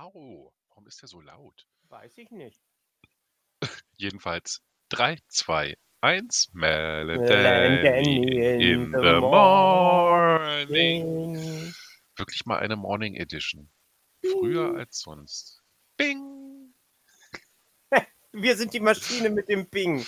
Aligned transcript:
Au, 0.00 0.52
warum 0.70 0.86
ist 0.86 1.02
der 1.02 1.08
so 1.08 1.20
laut? 1.20 1.66
Weiß 1.88 2.16
ich 2.16 2.30
nicht. 2.30 2.62
Jedenfalls 3.98 4.62
3, 4.88 5.18
2, 5.28 5.76
1. 6.00 6.50
Melanie 6.54 7.18
Melanie 7.18 8.72
in 8.72 8.86
the 8.86 9.20
morning. 9.20 11.04
morning. 11.36 11.74
Wirklich 12.16 12.46
mal 12.46 12.58
eine 12.60 12.76
Morning 12.76 13.16
Edition. 13.16 13.70
Früher 14.24 14.74
als 14.76 15.00
sonst. 15.00 15.62
Bing! 15.98 16.74
Wir 18.32 18.56
sind 18.56 18.72
die 18.72 18.80
Maschine 18.80 19.28
mit 19.28 19.48
dem 19.50 19.68
Bing. 19.68 20.06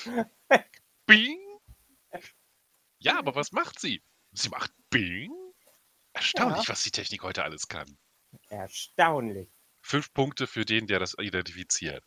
Bing! 1.06 1.38
Ja, 3.00 3.18
aber 3.18 3.34
was 3.34 3.52
macht 3.52 3.78
sie? 3.78 4.02
Sie 4.32 4.48
macht 4.48 4.72
Bing? 4.88 5.30
Erstaunlich, 6.14 6.64
Ja. 6.64 6.68
was 6.72 6.84
die 6.84 6.90
Technik 6.90 7.22
heute 7.22 7.44
alles 7.44 7.68
kann. 7.68 7.98
Erstaunlich. 8.48 9.53
Fünf 9.86 10.14
Punkte 10.14 10.46
für 10.46 10.64
den, 10.64 10.86
der 10.86 10.98
das 10.98 11.14
identifiziert. 11.18 12.02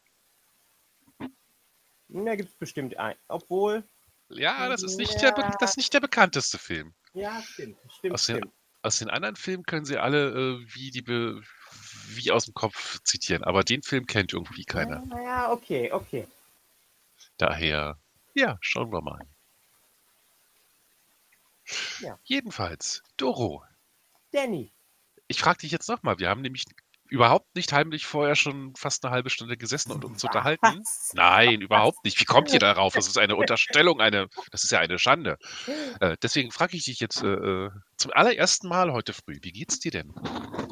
Da 2.10 2.36
gibt 2.36 2.50
es 2.50 2.56
bestimmt 2.56 2.98
einen. 2.98 3.20
Obwohl, 3.28 3.84
Ja, 4.30 4.68
das 4.68 4.82
ist 4.82 4.98
nicht, 4.98 5.22
der, 5.22 5.32
be- 5.32 5.48
das 5.60 5.72
ist 5.72 5.78
nicht 5.78 5.94
der 5.94 6.00
bekannteste 6.00 6.58
Film. 6.58 6.96
ja, 7.14 7.40
stimmt. 7.44 7.78
Stimmt, 8.00 8.14
Aus 8.16 8.26
den- 8.26 8.38
stimmt. 8.38 8.54
Aus 8.82 8.98
den 9.00 9.10
anderen 9.10 9.36
Filmen 9.36 9.64
können 9.64 9.86
sie 9.86 9.98
alle 9.98 10.30
äh, 10.30 10.66
wie, 10.74 10.90
die 10.92 11.02
be 11.02 11.42
wie 12.16 12.32
aus 12.32 12.46
dem 12.46 12.54
Kopf 12.56 13.00
zitieren, 13.04 13.44
aber 13.44 13.64
den 13.64 13.82
Film 13.84 14.06
kennt 14.08 14.34
irgendwie 14.34 14.64
keiner. 14.66 15.04
Ja, 15.24 15.52
okay, 15.52 15.92
okay. 15.92 16.28
Daher, 17.38 18.00
ja, 18.34 18.58
schauen 18.62 18.92
wir 18.92 19.02
mal. 19.02 19.20
Ja. 22.00 22.18
Jedenfalls, 22.24 23.04
Doro, 23.18 23.64
Danny. 24.32 24.72
ich 25.28 25.40
frage 25.40 25.60
dich 25.60 25.72
jetzt 25.72 25.90
nochmal. 25.90 26.18
Wir 26.20 26.30
haben 26.30 26.42
nämlich 26.42 26.64
überhaupt 27.10 27.56
nicht 27.56 27.72
heimlich 27.74 28.06
vorher 28.06 28.36
schon 28.36 28.76
fast 28.76 29.04
eine 29.06 29.14
halbe 29.14 29.30
Stunde 29.30 29.58
gesessen 29.58 29.92
und 29.92 30.06
uns 30.06 30.24
unterhalten. 30.24 30.84
Nein, 31.14 31.62
überhaupt 31.62 32.04
nicht. 32.04 32.20
Wie 32.20 32.26
kommt 32.26 32.52
ihr 32.54 32.60
darauf? 32.60 32.94
Das 32.94 33.08
ist 33.08 33.18
eine 33.18 33.36
Unterstellung, 33.38 34.02
eine, 34.02 34.28
das 34.52 34.64
ist 34.64 34.72
ja 34.72 34.80
eine 34.80 35.00
Schande. 35.00 35.38
Äh, 36.00 36.16
deswegen 36.22 36.52
frage 36.52 36.78
ich 36.78 36.86
dich 36.86 37.00
jetzt 37.00 37.24
äh, 37.24 37.28
äh, 37.28 37.72
zum 37.98 38.12
allerersten 38.14 38.68
Mal 38.68 38.92
heute 38.94 39.14
früh. 39.14 39.40
Wie 39.42 39.52
geht's 39.52 39.80
dir 39.80 39.92
denn? 39.92 40.14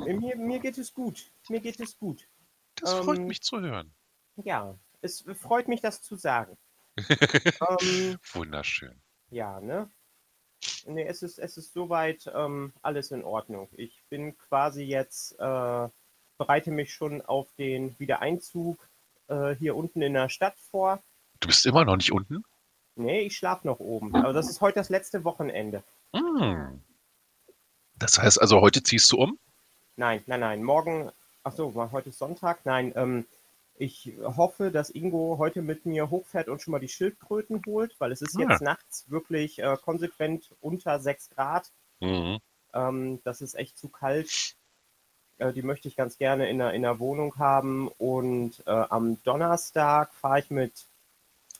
Mir, 0.05 0.35
mir 0.35 0.59
geht 0.59 0.77
es 0.77 0.93
gut. 0.93 1.31
Mir 1.49 1.61
geht 1.61 1.79
es 1.79 1.97
gut. 1.97 2.27
Das 2.75 2.93
freut 2.93 3.17
Ähm, 3.19 3.25
mich 3.25 3.41
zu 3.41 3.59
hören. 3.59 3.93
Ja, 4.35 4.77
es 5.01 5.25
freut 5.33 5.67
mich, 5.67 5.81
das 5.81 6.01
zu 6.01 6.15
sagen. 6.15 6.57
ähm, 6.99 8.17
Wunderschön. 8.33 9.01
ja, 9.29 9.59
ne? 9.61 9.89
Nee, 10.85 11.05
es 11.05 11.21
ist, 11.23 11.37
es 11.39 11.57
ist 11.57 11.73
soweit 11.73 12.31
ähm, 12.33 12.73
alles 12.81 13.11
in 13.11 13.23
Ordnung. 13.23 13.69
Ich 13.73 14.03
bin 14.09 14.37
quasi 14.37 14.83
jetzt, 14.83 15.33
äh, 15.39 15.89
bereite 16.37 16.71
mich 16.71 16.93
schon 16.93 17.21
auf 17.21 17.47
den 17.57 17.97
Wiedereinzug 17.99 18.77
äh, 19.27 19.55
hier 19.55 19.75
unten 19.75 20.01
in 20.01 20.13
der 20.13 20.29
Stadt 20.29 20.55
vor. 20.71 21.01
Du 21.39 21.47
bist 21.47 21.65
immer 21.65 21.85
noch 21.85 21.97
nicht 21.97 22.11
unten? 22.11 22.43
Nee, 22.95 23.21
ich 23.21 23.35
schlafe 23.37 23.67
noch 23.67 23.79
oben. 23.79 24.15
Aber 24.15 24.33
das 24.33 24.49
ist 24.49 24.61
heute 24.61 24.75
das 24.75 24.89
letzte 24.89 25.23
Wochenende. 25.23 25.83
Hm. 26.13 26.81
Das 27.97 28.17
heißt 28.19 28.41
also, 28.41 28.61
heute 28.61 28.83
ziehst 28.83 29.11
du 29.11 29.17
um? 29.17 29.37
Nein, 29.97 30.23
nein, 30.27 30.39
nein. 30.39 30.63
Morgen, 30.63 31.11
ach 31.43 31.53
so, 31.53 31.73
heute 31.91 32.09
ist 32.09 32.19
Sonntag. 32.19 32.59
Nein, 32.65 32.93
ähm, 32.95 33.25
ich 33.77 34.13
hoffe, 34.23 34.71
dass 34.71 34.89
Ingo 34.89 35.35
heute 35.37 35.61
mit 35.61 35.85
mir 35.85 36.09
hochfährt 36.09 36.47
und 36.47 36.61
schon 36.61 36.71
mal 36.71 36.79
die 36.79 36.87
Schildkröten 36.87 37.61
holt, 37.65 37.95
weil 37.99 38.11
es 38.11 38.21
ist 38.21 38.37
Ah. 38.37 38.41
jetzt 38.41 38.61
nachts 38.61 39.09
wirklich 39.09 39.59
äh, 39.59 39.77
konsequent 39.83 40.49
unter 40.61 40.99
6 40.99 41.31
Grad. 41.31 41.71
Mhm. 41.99 42.39
Ähm, 42.73 43.19
das 43.23 43.41
ist 43.41 43.55
echt 43.55 43.77
zu 43.77 43.89
kalt. 43.89 44.55
Äh, 45.37 45.53
die 45.53 45.61
möchte 45.61 45.87
ich 45.87 45.95
ganz 45.95 46.17
gerne 46.17 46.49
in 46.49 46.57
der, 46.59 46.73
in 46.73 46.81
der 46.83 46.99
Wohnung 46.99 47.37
haben. 47.37 47.87
Und 47.97 48.61
äh, 48.65 48.71
am 48.71 49.21
Donnerstag 49.23 50.13
fahre 50.13 50.39
ich 50.39 50.49
mit 50.49 50.71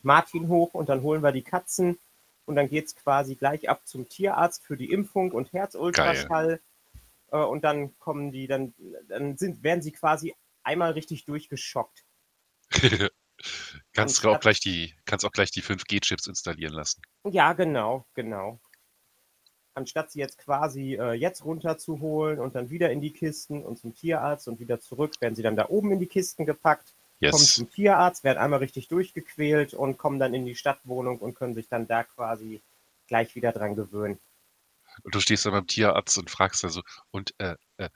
Martin 0.04 0.48
hoch 0.48 0.74
und 0.74 0.90
dann 0.90 1.02
holen 1.02 1.24
wir 1.24 1.32
die 1.32 1.42
Katzen. 1.44 1.98
Und 2.46 2.56
dann 2.56 2.70
geht 2.70 2.86
es 2.86 2.96
quasi 2.96 3.36
gleich 3.36 3.70
ab 3.70 3.82
zum 3.86 4.08
Tierarzt 4.08 4.64
für 4.64 4.78
die 4.78 4.92
Impfung 4.92 5.32
und 5.32 5.52
Herzultraschall. 5.52 6.60
Äh, 7.32 7.38
und 7.38 7.64
dann 7.64 7.98
kommen 8.00 8.32
die, 8.32 8.48
dann, 8.48 8.74
dann 9.08 9.38
sind, 9.38 9.64
werden 9.64 9.82
sie 9.82 9.92
quasi 9.92 10.36
einmal 10.64 10.92
richtig 10.92 11.26
durchgeschockt. 11.26 12.04
kannst, 13.94 14.24
Und 14.24 14.30
auch 14.30 14.36
hat- 14.36 14.42
gleich 14.42 14.60
die, 14.60 14.94
kannst 15.06 15.26
auch 15.26 15.32
gleich 15.32 15.52
die 15.52 15.62
5G-Chips 15.64 16.28
installieren 16.28 16.74
lassen. 16.74 17.02
Ja, 17.24 17.54
genau, 17.54 18.06
genau. 18.14 18.60
Anstatt 19.76 20.12
sie 20.12 20.20
jetzt 20.20 20.38
quasi 20.38 20.96
äh, 20.96 21.14
jetzt 21.14 21.44
runterzuholen 21.46 22.40
und 22.40 22.56
dann 22.56 22.70
wieder 22.70 22.92
in 22.92 23.02
die 23.02 23.12
Kisten 23.12 23.64
und 23.64 23.78
zum 23.78 23.94
Tierarzt 23.94 24.48
und 24.48 24.60
wieder 24.60 24.80
zurück, 24.80 25.14
werden 25.20 25.36
sie 25.36 25.44
dann 25.44 25.56
da 25.56 25.68
oben 25.70 25.92
in 25.92 26.00
die 26.00 26.08
Kisten 26.08 26.46
gepackt, 26.46 26.94
kommen 27.20 27.42
Yes. 27.42 27.56
zum 27.56 27.70
Tierarzt, 27.70 28.24
werden 28.24 28.38
einmal 28.38 28.60
richtig 28.60 28.88
durchgequält 28.88 29.74
und 29.74 29.98
kommen 29.98 30.20
dann 30.20 30.34
in 30.34 30.46
die 30.46 30.56
Stadtwohnung 30.56 31.20
und 31.20 31.36
können 31.36 31.54
sich 31.54 31.68
dann 31.68 31.88
da 31.88 32.04
quasi 32.04 32.62
gleich 33.08 33.36
wieder 33.36 33.52
dran 33.52 33.76
gewöhnen. 33.76 34.20
Und 35.04 35.14
du 35.14 35.20
stehst 35.20 35.46
dann 35.46 35.54
beim 35.54 35.68
Tierarzt 35.68 36.18
und 36.18 36.30
fragst 36.30 36.64
dann 36.64 36.72
so, 36.72 36.82
und 37.12 37.34
äh, 37.38 37.56
äh, 37.78 37.90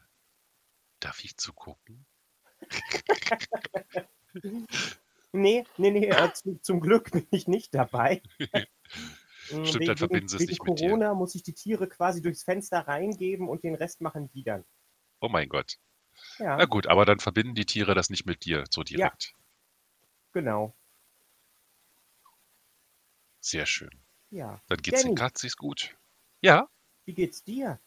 darf 0.99 1.23
ich 1.23 1.37
zugucken? 1.37 2.05
Nee, 5.31 5.63
nee, 5.77 5.91
nee, 5.91 6.07
äh, 6.07 6.33
zu, 6.33 6.59
zum 6.61 6.79
Glück 6.79 7.11
bin 7.11 7.27
ich 7.29 7.47
nicht 7.47 7.75
dabei. 7.75 8.21
Mm, 9.51 9.65
Stimmt, 9.65 9.87
dann 9.87 9.97
verbinden 9.97 10.27
sie 10.27 10.37
es 10.37 10.47
nicht 10.47 10.63
mit 10.63 10.79
dir. 10.79 10.87
Corona 10.87 11.13
muss 11.13 11.35
ich 11.35 11.43
die 11.43 11.53
Tiere 11.53 11.87
quasi 11.87 12.21
durchs 12.21 12.43
Fenster 12.43 12.87
reingeben 12.87 13.47
und 13.49 13.63
den 13.63 13.75
Rest 13.75 14.01
machen 14.01 14.29
die 14.33 14.43
dann. 14.43 14.65
Oh 15.21 15.29
mein 15.29 15.49
Gott. 15.49 15.77
Ja, 16.37 16.57
Na 16.57 16.65
gut, 16.65 16.87
aber 16.87 17.05
dann 17.05 17.19
verbinden 17.19 17.55
die 17.55 17.65
Tiere 17.65 17.95
das 17.95 18.09
nicht 18.09 18.25
mit 18.25 18.45
dir 18.45 18.65
so 18.69 18.83
direkt. 18.83 19.33
genau. 20.33 20.75
Sehr 23.41 23.65
schön. 23.65 23.89
Ja. 24.31 24.61
Dann 24.67 24.81
geht's 24.81 25.01
den 25.01 25.15
Danny. 25.15 25.29
Katzis 25.29 25.55
gut. 25.55 25.97
Ja, 26.41 26.67
Wie 27.05 27.13
geht's 27.13 27.43
dir? 27.43 27.79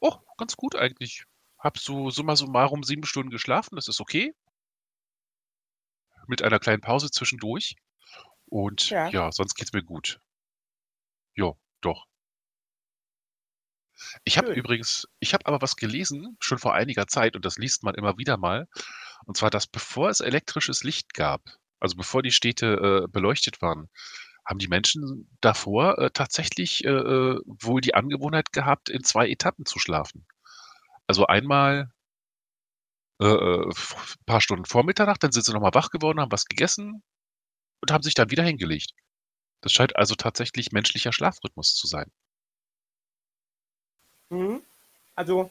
oh, 0.00 0.16
ganz 0.36 0.56
gut 0.56 0.74
eigentlich. 0.76 1.24
Hab 1.58 1.78
so 1.78 2.10
summa 2.10 2.34
summarum 2.36 2.82
sieben 2.82 3.04
Stunden 3.04 3.30
geschlafen, 3.30 3.76
das 3.76 3.86
ist 3.88 4.00
okay. 4.00 4.34
Mit 6.26 6.42
einer 6.42 6.58
kleinen 6.58 6.80
Pause 6.80 7.10
zwischendurch. 7.10 7.76
Und 8.46 8.90
Ja. 8.90 9.08
ja, 9.10 9.30
sonst 9.32 9.54
geht's 9.54 9.72
mir 9.72 9.82
gut. 9.84 10.20
Jo, 11.36 11.58
doch. 11.82 12.06
Ich 14.24 14.36
habe 14.38 14.48
Schön. 14.48 14.56
übrigens, 14.58 15.08
ich 15.20 15.34
habe 15.34 15.46
aber 15.46 15.62
was 15.62 15.76
gelesen, 15.76 16.36
schon 16.40 16.58
vor 16.58 16.74
einiger 16.74 17.06
Zeit, 17.06 17.36
und 17.36 17.44
das 17.44 17.58
liest 17.58 17.82
man 17.84 17.94
immer 17.94 18.18
wieder 18.18 18.36
mal, 18.36 18.68
und 19.26 19.36
zwar, 19.36 19.50
dass 19.50 19.66
bevor 19.66 20.10
es 20.10 20.20
elektrisches 20.20 20.82
Licht 20.84 21.14
gab, 21.14 21.42
also 21.80 21.96
bevor 21.96 22.22
die 22.22 22.32
Städte 22.32 23.04
äh, 23.04 23.08
beleuchtet 23.08 23.62
waren, 23.62 23.88
haben 24.44 24.58
die 24.58 24.68
Menschen 24.68 25.30
davor 25.40 25.98
äh, 25.98 26.10
tatsächlich 26.10 26.84
äh, 26.84 26.88
äh, 26.90 27.40
wohl 27.46 27.80
die 27.80 27.94
Angewohnheit 27.94 28.52
gehabt, 28.52 28.88
in 28.88 29.04
zwei 29.04 29.28
Etappen 29.28 29.66
zu 29.66 29.78
schlafen. 29.78 30.26
Also 31.06 31.26
einmal 31.26 31.92
äh, 33.20 33.24
äh, 33.26 33.68
f- 33.70 34.16
ein 34.20 34.24
paar 34.26 34.40
Stunden 34.40 34.64
vor 34.66 34.84
Mitternacht, 34.84 35.22
dann 35.22 35.32
sind 35.32 35.44
sie 35.44 35.52
nochmal 35.52 35.74
wach 35.74 35.90
geworden, 35.90 36.20
haben 36.20 36.32
was 36.32 36.44
gegessen 36.46 37.02
und 37.82 37.92
haben 37.92 38.02
sich 38.02 38.14
dann 38.14 38.30
wieder 38.30 38.44
hingelegt. 38.44 38.92
Das 39.62 39.72
scheint 39.72 39.96
also 39.96 40.14
tatsächlich 40.14 40.72
menschlicher 40.72 41.12
Schlafrhythmus 41.12 41.74
zu 41.74 41.86
sein. 41.86 42.10
Mhm. 44.28 44.62
Also, 45.14 45.50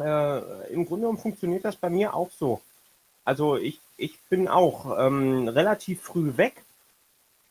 äh, 0.00 0.72
im 0.72 0.86
Grunde 0.86 1.02
genommen 1.02 1.18
funktioniert 1.18 1.64
das 1.64 1.76
bei 1.76 1.90
mir 1.90 2.14
auch 2.14 2.30
so. 2.30 2.60
Also, 3.24 3.56
ich, 3.56 3.80
ich 3.96 4.18
bin 4.22 4.48
auch 4.48 4.98
ähm, 4.98 5.46
relativ 5.46 6.02
früh 6.02 6.36
weg 6.36 6.64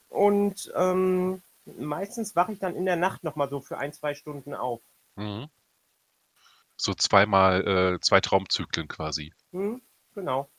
und 0.10 0.72
ähm, 0.76 1.42
meistens 1.66 2.36
wache 2.36 2.54
ich 2.54 2.60
dann 2.60 2.76
in 2.76 2.86
der 2.86 2.98
Nacht 2.98 3.24
nochmal 3.24 3.50
so 3.50 3.62
für 3.62 3.78
ein, 3.78 3.94
zwei 3.94 4.16
Stunden 4.16 4.54
auf. 4.54 4.82
Mhm. 5.16 5.48
So 6.76 6.94
zweimal, 6.96 7.68
äh, 7.68 8.00
zwei 8.02 8.20
Traumzyklen 8.20 8.88
quasi. 8.88 9.34
Mhm. 9.52 9.82
Genau. 10.16 10.50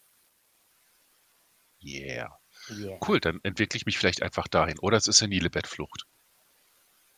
Yeah. 1.83 2.42
Yeah. 2.79 2.99
Cool, 3.07 3.21
dann 3.21 3.41
entwickle 3.43 3.77
ich 3.77 3.87
mich 3.87 3.99
vielleicht 3.99 4.23
einfach 4.23 4.49
dahin. 4.49 4.79
Oder 4.79 4.97
es 4.97 5.07
ist 5.07 5.19
senile 5.19 5.51
Bettflucht. 5.51 6.07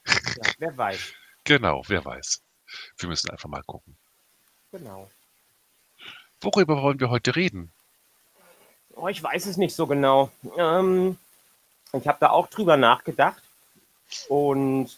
Ja, 0.07 0.15
wer 0.59 0.77
weiß. 0.77 1.01
Genau, 1.47 1.83
wer 1.89 2.03
weiß. 2.03 2.43
Wir 2.97 3.09
müssen 3.11 3.29
einfach 3.29 3.51
mal 3.51 3.63
gucken. 3.67 3.99
Genau. 4.73 5.11
Worüber 6.41 6.81
wollen 6.81 6.99
wir 6.99 7.11
heute 7.11 7.37
reden? 7.37 7.71
Oh, 8.95 9.09
ich 9.09 9.23
weiß 9.23 9.45
es 9.45 9.59
nicht 9.59 9.75
so 9.75 9.87
genau. 9.87 10.31
Ähm, 10.57 11.19
ich 11.93 12.09
habe 12.09 12.17
da 12.19 12.31
auch 12.31 12.49
drüber 12.49 12.79
nachgedacht 12.79 13.43
und 14.29 14.89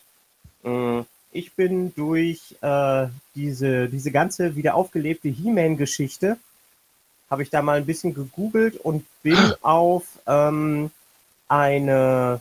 äh, 0.62 1.02
ich 1.32 1.52
bin 1.54 1.94
durch 1.94 2.56
äh, 2.60 3.08
diese, 3.34 3.88
diese 3.88 4.10
ganze 4.10 4.56
wieder 4.56 4.74
aufgelebte 4.74 5.28
He-Man-Geschichte, 5.28 6.38
habe 7.30 7.42
ich 7.42 7.50
da 7.50 7.62
mal 7.62 7.78
ein 7.78 7.86
bisschen 7.86 8.14
gegoogelt 8.14 8.76
und 8.76 9.04
bin 9.22 9.38
auf 9.62 10.04
ähm, 10.26 10.90
eine, 11.48 12.40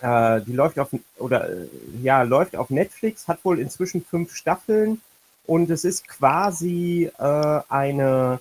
äh, 0.00 0.40
die 0.42 0.52
läuft 0.52 0.78
auf, 0.78 0.90
oder 1.16 1.48
äh, 1.50 1.68
ja, 2.02 2.22
läuft 2.22 2.56
auf 2.56 2.70
Netflix, 2.70 3.28
hat 3.28 3.44
wohl 3.44 3.58
inzwischen 3.58 4.04
fünf 4.04 4.34
Staffeln 4.34 5.00
Und 5.46 5.70
es 5.70 5.84
ist 5.84 6.06
quasi 6.08 7.10
äh, 7.18 7.60
eine. 7.68 8.40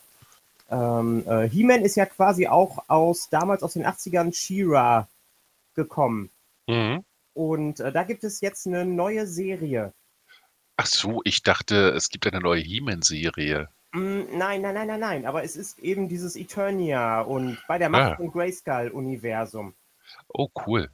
Ähm, 0.69 1.23
äh, 1.25 1.47
He-Man 1.47 1.83
ist 1.83 1.95
ja 1.95 2.05
quasi 2.05 2.47
auch 2.47 2.83
aus 2.89 3.29
damals 3.29 3.63
aus 3.63 3.73
den 3.73 3.85
80ern 3.85 4.35
She-Ra 4.35 5.07
gekommen. 5.75 6.29
Mhm. 6.67 7.05
Und 7.33 7.79
äh, 7.79 7.93
da 7.93 8.03
gibt 8.03 8.25
es 8.25 8.41
jetzt 8.41 8.67
eine 8.67 8.83
neue 8.83 9.27
Serie. 9.27 9.93
Ach 10.75 10.85
so, 10.85 11.21
ich 11.23 11.41
dachte, 11.43 11.91
es 11.91 12.09
gibt 12.09 12.27
eine 12.27 12.41
neue 12.41 12.61
He-Man-Serie. 12.61 13.69
Mm, 13.93 14.37
nein, 14.37 14.61
nein, 14.61 14.73
nein, 14.73 14.87
nein, 14.87 14.99
nein. 14.99 15.25
Aber 15.25 15.43
es 15.43 15.55
ist 15.55 15.79
eben 15.79 16.09
dieses 16.09 16.35
Eternia 16.35 17.21
und 17.21 17.57
bei 17.67 17.77
der 17.77 17.89
Macht 17.89 18.19
Ah. 18.19 18.21
und 18.21 18.31
Grayskull-Universum. 18.33 19.73
Oh, 20.29 20.49
cool. 20.65 20.89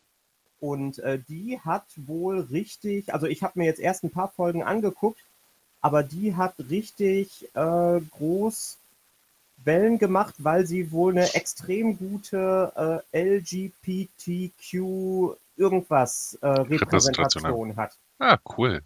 Und 0.59 0.99
äh, 0.99 1.19
die 1.27 1.59
hat 1.59 1.85
wohl 1.97 2.39
richtig, 2.41 3.13
also 3.13 3.27
ich 3.27 3.43
habe 3.43 3.59
mir 3.59 3.65
jetzt 3.65 3.79
erst 3.79 4.03
ein 4.03 4.11
paar 4.11 4.29
Folgen 4.29 4.63
angeguckt, 4.63 5.19
aber 5.81 6.03
die 6.03 6.35
hat 6.35 6.53
richtig 6.69 7.43
äh, 7.55 7.99
groß 8.11 8.77
Wellen 9.65 9.97
gemacht, 9.97 10.35
weil 10.37 10.65
sie 10.65 10.91
wohl 10.91 11.11
eine 11.13 11.33
extrem 11.35 11.97
gute 11.97 13.03
äh, 13.13 13.37
LGBTQ 13.37 14.73
irgendwas 15.57 16.37
äh, 16.41 16.47
Repräsentation, 16.47 16.75
Repräsentation 16.79 17.75
hat. 17.75 17.97
Ah, 18.19 18.37
cool. 18.57 18.81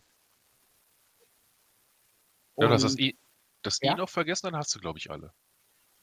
Ja, 2.57 2.67
das 2.69 2.83
Und- 2.83 2.99
I, 2.99 3.15
das 3.61 3.79
Ja? 3.81 3.93
I 3.93 3.95
noch 3.95 4.09
vergessen, 4.09 4.47
dann 4.47 4.55
hast 4.55 4.73
du, 4.75 4.79
glaube 4.79 4.99
ich, 4.99 5.09
alle. 5.11 5.33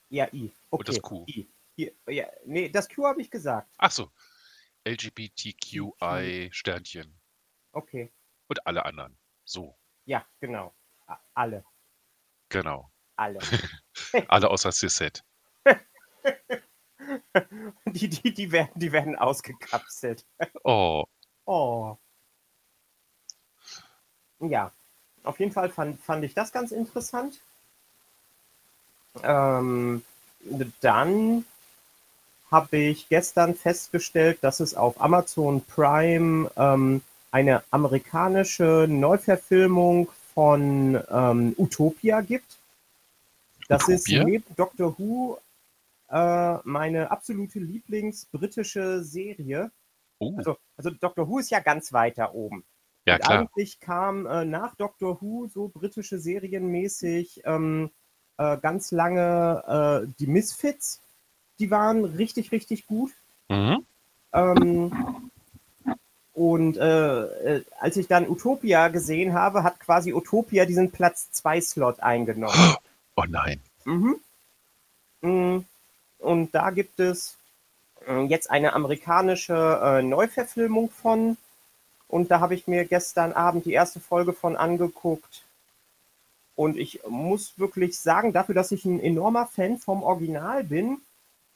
Ja, 0.09 0.29
I. 0.33 0.47
Okay. 0.47 0.55
Und 0.71 0.89
das 0.89 1.01
Q. 1.03 1.25
I. 1.29 1.51
Hier, 1.77 1.93
ja, 2.07 2.29
nee, 2.45 2.69
das 2.69 2.89
Q 2.89 3.05
habe 3.05 3.21
ich 3.21 3.31
gesagt. 3.31 3.73
Ach 3.79 3.91
so. 3.91 4.11
LGBTQI 4.87 6.51
Sternchen. 6.53 7.19
Okay. 7.73 8.13
Und 8.49 8.67
alle 8.67 8.85
anderen. 8.85 9.19
So, 9.45 9.77
Ja, 10.05 10.27
genau. 10.41 10.75
Alle. 11.35 11.65
genau. 12.49 12.91
Alle. 13.17 13.39
Alle 14.29 14.51
außer 14.51 14.73
Cisset. 14.73 15.25
Die, 17.87 18.09
die, 18.09 18.33
die, 18.33 18.51
werden, 18.53 18.73
die 18.79 18.91
werden 18.93 19.17
ausgekapselt. 19.17 20.27
Oh, 20.65 21.05
Oh. 21.47 21.97
Ja, 24.41 24.73
auf 25.25 25.41
jeden 25.41 25.53
Fall 25.53 25.71
fand, 25.71 26.01
fand 26.01 26.25
ich 26.25 26.35
das 26.35 26.53
ganz 26.53 26.71
interessant. 26.71 27.41
Ähm, 29.23 30.03
dann 30.81 31.45
habe 32.51 32.77
ich 32.77 33.09
gestern 33.09 33.55
festgestellt, 33.55 34.39
dass 34.43 34.61
es 34.61 34.75
auf 34.75 35.01
Amazon 35.01 35.63
Prime 35.63 36.51
ähm, 36.57 37.03
eine 37.31 37.65
amerikanische 37.71 38.87
Neuverfilmung 38.89 40.09
von 40.35 41.03
ähm, 41.11 41.55
Utopia 41.59 42.21
gibt. 42.21 42.59
Das 43.69 43.89
ist 43.89 44.09
Utopia? 44.09 44.25
neben 44.25 44.57
Doctor 44.57 44.99
Who 44.99 45.39
äh, 46.11 46.59
meine 46.65 47.11
absolute 47.11 47.59
Lieblingsbritische 47.59 49.03
Serie. 49.03 49.71
oh. 50.19 50.35
Also, 50.37 50.57
also 50.77 50.91
Doctor 50.91 51.29
Who 51.29 51.39
ist 51.39 51.51
ja 51.51 51.61
ganz 51.61 51.93
weiter 51.93 52.35
oben. 52.35 52.65
Ja 53.07 53.15
Und 53.15 53.23
klar. 53.23 53.39
eigentlich 53.41 53.81
kam 53.81 54.27
äh, 54.27 54.45
nach 54.45 54.75
Doctor 54.77 55.21
Who 55.21 55.49
so 55.53 55.69
britische 55.69 56.19
Serienmäßig 56.19 57.43
ähm, 57.45 57.91
äh, 58.39 58.57
ganz 58.59 58.91
lange 58.91 60.05
äh, 60.07 60.13
die 60.19 60.27
Misfits. 60.27 61.01
Die 61.59 61.71
waren 61.71 62.05
richtig, 62.05 62.51
richtig 62.53 62.87
gut. 62.87 63.13
Mhm. 63.49 63.85
Ähm, 64.33 65.31
und 66.33 66.77
äh, 66.77 67.57
äh, 67.59 67.65
als 67.79 67.97
ich 67.97 68.09
dann 68.09 68.29
Utopia 68.29 68.89
gesehen 68.89 69.35
habe, 69.35 69.63
hat 69.63 69.79
quasi 69.79 70.13
Utopia 70.13 70.65
diesen 70.65 70.91
Platz 70.91 71.31
2 71.33 71.61
Slot 71.61 72.01
eingenommen. 72.01 72.55
Oh 73.17 73.23
nein. 73.29 73.61
Mhm. 73.85 74.17
Mm, 75.21 75.59
Und 76.19 76.53
da 76.53 76.71
gibt 76.71 76.99
es 76.99 77.37
äh, 78.09 78.25
jetzt 78.25 78.51
eine 78.51 78.73
amerikanische 78.73 80.01
Neuverfilmung 80.03 80.91
von. 80.91 81.37
Und 82.15 82.31
da 82.31 82.39
habe 82.39 82.55
ich 82.55 82.69
mir 82.69 82.85
gestern 82.85 83.33
Abend 83.33 83.67
die 83.67 83.73
erste 83.73 83.99
Folge 83.99 84.33
von 84.33 84.55
angeguckt. 84.55 85.43
Und 86.55 86.77
ich 86.77 87.01
muss 87.09 87.59
wirklich 87.59 87.99
sagen, 87.99 88.33
dafür, 88.33 88.55
dass 88.55 88.71
ich 88.71 88.85
ein 88.85 89.01
enormer 89.01 89.47
Fan 89.49 89.79
vom 89.79 90.05
Original 90.05 90.63
bin, 90.63 90.99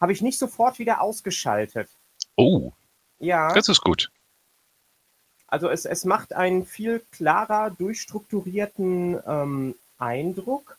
habe 0.01 0.11
ich 0.11 0.21
nicht 0.21 0.37
sofort 0.37 0.81
wieder 0.81 1.01
ausgeschaltet. 1.01 1.89
Oh, 2.35 2.73
Ja. 3.21 3.55
das 3.55 3.69
ist 3.69 3.83
gut. 3.83 4.11
Also 5.47 5.69
es, 5.69 5.85
es 5.85 6.05
macht 6.05 6.33
einen 6.33 6.67
viel 6.67 7.05
klarer 7.13 7.71
durchstrukturierten 7.71 9.17
ähm, 9.29 9.77
Eindruck. 9.97 10.77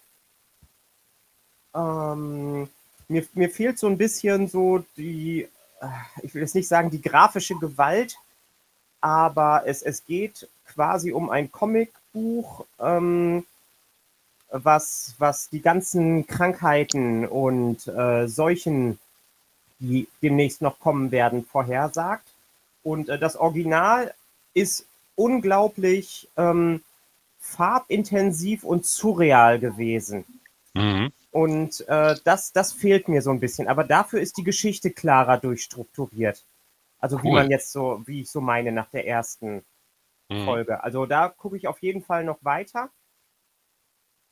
Ähm, 1.73 2.67
mir, 3.07 3.25
mir 3.33 3.49
fehlt 3.49 3.79
so 3.79 3.87
ein 3.87 3.97
bisschen 3.97 4.49
so 4.49 4.83
die, 4.97 5.47
äh, 5.79 5.87
ich 6.21 6.33
will 6.33 6.41
jetzt 6.41 6.55
nicht 6.55 6.67
sagen 6.67 6.91
die 6.91 7.01
grafische 7.01 7.55
Gewalt, 7.55 8.17
aber 9.01 9.63
es, 9.65 9.81
es 9.81 10.05
geht 10.05 10.47
quasi 10.65 11.11
um 11.11 11.29
ein 11.29 11.51
Comicbuch, 11.51 12.65
ähm, 12.79 13.45
was, 14.51 15.15
was 15.19 15.49
die 15.49 15.61
ganzen 15.61 16.25
Krankheiten 16.25 17.27
und 17.27 17.87
äh, 17.87 18.27
Seuchen, 18.27 18.99
die 19.79 20.07
demnächst 20.21 20.61
noch 20.61 20.79
kommen 20.79 21.11
werden, 21.11 21.45
vorhersagt. 21.45 22.27
Und 22.83 23.09
äh, 23.09 23.19
das 23.19 23.35
Original 23.35 24.13
ist 24.53 24.85
unglaublich 25.15 26.27
ähm, 26.37 26.81
farbintensiv 27.39 28.63
und 28.63 28.85
surreal 28.85 29.59
gewesen. 29.59 30.25
Mhm. 30.73 31.11
Und 31.31 31.87
äh, 31.87 32.15
das, 32.23 32.51
das 32.51 32.73
fehlt 32.73 33.07
mir 33.07 33.21
so 33.21 33.29
ein 33.29 33.39
bisschen. 33.39 33.67
Aber 33.67 33.83
dafür 33.83 34.19
ist 34.19 34.37
die 34.37 34.43
Geschichte 34.43 34.89
klarer 34.89 35.37
durchstrukturiert. 35.37 36.43
Also 36.99 37.21
wie 37.23 37.29
Cool. 37.29 37.33
man 37.33 37.49
jetzt 37.49 37.71
so, 37.71 38.01
wie 38.05 38.21
ich 38.21 38.29
so 38.31 38.41
meine 38.41 38.71
nach 38.71 38.89
der 38.89 39.07
ersten 39.07 39.63
Mhm. 40.29 40.45
Folge. 40.45 40.83
Also 40.83 41.05
da 41.05 41.27
gucke 41.29 41.57
ich 41.57 41.67
auf 41.67 41.81
jeden 41.81 42.03
Fall 42.03 42.23
noch 42.23 42.43
weiter. 42.43 42.91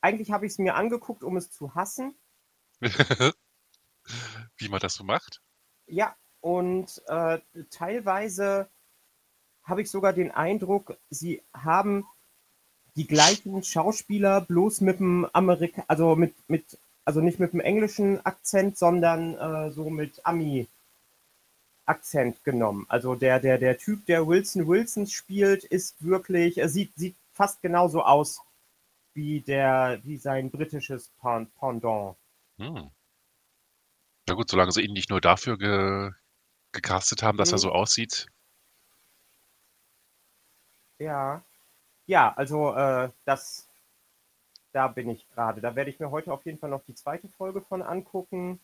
Eigentlich 0.00 0.30
habe 0.30 0.46
ich 0.46 0.52
es 0.52 0.58
mir 0.58 0.76
angeguckt, 0.76 1.24
um 1.24 1.36
es 1.36 1.50
zu 1.50 1.74
hassen. 1.74 2.14
Wie 4.56 4.68
man 4.68 4.80
das 4.80 4.94
so 4.94 5.04
macht? 5.04 5.42
Ja, 5.86 6.14
und 6.40 7.02
äh, 7.08 7.40
teilweise 7.70 8.68
habe 9.64 9.82
ich 9.82 9.90
sogar 9.90 10.12
den 10.12 10.30
Eindruck, 10.30 10.96
sie 11.10 11.42
haben 11.52 12.06
die 12.96 13.06
gleichen 13.06 13.62
Schauspieler 13.62 14.40
bloß 14.40 14.80
mit 14.80 15.00
dem 15.00 15.26
Amerika, 15.32 15.84
also 15.88 16.16
mit, 16.16 16.34
mit, 16.48 16.78
also 17.04 17.20
nicht 17.20 17.38
mit 17.38 17.52
dem 17.52 17.60
englischen 17.60 18.24
Akzent, 18.24 18.78
sondern 18.78 19.34
äh, 19.36 19.70
so 19.72 19.90
mit 19.90 20.24
Ami-Akzent 21.88 22.44
genommen. 22.44 22.86
Also 22.88 23.14
der, 23.14 23.40
der, 23.40 23.58
der 23.58 23.78
Typ, 23.78 24.04
der 24.06 24.26
Wilson 24.26 24.66
Wilson 24.68 25.06
spielt, 25.06 25.64
ist 25.64 26.02
wirklich, 26.04 26.58
er 26.58 26.68
sieht, 26.68 26.92
sieht 26.96 27.16
fast 27.32 27.62
genauso 27.62 28.02
aus 28.02 28.42
wie 29.14 29.40
der, 29.40 30.00
wie 30.04 30.16
sein 30.18 30.50
britisches 30.50 31.08
Pen- 31.20 31.50
Pendant. 31.58 32.16
Hm. 32.58 32.90
Na 34.28 34.34
gut, 34.34 34.50
solange 34.50 34.72
sie 34.72 34.82
ihn 34.82 34.92
nicht 34.92 35.10
nur 35.10 35.20
dafür 35.20 35.58
ge 35.58 36.10
gecastet 36.72 37.22
haben, 37.22 37.38
dass 37.38 37.50
er 37.52 37.56
Mhm. 37.56 37.62
so 37.62 37.72
aussieht. 37.72 38.26
Ja. 40.98 41.42
Ja, 42.06 42.34
also 42.36 42.74
äh, 42.74 43.10
das, 43.24 43.68
da 44.72 44.88
bin 44.88 45.08
ich 45.10 45.28
gerade. 45.30 45.60
Da 45.60 45.74
werde 45.76 45.90
ich 45.90 46.00
mir 46.00 46.10
heute 46.10 46.32
auf 46.32 46.44
jeden 46.46 46.58
Fall 46.58 46.70
noch 46.70 46.84
die 46.84 46.94
zweite 46.94 47.28
Folge 47.28 47.60
von 47.62 47.82
angucken. 47.82 48.60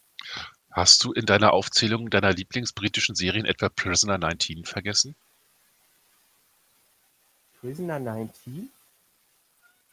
Hast 0.75 1.05
du 1.05 1.13
in 1.13 1.25
deiner 1.25 1.53
Aufzählung 1.53 2.11
deiner 2.11 2.33
Lieblingsbritischen 2.33 3.15
Serien 3.15 3.45
etwa 3.47 3.69
Prisoner 3.69 4.19
19 4.19 4.65
vergessen? 4.65 5.15
Prisoner 7.61 8.01
19? 8.01 8.71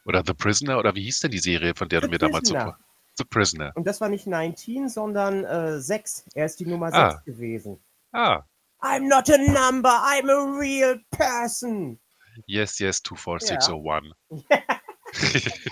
Oder 0.04 0.24
The 0.26 0.34
Prisoner? 0.34 0.78
Oder 0.78 0.94
wie 0.96 1.04
hieß 1.04 1.20
denn 1.20 1.30
die 1.30 1.38
Serie, 1.38 1.74
von 1.76 1.88
der 1.88 2.00
The 2.00 2.06
du 2.06 2.10
mir 2.10 2.18
damals 2.18 2.48
so. 2.48 2.74
The 3.16 3.24
Prisoner. 3.24 3.70
Und 3.76 3.86
das 3.86 4.00
war 4.00 4.08
nicht 4.08 4.26
19, 4.26 4.88
sondern 4.88 5.44
äh, 5.44 5.80
6. 5.80 6.24
Er 6.34 6.46
ist 6.46 6.58
die 6.58 6.66
Nummer 6.66 6.90
6 6.90 6.98
Ah. 6.98 7.22
gewesen. 7.24 7.78
Ah, 8.10 8.42
I'm 8.80 9.06
not 9.08 9.30
a 9.30 9.38
number, 9.38 9.88
I'm 9.88 10.28
a 10.28 10.58
real 10.58 11.00
person. 11.10 12.00
yes, 12.46 12.80
yes, 12.80 13.00
24601. 13.02 14.12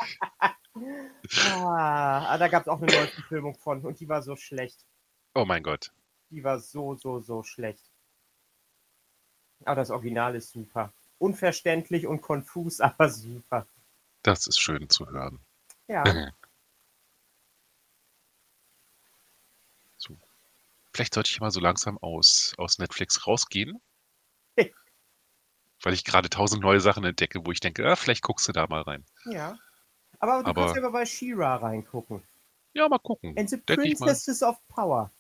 Ah, 1.47 2.27
ah, 2.33 2.39
da 2.39 2.49
gab 2.49 2.63
es 2.63 2.69
auch 2.69 2.81
eine 2.81 2.87
neue 2.93 3.07
Verfilmung 3.09 3.55
von 3.55 3.85
und 3.85 4.01
die 4.01 4.09
war 4.09 4.23
so 4.23 4.35
schlecht. 4.37 4.79
Oh 5.41 5.45
mein 5.47 5.63
Gott. 5.63 5.93
Die 6.31 6.45
war 6.45 6.59
so, 6.61 6.95
so, 6.95 7.21
so 7.21 7.43
schlecht. 7.43 7.91
Aber 9.65 9.77
das 9.77 9.91
Original 9.91 10.35
ist 10.37 10.51
super. 10.53 10.93
Unverständlich 11.19 12.07
und 12.07 12.21
konfus, 12.23 12.81
aber 12.81 13.09
super. 13.09 13.67
Das 14.23 14.47
ist 14.47 14.61
schön 14.61 14.89
zu 14.89 15.07
hören. 15.09 15.41
Ja. 15.89 16.05
So. 20.03 20.17
Vielleicht 20.95 21.13
sollte 21.13 21.31
ich 21.31 21.41
mal 21.41 21.51
so 21.51 21.61
langsam 21.61 21.99
aus, 21.99 22.55
aus 22.57 22.79
Netflix 22.79 23.27
rausgehen. 23.27 23.83
Weil 24.57 25.93
ich 25.93 26.05
gerade 26.05 26.31
tausend 26.31 26.63
neue 26.63 26.81
Sachen 26.81 27.05
entdecke, 27.05 27.45
wo 27.45 27.53
ich 27.53 27.61
denke, 27.61 27.87
ah, 27.87 27.97
vielleicht 27.97 28.23
guckst 28.23 28.49
du 28.49 28.53
da 28.53 28.67
mal 28.67 28.81
rein. 28.81 29.05
Ja. 29.27 29.59
Aber 30.19 30.43
du 30.43 30.49
Aber- 30.49 30.63
kannst 30.63 30.77
ja 30.77 30.81
mal 30.81 30.91
bei 30.93 31.05
She-Ra 31.05 31.57
reingucken. 31.57 32.23
Ja, 32.73 32.89
mal 32.89 32.99
gucken. 32.99 33.37
And 33.37 33.51
the. 33.51 33.59
Princesses 33.59 34.43
of 34.43 34.57
Power. 34.69 35.13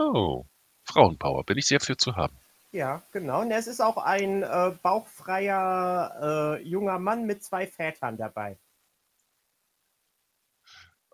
Oh, 0.00 0.46
Frauenpower, 0.84 1.42
bin 1.44 1.58
ich 1.58 1.66
sehr 1.66 1.80
für 1.80 1.96
zu 1.96 2.14
haben. 2.14 2.38
Ja, 2.70 3.02
genau. 3.10 3.40
Und 3.40 3.50
es 3.50 3.66
ist 3.66 3.80
auch 3.80 3.96
ein 3.96 4.44
äh, 4.44 4.72
bauchfreier 4.80 6.58
äh, 6.60 6.62
junger 6.62 7.00
Mann 7.00 7.24
mit 7.24 7.42
zwei 7.42 7.66
Vätern 7.66 8.16
dabei. 8.16 8.58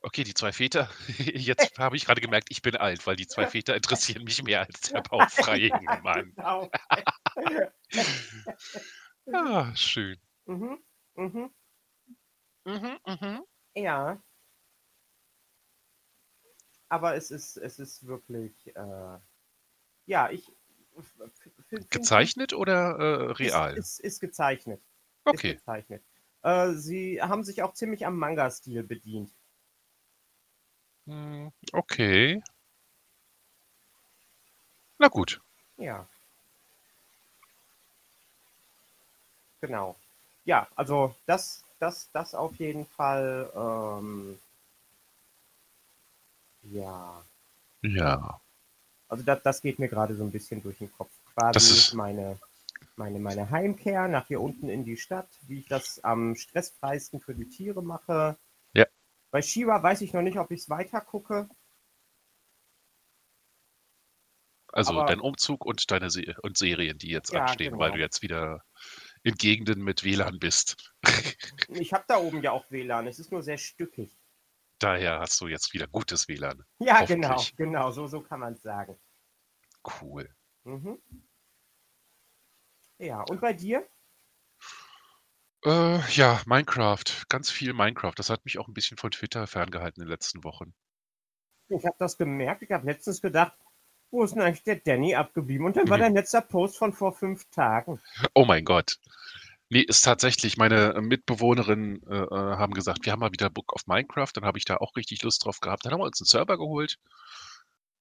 Okay, 0.03 0.23
die 0.23 0.35
zwei 0.35 0.53
Väter. 0.53 0.91
Jetzt 1.19 1.79
habe 1.79 1.97
ich 1.97 2.05
gerade 2.05 2.21
gemerkt, 2.21 2.49
ich 2.51 2.61
bin 2.61 2.77
alt, 2.77 3.07
weil 3.07 3.17
die 3.17 3.27
zwei 3.27 3.47
Väter 3.47 3.75
interessieren 3.77 4.25
mich 4.25 4.43
mehr 4.43 4.61
als 4.67 4.81
der 4.91 5.01
bauchfreie 5.01 5.69
junge 5.69 6.01
Mann. 6.03 6.35
Genau. 6.37 6.71
Ah, 9.33 9.75
schön. 9.75 10.21
mhm, 10.45 10.79
mhm. 11.15 11.51
Mhm, 12.67 12.99
mhm. 13.07 13.45
Ja. 13.75 14.23
Aber 16.95 17.17
es 17.17 17.33
ist, 17.33 17.57
es 17.57 17.81
ist 17.81 18.07
wirklich, 18.07 18.53
äh, 18.77 19.19
ja, 20.07 20.31
ich. 20.31 20.53
Gezeichnet 21.91 22.53
oder 22.53 22.97
äh, 23.01 23.33
real? 23.33 23.77
Ist, 23.77 23.99
ist, 23.99 24.01
ist 24.01 24.21
gezeichnet. 24.21 24.79
Ist 24.79 25.35
Okay. 25.35 25.55
gezeichnet. 25.55 26.05
Äh, 26.43 26.71
sie 26.75 27.21
haben 27.21 27.43
sich 27.43 27.65
auch 27.65 27.75
ziemlich 27.75 28.07
am 28.07 28.17
Manga-Stil 28.17 28.85
bedient. 28.85 29.29
Hm, 31.09 31.51
Okay. 31.73 32.41
Na 35.01 35.09
gut. 35.09 35.41
Ja. 35.77 36.07
Genau. 39.63 39.97
Ja, 40.45 40.69
also 40.77 41.13
das, 41.27 41.65
das, 41.81 42.09
das 42.13 42.37
auf 42.37 42.55
jeden 42.61 42.87
Fall. 42.87 43.51
Ähm, 43.57 44.39
ja. 46.71 47.25
Ja. 47.83 48.41
Also 49.09 49.23
das, 49.25 49.43
das 49.43 49.61
geht 49.63 49.79
mir 49.79 49.89
gerade 49.89 50.15
so 50.17 50.25
ein 50.25 50.31
bisschen 50.33 50.63
durch 50.63 50.79
den 50.79 50.91
Kopf. 50.93 51.11
Das 51.37 51.55
Quasi 51.55 51.75
ist- 51.75 51.95
meine, 51.95 52.39
meine, 52.97 53.19
meine 53.19 53.51
Heimkehr 53.51 54.09
nach 54.09 54.27
hier 54.27 54.41
unten 54.41 54.69
in 54.69 54.85
die 54.85 54.97
Stadt, 54.97 55.29
wie 55.43 55.61
ich 55.61 55.67
das 55.69 56.03
am 56.03 56.35
stressfreisten 56.35 57.21
für 57.21 57.35
die 57.35 57.49
Tiere 57.49 57.83
mache. 57.83 58.37
Ja. 58.73 58.87
Bei 59.31 59.43
Shiva 59.43 59.83
weiß 59.83 60.01
ich 60.01 60.13
noch 60.13 60.23
nicht, 60.23 60.39
ob 60.39 60.51
ich 60.51 60.61
es 60.61 60.71
weiter 60.71 61.01
gucke. 61.01 61.49
Also 64.73 64.93
Aber- 64.93 65.07
dein 65.07 65.21
Umzug 65.21 65.65
und 65.65 65.91
deine 65.91 66.11
Se 66.11 66.35
und 66.43 66.57
Serien, 66.57 66.99
die 66.99 67.11
jetzt 67.11 67.33
Ja, 67.33 67.45
anstehen, 67.45 67.79
weil 67.79 67.91
genau. 67.91 67.97
du 67.97 68.01
jetzt 68.01 68.23
wieder 68.23 68.65
in 69.23 69.35
Gegenden 69.37 69.83
mit 69.83 70.03
WLAN 70.05 70.39
bist. 70.39 70.93
Ich 71.69 71.93
habe 71.93 72.05
da 72.09 72.17
oben 72.19 72.43
ja 72.43 72.51
auch 72.51 72.69
WLAN, 72.71 73.07
es 73.07 73.19
ist 73.19 73.31
nur 73.31 73.43
sehr 73.43 73.59
stückig. 73.59 74.11
Daher 74.79 75.21
hast 75.21 75.41
du 75.41 75.47
jetzt 75.47 75.73
wieder 75.73 75.87
gutes 75.87 76.29
WLAN. 76.29 76.65
Ja, 76.79 77.05
genau, 77.05 77.43
genau, 77.57 77.91
so, 77.91 78.07
so 78.07 78.21
kann 78.21 78.41
man 78.41 78.55
es 78.55 78.63
sagen. 78.63 78.99
Cool. 80.01 80.29
Mhm. 80.65 80.99
Ja, 82.99 83.23
und 83.23 83.41
bei 83.41 83.53
dir? 83.53 83.87
Äh, 85.65 86.01
ja, 86.11 86.41
Minecraft. 86.47 87.05
Ganz 87.29 87.51
viel 87.51 87.73
Minecraft. 87.73 88.13
Das 88.17 88.31
hat 88.31 88.45
mich 88.45 88.59
auch 88.59 88.69
ein 88.69 88.75
bisschen 88.75 88.99
von 88.99 89.11
Twitter 89.11 89.47
ferngehalten 89.47 90.03
in 90.03 90.07
den 90.07 90.13
letzten 90.13 90.45
Wochen. 90.45 90.75
Ich 91.69 91.85
habe 91.87 91.97
das 91.99 92.19
gemerkt. 92.19 92.63
Ich 92.63 92.71
habe 92.71 92.87
letztens 92.87 93.23
gedacht, 93.23 93.57
wo 94.11 94.23
ist 94.23 94.35
denn 94.35 94.43
eigentlich 94.43 94.63
der 94.65 94.77
Danny 94.77 95.15
abgeblieben? 95.15 95.67
Und 95.67 95.77
dann 95.77 95.89
war 95.89 95.97
Mhm. 95.97 96.03
dein 96.03 96.15
letzter 96.15 96.43
Post 96.43 96.77
von 96.77 96.93
vor 96.93 97.13
fünf 97.15 97.49
Tagen. 97.51 98.01
Oh 98.35 98.45
mein 98.45 98.65
Gott. 98.65 98.99
Nee, 99.71 99.81
ist 99.81 100.03
tatsächlich, 100.03 100.57
meine 100.57 101.01
Mitbewohnerinnen 101.01 102.03
äh, 102.07 102.17
äh, 102.17 102.57
haben 102.57 102.75
gesagt, 102.75 103.05
wir 103.05 103.13
haben 103.13 103.21
mal 103.21 103.33
wieder 103.33 103.51
Book 103.51 103.73
of 103.73 103.87
Minecraft. 103.87 104.31
Dann 104.35 104.45
habe 104.45 104.59
ich 104.59 104.65
da 104.65 104.77
auch 104.77 104.95
richtig 104.97 105.23
Lust 105.23 105.45
drauf 105.45 105.61
gehabt. 105.61 105.85
Dann 105.85 105.93
haben 105.93 106.01
wir 106.01 106.05
uns 106.05 106.21
einen 106.21 106.27
Server 106.27 106.59
geholt. 106.59 106.99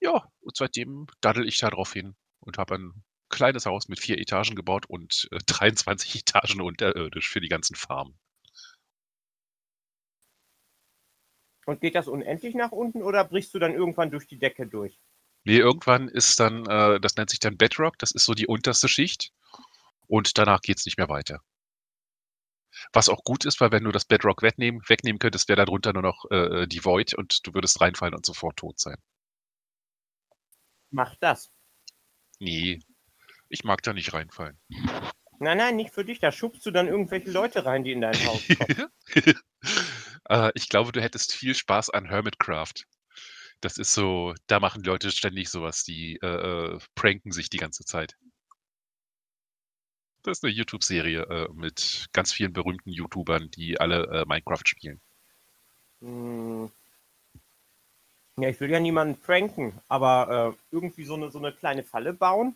Ja, 0.01 0.27
und 0.41 0.58
seitdem 0.58 1.08
daddel 1.22 1.48
ich 1.48 1.58
da 1.60 1.70
drauf 1.70 1.93
hin 1.93 2.15
und 2.41 2.58
habe 2.58 2.75
ein 2.75 3.03
kleines 3.29 3.65
Haus 3.65 3.88
mit 3.88 4.00
vier 4.00 4.20
Etagen 4.20 4.55
gebaut 4.55 4.86
und 4.88 5.29
äh, 5.32 5.39
23 5.48 6.15
Etagen 6.15 6.62
unterirdisch 6.62 7.29
für 7.29 7.41
die 7.41 7.50
ganzen 7.50 7.75
Farmen. 7.75 8.20
Und 11.65 11.79
geht 11.79 11.96
das 11.96 12.10
unendlich 12.10 12.55
nach 12.55 12.72
unten 12.72 13.01
oder 13.01 13.24
brichst 13.24 13.53
du 13.53 13.60
dann 13.60 13.74
irgendwann 13.74 14.12
durch 14.12 14.27
die 14.27 14.38
Decke 14.38 14.67
durch? 14.67 15.00
Nee, 15.46 15.58
irgendwann 15.58 16.10
ist 16.10 16.39
dann, 16.39 16.65
äh, 16.65 17.00
das 17.00 17.15
nennt 17.15 17.29
sich 17.29 17.39
dann 17.39 17.58
Bedrock, 17.58 17.98
das 18.00 18.12
ist 18.12 18.25
so 18.25 18.34
die 18.34 18.48
unterste 18.48 18.89
Schicht. 18.89 19.32
Und 20.08 20.38
danach 20.38 20.62
geht's 20.62 20.86
nicht 20.86 20.98
mehr 20.98 21.10
weiter. 21.10 21.39
Was 22.91 23.09
auch 23.09 23.23
gut 23.23 23.45
ist, 23.45 23.61
weil 23.61 23.71
wenn 23.71 23.83
du 23.83 23.91
das 23.91 24.05
Bedrock 24.05 24.41
wegnehmen, 24.41 24.81
wegnehmen 24.87 25.19
könntest, 25.19 25.47
wäre 25.47 25.65
darunter 25.65 25.93
nur 25.93 26.03
noch 26.03 26.25
äh, 26.31 26.67
die 26.67 26.83
Void 26.83 27.13
und 27.13 27.45
du 27.45 27.53
würdest 27.53 27.79
reinfallen 27.79 28.15
und 28.15 28.25
sofort 28.25 28.57
tot 28.57 28.79
sein. 28.79 28.97
Mach 30.91 31.15
das. 31.15 31.51
Nee, 32.39 32.79
ich 33.49 33.63
mag 33.63 33.81
da 33.83 33.93
nicht 33.93 34.13
reinfallen. 34.13 34.59
Nein, 35.39 35.57
nein, 35.57 35.75
nicht 35.75 35.93
für 35.93 36.05
dich. 36.05 36.19
Da 36.19 36.31
schubst 36.31 36.65
du 36.65 36.71
dann 36.71 36.87
irgendwelche 36.87 37.31
Leute 37.31 37.65
rein, 37.65 37.83
die 37.83 37.91
in 37.91 38.01
dein 38.01 38.15
Haus 38.25 38.41
kommen. 38.57 38.89
äh, 40.29 40.51
ich 40.55 40.69
glaube, 40.69 40.91
du 40.91 41.01
hättest 41.01 41.33
viel 41.33 41.55
Spaß 41.55 41.89
an 41.89 42.05
Hermitcraft. 42.05 42.85
Das 43.61 43.77
ist 43.77 43.93
so, 43.93 44.33
da 44.47 44.59
machen 44.59 44.83
Leute 44.83 45.11
ständig 45.11 45.49
sowas, 45.49 45.83
die 45.83 46.19
äh, 46.21 46.27
äh, 46.27 46.79
pranken 46.95 47.31
sich 47.31 47.49
die 47.49 47.57
ganze 47.57 47.85
Zeit. 47.85 48.17
Das 50.23 50.37
ist 50.37 50.43
eine 50.43 50.53
YouTube-Serie 50.53 51.21
äh, 51.23 51.47
mit 51.53 52.07
ganz 52.13 52.33
vielen 52.33 52.53
berühmten 52.53 52.89
YouTubern, 52.89 53.51
die 53.51 53.79
alle 53.79 54.05
äh, 54.07 54.25
Minecraft 54.25 54.65
spielen. 54.65 55.01
Hm. 56.01 56.71
Ja, 58.37 58.49
ich 58.49 58.59
will 58.59 58.71
ja 58.71 58.79
niemanden 58.79 59.19
pranken, 59.19 59.79
aber 59.89 60.55
äh, 60.55 60.75
irgendwie 60.75 61.03
so 61.03 61.13
eine, 61.13 61.29
so 61.29 61.37
eine 61.37 61.51
kleine 61.51 61.83
Falle 61.83 62.13
bauen, 62.13 62.55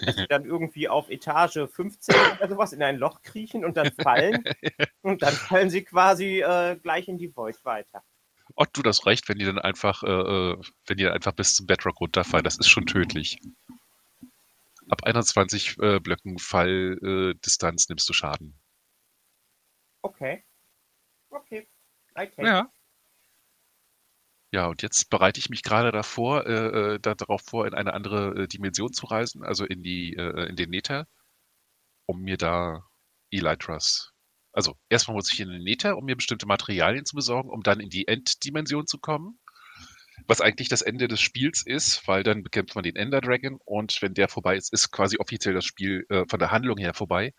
dass 0.00 0.16
sie 0.16 0.26
dann 0.28 0.44
irgendwie 0.44 0.88
auf 0.88 1.10
Etage 1.10 1.58
15 1.68 2.14
oder 2.38 2.48
sowas 2.48 2.72
in 2.72 2.82
ein 2.82 2.96
Loch 2.96 3.20
kriechen 3.22 3.64
und 3.64 3.76
dann 3.76 3.92
fallen. 3.92 4.44
und 5.02 5.22
dann 5.22 5.34
fallen 5.34 5.68
sie 5.68 5.82
quasi 5.82 6.40
äh, 6.40 6.76
gleich 6.76 7.08
in 7.08 7.18
die 7.18 7.34
Void 7.36 7.62
weiter. 7.64 8.02
Und 8.54 8.70
du 8.72 8.82
das 8.82 9.04
recht, 9.06 9.28
wenn 9.28 9.38
die 9.38 9.44
dann 9.44 9.58
einfach, 9.58 10.02
äh, 10.02 10.08
äh, 10.08 10.56
wenn 10.86 10.96
die 10.96 11.04
dann 11.04 11.12
einfach 11.12 11.32
bis 11.32 11.54
zum 11.54 11.66
Bedrock 11.66 12.00
runterfallen, 12.00 12.44
das 12.44 12.58
ist 12.58 12.68
schon 12.68 12.86
tödlich. 12.86 13.38
Ab 14.90 15.04
21 15.04 15.78
äh, 15.78 16.00
Blöcken 16.00 16.38
Falldistanz 16.38 17.36
äh, 17.36 17.40
Distanz 17.44 17.88
nimmst 17.88 18.08
du 18.08 18.12
Schaden. 18.12 18.60
Okay. 20.02 20.44
Okay. 21.30 21.68
Take 22.14 22.42
Ja. 22.42 22.70
Ja, 24.52 24.66
und 24.66 24.82
jetzt 24.82 25.10
bereite 25.10 25.38
ich 25.38 25.48
mich 25.48 25.62
gerade 25.62 25.92
davor, 25.92 26.44
äh, 26.44 26.94
äh, 26.94 26.98
darauf 26.98 27.42
vor, 27.42 27.68
in 27.68 27.74
eine 27.74 27.94
andere 27.94 28.42
äh, 28.42 28.48
Dimension 28.48 28.92
zu 28.92 29.06
reisen, 29.06 29.44
also 29.44 29.64
in 29.64 29.82
die, 29.82 30.16
äh, 30.16 30.48
in 30.48 30.56
den 30.56 30.70
Nether, 30.70 31.06
um 32.06 32.22
mir 32.22 32.36
da 32.36 32.84
Elytras. 33.30 34.12
Also 34.52 34.76
erstmal 34.88 35.14
muss 35.14 35.32
ich 35.32 35.38
in 35.38 35.50
den 35.50 35.62
Nether, 35.62 35.96
um 35.96 36.04
mir 36.04 36.16
bestimmte 36.16 36.46
Materialien 36.46 37.04
zu 37.04 37.14
besorgen, 37.14 37.50
um 37.50 37.62
dann 37.62 37.78
in 37.78 37.90
die 37.90 38.08
Enddimension 38.08 38.88
zu 38.88 38.98
kommen. 38.98 39.38
Was 40.26 40.40
eigentlich 40.40 40.68
das 40.68 40.82
Ende 40.82 41.08
des 41.08 41.20
Spiels 41.20 41.64
ist, 41.64 42.06
weil 42.08 42.22
dann 42.22 42.42
bekämpft 42.42 42.74
man 42.74 42.84
den 42.84 42.96
Ender 42.96 43.20
Dragon 43.20 43.58
und 43.64 44.00
wenn 44.02 44.14
der 44.14 44.28
vorbei 44.28 44.56
ist, 44.56 44.72
ist 44.72 44.90
quasi 44.90 45.18
offiziell 45.18 45.54
das 45.54 45.64
Spiel 45.64 46.04
äh, 46.08 46.24
von 46.28 46.38
der 46.38 46.50
Handlung 46.50 46.78
her 46.78 46.94
vorbei. 46.94 47.34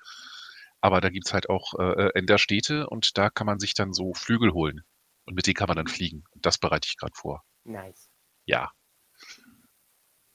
Aber 0.81 0.99
da 0.99 1.09
gibt's 1.09 1.33
halt 1.33 1.49
auch 1.49 1.73
äh, 1.79 2.09
Enderstädte 2.15 2.87
und 2.87 3.17
da 3.17 3.29
kann 3.29 3.45
man 3.45 3.59
sich 3.59 3.73
dann 3.73 3.93
so 3.93 4.13
Flügel 4.13 4.51
holen. 4.53 4.81
Und 5.25 5.35
mit 5.35 5.45
denen 5.45 5.53
kann 5.53 5.67
man 5.67 5.77
dann 5.77 5.87
fliegen. 5.87 6.23
Und 6.31 6.45
das 6.45 6.57
bereite 6.57 6.87
ich 6.89 6.97
gerade 6.97 7.13
vor. 7.15 7.43
Nice. 7.63 8.09
Ja. 8.45 8.71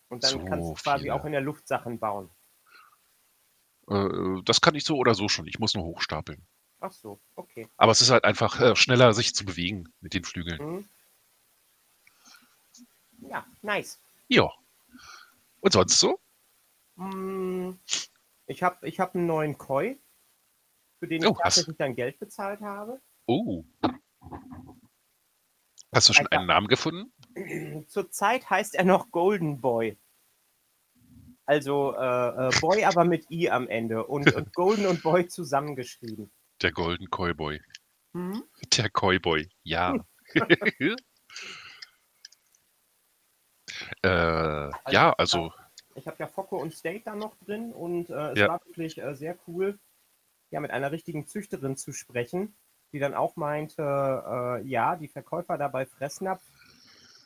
Und 0.09 0.23
dann 0.23 0.31
So 0.31 0.45
kannst 0.45 0.69
du 0.69 0.75
quasi 0.75 1.03
viele. 1.05 1.15
auch 1.15 1.25
in 1.25 1.33
der 1.33 1.41
Luft 1.41 1.67
Sachen 1.67 1.99
bauen. 1.99 2.31
Äh, 3.89 4.43
das 4.45 4.61
kann 4.61 4.75
ich 4.77 4.85
so 4.85 4.97
oder 4.97 5.15
so 5.15 5.29
schon. 5.29 5.47
Ich 5.49 5.59
muss 5.59 5.75
nur 5.75 5.85
hochstapeln. 5.85 6.47
Ach 6.79 6.93
so, 6.93 7.21
okay. 7.35 7.69
Aber 7.77 7.91
es 7.93 8.01
ist 8.01 8.11
halt 8.11 8.25
einfach 8.25 8.61
äh, 8.61 8.77
schneller, 8.77 9.13
sich 9.15 9.35
zu 9.35 9.45
bewegen 9.45 9.93
mit 10.01 10.15
den 10.15 10.25
Flügeln. 10.25 10.63
Mhm. 10.63 10.89
Ja, 13.29 13.47
nice. 13.63 14.01
Ja. 14.29 14.51
Und 15.61 15.73
sonst 15.73 15.99
so? 15.99 16.19
Mm, 16.97 17.73
Ich 18.47 18.63
habe 18.63 18.87
ich 18.89 19.01
hab 19.01 19.15
einen 19.15 19.27
neuen 19.27 19.59
Koi, 19.59 19.97
für 20.99 21.09
den 21.09 21.23
ich 21.23 21.29
Oh, 21.29 21.37
tatsächlich 21.41 21.77
dann 21.77 21.95
Geld 21.95 22.19
bezahlt 22.19 22.61
habe. 22.61 23.01
Oh. 23.27 23.65
Hast 25.95 26.09
du 26.09 26.13
schon 26.13 26.27
einen 26.29 26.47
Namen 26.47 26.69
gefunden? 26.69 27.13
Zurzeit 27.89 28.49
heißt 28.49 28.75
er 28.75 28.85
noch 28.85 29.11
Golden 29.11 29.61
Boy. 29.61 29.99
Also 31.45 31.95
äh, 31.97 32.49
äh, 32.49 32.61
Boy 32.61 32.85
aber 32.85 33.05
mit 33.05 33.31
I 33.31 33.51
am 33.51 33.69
Ende 33.69 34.05
und, 34.05 34.33
und 34.35 34.53
Golden 34.55 34.87
und 34.87 35.03
Boy 35.03 35.29
zusammengeschrieben. 35.29 36.31
Der 36.63 36.73
Golden 36.73 37.07
Cowboy. 37.09 37.61
Mhm. 38.13 38.43
Der 38.77 38.91
Cowboy. 38.91 39.49
Ja. 39.63 39.95
äh, 44.03 44.71
ja, 44.91 45.13
also 45.13 45.53
Ich 45.95 46.07
habe 46.07 46.17
ja 46.19 46.27
Focke 46.27 46.57
und 46.57 46.75
State 46.75 47.03
da 47.05 47.15
noch 47.15 47.37
drin 47.45 47.73
und 47.73 48.11
äh, 48.11 48.33
es 48.33 48.39
Ja. 48.39 48.49
war 48.49 48.61
wirklich 48.67 48.99
äh, 48.99 49.15
sehr 49.15 49.37
cool, 49.47 49.79
ja, 50.51 50.61
mit 50.61 50.71
einer 50.71 50.93
richtigen 50.93 51.27
Züchterin 51.27 51.77
zu 51.77 51.93
sprechen, 51.93 52.55
die 52.93 52.99
dann 52.99 53.15
auch 53.15 53.37
meinte, 53.37 53.83
äh, 53.83 54.63
ja, 54.67 54.97
die 54.97 55.09
Verkäufer 55.09 55.59
da 55.59 55.69
bei 55.69 55.87
Fressnapf, 55.87 56.43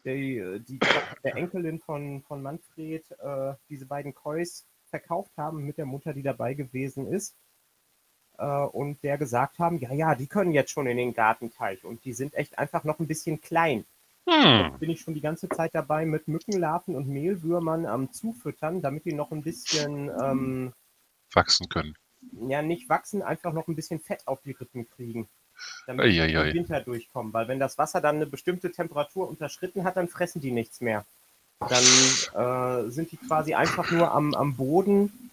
die, 0.04 0.60
die 0.66 0.78
der 1.24 1.36
Enkelin 1.36 1.78
von, 1.80 2.22
von 2.22 2.42
Manfred 2.42 3.04
äh, 3.20 3.54
diese 3.68 3.86
beiden 3.86 4.14
Kois 4.14 4.64
verkauft 4.88 5.32
haben 5.36 5.64
mit 5.66 5.76
der 5.78 5.86
Mutter, 5.86 6.14
die 6.14 6.22
dabei 6.22 6.54
gewesen 6.54 7.06
ist. 7.06 7.36
Und 8.72 9.02
der 9.02 9.18
gesagt 9.18 9.58
haben, 9.58 9.76
ja, 9.78 9.92
ja, 9.92 10.14
die 10.14 10.26
können 10.26 10.52
jetzt 10.52 10.70
schon 10.70 10.86
in 10.86 10.96
den 10.96 11.12
Gartenteich 11.12 11.84
und 11.84 12.02
die 12.06 12.14
sind 12.14 12.32
echt 12.32 12.58
einfach 12.58 12.84
noch 12.84 12.98
ein 12.98 13.06
bisschen 13.06 13.42
klein. 13.42 13.84
Hm. 14.28 14.78
bin 14.78 14.90
ich 14.90 15.00
schon 15.00 15.14
die 15.14 15.20
ganze 15.20 15.48
Zeit 15.48 15.74
dabei 15.74 16.04
mit 16.04 16.28
Mückenlarven 16.28 16.94
und 16.94 17.08
Mehlwürmern 17.08 17.86
am 17.86 18.12
Zufüttern, 18.12 18.82
damit 18.82 19.04
die 19.04 19.12
noch 19.12 19.32
ein 19.32 19.42
bisschen 19.42 20.10
ähm, 20.22 20.72
wachsen 21.32 21.68
können. 21.68 21.96
Ja, 22.48 22.62
nicht 22.62 22.88
wachsen, 22.88 23.22
einfach 23.22 23.52
noch 23.52 23.66
ein 23.66 23.76
bisschen 23.76 23.98
Fett 23.98 24.26
auf 24.26 24.40
die 24.42 24.52
Rippen 24.52 24.88
kriegen. 24.90 25.28
Damit 25.86 26.06
die 26.06 26.18
im 26.18 26.54
Winter 26.54 26.80
durchkommen. 26.80 27.32
Weil 27.32 27.48
wenn 27.48 27.58
das 27.58 27.78
Wasser 27.78 28.00
dann 28.00 28.16
eine 28.16 28.26
bestimmte 28.26 28.70
Temperatur 28.70 29.28
unterschritten 29.28 29.84
hat, 29.84 29.96
dann 29.96 30.08
fressen 30.08 30.40
die 30.40 30.52
nichts 30.52 30.80
mehr. 30.80 31.04
Dann 31.60 32.86
äh, 32.86 32.90
sind 32.90 33.10
die 33.12 33.16
quasi 33.16 33.54
einfach 33.54 33.90
nur 33.90 34.12
am, 34.12 34.34
am 34.34 34.54
Boden. 34.54 35.30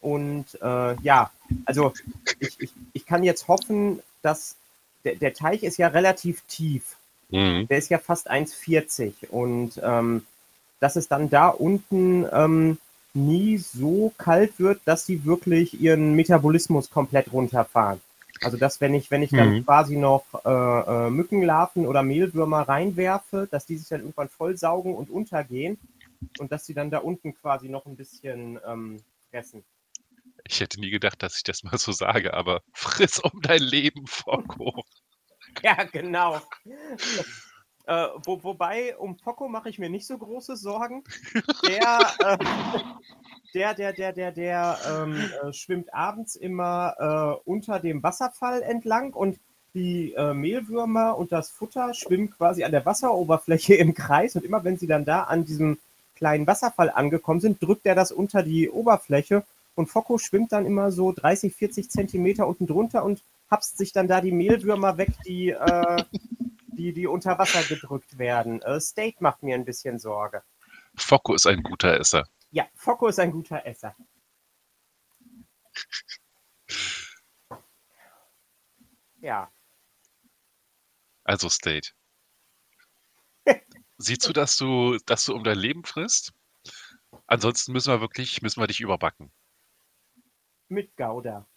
Und 0.00 0.46
äh, 0.62 0.94
ja, 1.02 1.30
also 1.64 1.92
ich, 2.38 2.60
ich, 2.60 2.70
ich 2.92 3.06
kann 3.06 3.22
jetzt 3.22 3.48
hoffen, 3.48 4.00
dass 4.22 4.56
der, 5.04 5.16
der 5.16 5.34
Teich 5.34 5.62
ist 5.62 5.78
ja 5.78 5.88
relativ 5.88 6.42
tief. 6.42 6.96
Mhm. 7.30 7.66
Der 7.68 7.78
ist 7.78 7.90
ja 7.90 7.98
fast 7.98 8.30
1,40 8.30 9.28
und 9.30 9.80
ähm, 9.82 10.24
dass 10.80 10.96
es 10.96 11.08
dann 11.08 11.30
da 11.30 11.48
unten 11.48 12.26
ähm, 12.32 12.78
nie 13.14 13.56
so 13.58 14.12
kalt 14.18 14.58
wird, 14.58 14.80
dass 14.84 15.06
sie 15.06 15.24
wirklich 15.24 15.80
ihren 15.80 16.14
Metabolismus 16.14 16.90
komplett 16.90 17.32
runterfahren. 17.32 18.00
Also 18.42 18.58
dass 18.58 18.80
wenn 18.80 18.94
ich, 18.94 19.10
wenn 19.10 19.22
ich 19.22 19.30
dann 19.30 19.54
mhm. 19.54 19.64
quasi 19.64 19.96
noch 19.96 20.24
äh, 20.44 20.50
äh, 20.50 21.10
Mückenlarven 21.10 21.86
oder 21.86 22.02
Mehlwürmer 22.02 22.68
reinwerfe, 22.68 23.48
dass 23.50 23.66
die 23.66 23.76
sich 23.78 23.88
dann 23.88 24.00
irgendwann 24.00 24.28
vollsaugen 24.28 24.94
und 24.94 25.08
untergehen 25.08 25.78
und 26.38 26.52
dass 26.52 26.66
sie 26.66 26.74
dann 26.74 26.90
da 26.90 26.98
unten 26.98 27.34
quasi 27.34 27.68
noch 27.68 27.86
ein 27.86 27.96
bisschen 27.96 28.58
ähm, 28.66 29.02
fressen. 29.30 29.64
Ich 30.48 30.60
hätte 30.60 30.78
nie 30.80 30.90
gedacht, 30.90 31.22
dass 31.22 31.36
ich 31.36 31.44
das 31.44 31.64
mal 31.64 31.78
so 31.78 31.92
sage, 31.92 32.34
aber 32.34 32.62
friss 32.72 33.18
um 33.18 33.40
dein 33.40 33.62
Leben, 33.62 34.06
Focko. 34.06 34.84
ja, 35.62 35.84
genau. 35.84 36.40
Äh, 37.86 38.06
wo, 38.24 38.42
wobei, 38.42 38.96
um 38.96 39.16
Poco 39.16 39.48
mache 39.48 39.68
ich 39.68 39.78
mir 39.78 39.88
nicht 39.88 40.06
so 40.06 40.18
große 40.18 40.56
Sorgen. 40.56 41.04
Der, 41.68 42.10
äh, 42.18 42.38
der, 43.54 43.74
der, 43.74 43.92
der, 43.92 44.12
der, 44.12 44.32
der 44.32 44.78
ähm, 44.88 45.16
äh, 45.16 45.52
schwimmt 45.52 45.94
abends 45.94 46.36
immer 46.36 46.94
äh, 46.98 47.48
unter 47.48 47.78
dem 47.78 48.02
Wasserfall 48.02 48.62
entlang 48.62 49.12
und 49.12 49.38
die 49.74 50.14
äh, 50.14 50.34
Mehlwürmer 50.34 51.16
und 51.16 51.32
das 51.32 51.50
Futter 51.50 51.94
schwimmen 51.94 52.30
quasi 52.30 52.64
an 52.64 52.72
der 52.72 52.86
Wasseroberfläche 52.86 53.74
im 53.74 53.94
Kreis 53.94 54.34
und 54.34 54.44
immer 54.44 54.64
wenn 54.64 54.78
sie 54.78 54.86
dann 54.86 55.04
da 55.04 55.24
an 55.24 55.44
diesem 55.44 55.78
kleinen 56.16 56.46
Wasserfall 56.46 56.90
angekommen 56.90 57.40
sind, 57.40 57.62
drückt 57.62 57.86
er 57.86 57.94
das 57.94 58.10
unter 58.10 58.42
die 58.42 58.70
Oberfläche 58.70 59.44
und 59.74 59.88
Focko 59.88 60.18
schwimmt 60.18 60.52
dann 60.52 60.66
immer 60.66 60.90
so 60.90 61.12
30, 61.12 61.54
40 61.54 61.90
Zentimeter 61.90 62.48
unten 62.48 62.66
drunter 62.66 63.04
und 63.04 63.22
hapst 63.50 63.78
sich 63.78 63.92
dann 63.92 64.08
da 64.08 64.20
die 64.20 64.32
Mehlwürmer 64.32 64.98
weg, 64.98 65.10
die, 65.26 65.50
äh, 65.50 66.04
die, 66.68 66.92
die 66.92 67.06
unter 67.06 67.38
Wasser 67.38 67.62
gedrückt 67.62 68.18
werden. 68.18 68.62
Äh, 68.62 68.80
State 68.80 69.16
macht 69.20 69.42
mir 69.42 69.54
ein 69.54 69.64
bisschen 69.64 69.98
Sorge. 69.98 70.42
Focko 70.96 71.34
ist 71.34 71.46
ein 71.46 71.62
guter 71.62 71.98
Esser. 71.98 72.28
Ja, 72.50 72.66
Focko 72.74 73.08
ist 73.08 73.18
ein 73.18 73.30
guter 73.30 73.64
Esser. 73.66 73.94
Ja. 79.20 79.50
Also 81.24 81.48
State. 81.48 81.90
Sieh 83.98 84.18
zu, 84.18 84.32
dass 84.32 84.56
du, 84.56 84.98
dass 85.06 85.24
du 85.24 85.34
um 85.34 85.42
dein 85.42 85.58
Leben 85.58 85.84
frisst. 85.84 86.32
Ansonsten 87.26 87.72
müssen 87.72 87.92
wir 87.92 88.00
wirklich, 88.00 88.42
müssen 88.42 88.60
wir 88.60 88.66
dich 88.66 88.80
überbacken. 88.80 89.32
Mit 90.68 90.96
Gouda. 90.96 91.48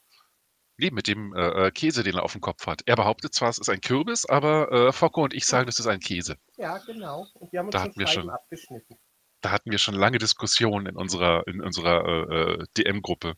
Nee, 0.80 0.92
mit 0.92 1.08
dem 1.08 1.34
äh, 1.34 1.68
äh, 1.68 1.72
Käse, 1.72 2.04
den 2.04 2.16
er 2.16 2.24
auf 2.24 2.32
dem 2.32 2.40
Kopf 2.40 2.66
hat. 2.66 2.84
Er 2.86 2.96
behauptet 2.96 3.34
zwar, 3.34 3.50
es 3.50 3.58
ist 3.58 3.68
ein 3.68 3.82
Kürbis, 3.82 4.26
aber 4.26 4.72
äh, 4.72 4.92
Focko 4.94 5.24
und 5.26 5.34
ich 5.34 5.46
sagen, 5.46 5.68
es 5.68 5.78
ist 5.78 5.88
ein 5.88 6.00
Käse. 6.00 6.38
Ja, 6.56 6.78
genau. 6.78 7.28
Und 7.34 7.52
wir 7.52 7.60
haben 7.60 7.66
uns 7.66 7.74
da 7.74 7.82
hatten 7.82 8.00
wir 8.00 8.08
schon, 8.08 8.30
abgeschnitten. 8.30 8.98
Da 9.42 9.52
hatten 9.52 9.72
wir 9.72 9.78
schon 9.78 9.96
lange 9.96 10.20
Diskussionen 10.20 10.86
in 10.86 10.96
unserer, 10.96 11.46
in 11.48 11.60
unserer 11.62 12.06
äh, 12.06 12.62
äh 12.62 12.66
DM-Gruppe 12.78 13.36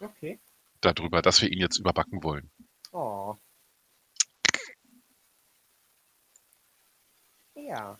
okay. 0.00 0.38
darüber, 0.80 1.20
dass 1.20 1.42
wir 1.42 1.50
ihn 1.50 1.58
jetzt 1.58 1.78
überbacken 1.78 2.22
wollen. 2.22 2.48
Oh. 2.92 3.34
Ja. 7.56 7.98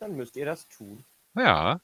Dann 0.00 0.16
müsst 0.16 0.34
ihr 0.34 0.46
das 0.46 0.66
tun. 0.66 1.04
Ja. 1.36 1.80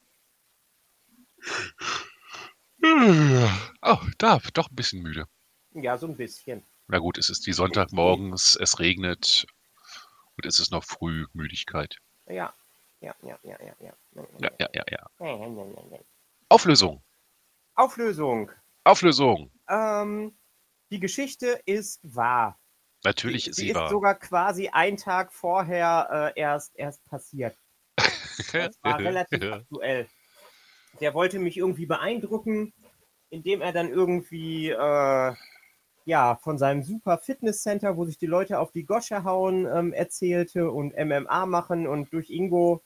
Oh, 3.83 3.99
da, 4.19 4.40
doch 4.55 4.71
ein 4.71 4.77
bisschen 4.77 5.03
müde. 5.03 5.27
Ja, 5.73 5.99
so 5.99 6.07
ein 6.07 6.17
bisschen. 6.17 6.64
Na 6.87 6.99
gut, 6.99 7.19
es 7.19 7.29
ist 7.29 7.47
die 7.47 7.53
Sonntagmorgens, 7.53 8.57
es 8.57 8.79
regnet 8.79 9.47
und 10.37 10.47
es 10.47 10.59
ist 10.59 10.71
noch 10.71 10.85
früh 10.85 11.27
Müdigkeit. 11.35 11.97
Ja, 12.27 12.55
ja, 13.01 13.14
ja, 13.23 13.38
ja, 13.43 13.57
ja, 13.61 13.75
ja. 13.81 13.95
Ja, 14.40 14.51
ja, 14.59 14.69
ja, 14.73 15.07
ja. 15.21 15.99
Auflösung. 16.49 17.03
Auflösung. 17.75 18.51
Auflösung. 18.85 19.51
Ähm, 19.69 20.37
die 20.90 21.01
Geschichte 21.01 21.61
ist 21.67 22.01
wahr. 22.03 22.59
Natürlich 23.03 23.49
ist 23.49 23.57
sie, 23.57 23.69
sie 23.69 23.75
wahr. 23.75 23.85
ist 23.85 23.90
sogar 23.90 24.14
quasi 24.14 24.69
einen 24.69 24.97
Tag 24.97 25.33
vorher 25.33 26.33
äh, 26.37 26.40
erst, 26.40 26.75
erst 26.77 27.05
passiert. 27.05 27.59
Das 28.53 28.77
war 28.83 28.99
relativ 28.99 29.43
aktuell 29.45 30.09
der 31.01 31.14
wollte 31.14 31.38
mich 31.38 31.57
irgendwie 31.57 31.87
beeindrucken, 31.87 32.73
indem 33.35 33.61
er 33.62 33.73
dann 33.73 33.90
irgendwie 33.90 34.70
äh, 34.70 35.33
ja 36.05 36.37
von 36.37 36.57
seinem 36.57 36.85
super 36.85 37.18
Fitnesscenter, 37.18 37.97
wo 37.97 38.05
sich 38.05 38.16
die 38.16 38.27
Leute 38.27 38.61
auf 38.61 38.70
die 38.70 38.85
Gosche 38.85 39.25
hauen, 39.25 39.66
ähm, 39.66 39.92
erzählte 39.92 40.70
und 40.70 40.94
MMA 40.97 41.47
machen 41.47 41.88
und 41.88 42.12
durch 42.12 42.31
Ingo 42.31 42.81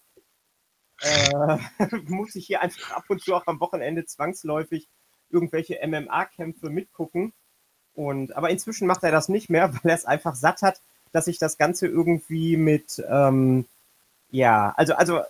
äh, 1.03 1.59
muss 2.07 2.35
ich 2.35 2.47
hier 2.47 2.63
einfach 2.63 2.93
ab 2.93 3.05
und 3.09 3.21
zu 3.21 3.35
auch 3.35 3.47
am 3.47 3.61
Wochenende 3.61 4.07
zwangsläufig 4.07 4.89
irgendwelche 5.31 5.79
MMA-Kämpfe 5.87 6.71
mitgucken. 6.71 7.35
Und, 7.95 8.35
aber 8.35 8.49
inzwischen 8.49 8.87
macht 8.87 9.03
er 9.03 9.11
das 9.11 9.29
nicht 9.29 9.51
mehr, 9.51 9.73
weil 9.75 9.91
er 9.91 9.97
es 9.97 10.07
einfach 10.07 10.35
satt 10.35 10.63
hat, 10.63 10.81
dass 11.13 11.27
ich 11.27 11.39
das 11.39 11.59
Ganze 11.59 11.87
irgendwie 11.87 12.57
mit, 12.57 13.03
ähm, 13.07 13.67
ja, 14.31 14.73
also, 14.77 14.95
also 14.95 15.21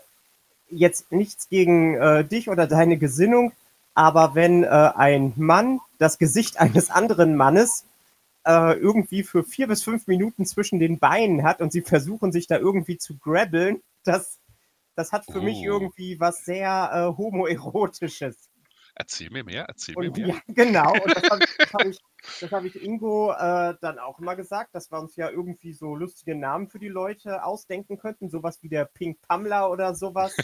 jetzt 0.70 1.10
nichts 1.10 1.48
gegen 1.48 1.96
äh, 1.96 2.24
dich 2.24 2.48
oder 2.48 2.68
deine 2.68 2.98
Gesinnung, 2.98 3.52
aber 3.98 4.36
wenn 4.36 4.62
äh, 4.62 4.68
ein 4.68 5.32
Mann 5.34 5.80
das 5.98 6.18
Gesicht 6.18 6.60
eines 6.60 6.88
anderen 6.88 7.34
Mannes 7.34 7.84
äh, 8.46 8.78
irgendwie 8.78 9.24
für 9.24 9.42
vier 9.42 9.66
bis 9.66 9.82
fünf 9.82 10.06
Minuten 10.06 10.46
zwischen 10.46 10.78
den 10.78 11.00
Beinen 11.00 11.42
hat 11.42 11.60
und 11.60 11.72
sie 11.72 11.82
versuchen 11.82 12.30
sich 12.30 12.46
da 12.46 12.58
irgendwie 12.58 12.96
zu 12.96 13.18
grabbeln, 13.18 13.82
das, 14.04 14.38
das 14.94 15.10
hat 15.10 15.24
für 15.24 15.40
oh. 15.40 15.42
mich 15.42 15.60
irgendwie 15.64 16.20
was 16.20 16.44
sehr 16.44 16.90
äh, 16.94 17.18
homoerotisches. 17.18 18.48
Erzähl 18.94 19.30
mir 19.30 19.42
mehr, 19.42 19.64
erzähl 19.64 19.96
und, 19.96 20.16
mir 20.16 20.26
mehr. 20.26 20.36
Ja, 20.36 20.40
genau, 20.54 20.92
und 20.92 21.16
das 21.16 21.28
habe 21.28 21.44
hab 21.72 21.86
ich, 21.86 21.98
hab 22.52 22.64
ich 22.64 22.80
Ingo 22.80 23.32
äh, 23.32 23.74
dann 23.80 23.98
auch 23.98 24.20
immer 24.20 24.36
gesagt, 24.36 24.76
dass 24.76 24.92
wir 24.92 25.00
uns 25.00 25.16
ja 25.16 25.28
irgendwie 25.28 25.72
so 25.72 25.96
lustige 25.96 26.36
Namen 26.36 26.68
für 26.68 26.78
die 26.78 26.88
Leute 26.88 27.42
ausdenken 27.42 27.98
könnten, 27.98 28.30
sowas 28.30 28.62
wie 28.62 28.68
der 28.68 28.84
Pink 28.84 29.20
Pamela 29.22 29.66
oder 29.68 29.96
sowas. 29.96 30.36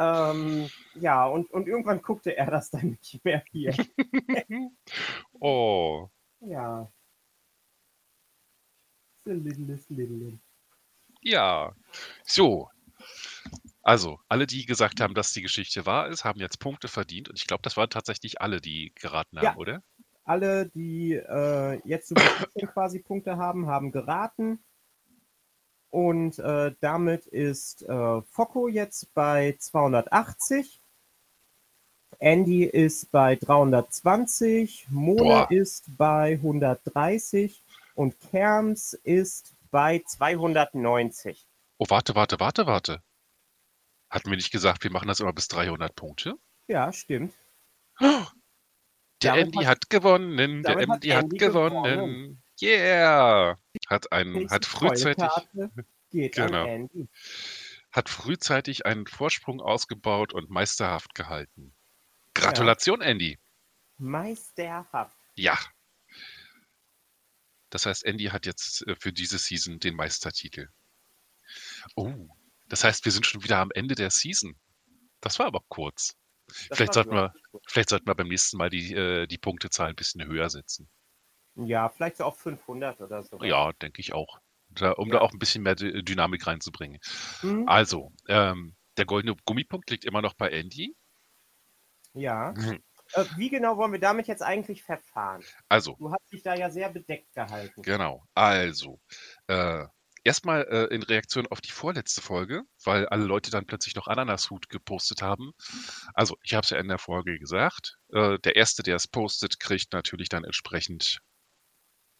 Ähm, 0.00 0.68
ja, 0.94 1.26
und, 1.26 1.50
und 1.50 1.68
irgendwann 1.68 2.00
guckte 2.00 2.36
er 2.36 2.50
das 2.50 2.70
dann 2.70 2.90
nicht 2.90 3.24
mehr 3.24 3.44
hier. 3.50 3.74
oh. 5.40 6.08
Ja. 6.40 6.90
Ja. 11.20 11.76
So, 12.24 12.70
also, 13.82 14.18
alle, 14.28 14.46
die 14.46 14.66
gesagt 14.66 15.00
haben, 15.00 15.14
dass 15.14 15.32
die 15.32 15.42
Geschichte 15.42 15.86
wahr 15.86 16.08
ist, 16.08 16.24
haben 16.24 16.40
jetzt 16.40 16.58
Punkte 16.60 16.88
verdient. 16.88 17.28
Und 17.28 17.38
ich 17.38 17.46
glaube, 17.46 17.62
das 17.62 17.76
waren 17.76 17.90
tatsächlich 17.90 18.40
alle, 18.40 18.60
die 18.60 18.92
geraten 18.94 19.38
haben, 19.38 19.44
ja. 19.44 19.56
oder? 19.56 19.82
Alle, 20.24 20.68
die 20.70 21.14
äh, 21.14 21.80
jetzt 21.86 22.08
so 22.08 22.14
quasi 22.72 23.00
Punkte 23.00 23.36
haben, 23.36 23.66
haben 23.66 23.90
geraten. 23.90 24.62
Und 25.90 26.38
äh, 26.38 26.72
damit 26.80 27.26
ist 27.26 27.82
äh, 27.82 28.22
Focko 28.22 28.68
jetzt 28.68 29.12
bei 29.12 29.56
280. 29.58 30.80
Andy 32.18 32.64
ist 32.64 33.10
bei 33.10 33.36
320. 33.36 34.86
Mone 34.90 35.22
Boah. 35.22 35.50
ist 35.50 35.96
bei 35.96 36.32
130. 36.34 37.62
Und 37.94 38.18
Kerms 38.30 38.92
ist 38.92 39.54
bei 39.70 40.02
290. 40.06 41.46
Oh, 41.78 41.86
warte, 41.88 42.14
warte, 42.14 42.38
warte, 42.38 42.66
warte. 42.66 43.02
Hatten 44.10 44.30
wir 44.30 44.36
nicht 44.36 44.52
gesagt, 44.52 44.84
wir 44.84 44.90
machen 44.90 45.08
das 45.08 45.20
immer 45.20 45.32
bis 45.32 45.48
300 45.48 45.94
Punkte? 45.94 46.34
Ja, 46.66 46.92
stimmt. 46.92 47.34
der 48.00 48.20
Damit 49.22 49.46
Andy 49.46 49.58
hat, 49.58 49.66
hat 49.66 49.90
gewonnen, 49.90 50.62
der 50.62 50.78
Andy 50.78 51.08
hat, 51.08 51.24
Andy 51.24 51.36
gewonnen. 51.36 51.82
gewonnen. 51.82 52.39
Yeah! 52.60 53.58
Hat, 53.88 54.12
ein, 54.12 54.32
Nächste 54.32 54.54
hat, 54.54 54.66
frühzeitig, 54.66 55.28
Genau. 56.10 56.88
hat 57.92 58.08
frühzeitig 58.08 58.86
einen 58.86 59.06
Vorsprung 59.06 59.60
ausgebaut 59.60 60.32
und 60.32 60.50
meisterhaft 60.50 61.14
gehalten. 61.14 61.72
Gratulation, 62.34 63.00
Andy. 63.00 63.38
Meisterhaft. 63.98 65.16
Ja. 65.36 65.58
Das 67.70 67.86
heißt, 67.86 68.04
Andy 68.04 68.24
hat 68.24 68.46
jetzt 68.46 68.86
äh, 68.86 68.96
für 68.96 69.12
diese 69.12 69.38
Season 69.38 69.78
den 69.78 69.94
Meistertitel. 69.94 70.68
Oh, 71.94 72.28
das 72.68 72.84
heißt, 72.84 73.04
wir 73.04 73.12
sind 73.12 73.26
schon 73.26 73.42
wieder 73.44 73.58
am 73.58 73.70
Ende 73.72 73.94
der 73.94 74.10
Season. 74.10 74.56
Das 75.20 75.38
war 75.38 75.46
aber 75.46 75.60
kurz. 75.68 76.16
Das 76.46 76.78
Vielleicht 76.78 76.94
sollten 76.94 77.12
wir, 77.12 77.32
vielleicht 77.66 77.90
sollten 77.90 78.06
wir 78.06 78.14
beim 78.14 78.28
nächsten 78.28 78.56
Mal 78.56 78.70
die, 78.70 78.92
äh, 78.92 79.26
die 79.26 79.38
Punktezahl 79.38 79.88
ein 79.88 79.96
bisschen 79.96 80.24
höher 80.24 80.50
setzen. 80.50 80.88
Ja, 81.56 81.88
vielleicht 81.88 82.16
so 82.16 82.24
auf 82.24 82.38
500 82.38 83.00
oder 83.00 83.22
so. 83.22 83.42
Ja, 83.42 83.72
denke 83.72 84.00
ich 84.00 84.12
auch. 84.12 84.40
Da, 84.70 84.92
um 84.92 85.08
da 85.08 85.16
Ja. 85.16 85.20
auch 85.22 85.32
ein 85.32 85.38
bisschen 85.38 85.62
mehr 85.62 85.74
Dy- 85.74 86.02
Dynamik 86.04 86.46
reinzubringen. 86.46 87.00
Hm? 87.40 87.68
Also, 87.68 88.12
ähm, 88.28 88.76
der 88.96 89.04
goldene 89.04 89.34
Gummipunkt 89.44 89.90
liegt 89.90 90.04
immer 90.04 90.22
noch 90.22 90.34
bei 90.34 90.48
Andy. 90.50 90.96
Ja. 92.14 92.52
Äh, 93.12 93.24
wie 93.36 93.48
genau 93.50 93.76
wollen 93.76 93.92
wir 93.92 93.98
damit 94.00 94.28
jetzt 94.28 94.42
eigentlich 94.42 94.82
verfahren? 94.82 95.42
Also, 95.68 95.96
Du 95.98 96.10
hast 96.12 96.32
dich 96.32 96.42
da 96.42 96.54
ja 96.54 96.70
sehr 96.70 96.88
bedeckt 96.90 97.32
gehalten. 97.34 97.82
Genau. 97.82 98.24
Also, 98.34 99.00
äh, 99.48 99.86
erstmal 100.22 100.62
äh, 100.70 100.94
in 100.94 101.02
Reaktion 101.02 101.46
auf 101.48 101.60
die 101.60 101.70
vorletzte 101.72 102.20
Folge, 102.20 102.62
weil 102.84 103.06
alle 103.08 103.24
Leute 103.24 103.50
dann 103.50 103.66
plötzlich 103.66 103.96
noch 103.96 104.06
Ananashut 104.06 104.68
gepostet 104.68 105.22
haben. 105.22 105.52
Also, 106.14 106.36
ich 106.42 106.54
habe 106.54 106.64
es 106.64 106.70
ja 106.70 106.78
in 106.78 106.88
der 106.88 106.98
Folge 106.98 107.38
gesagt. 107.38 107.96
Äh, 108.12 108.38
der 108.38 108.54
Erste, 108.56 108.82
der 108.84 108.96
es 108.96 109.08
postet, 109.08 109.58
kriegt 109.58 109.92
natürlich 109.92 110.28
dann 110.28 110.44
entsprechend 110.44 111.18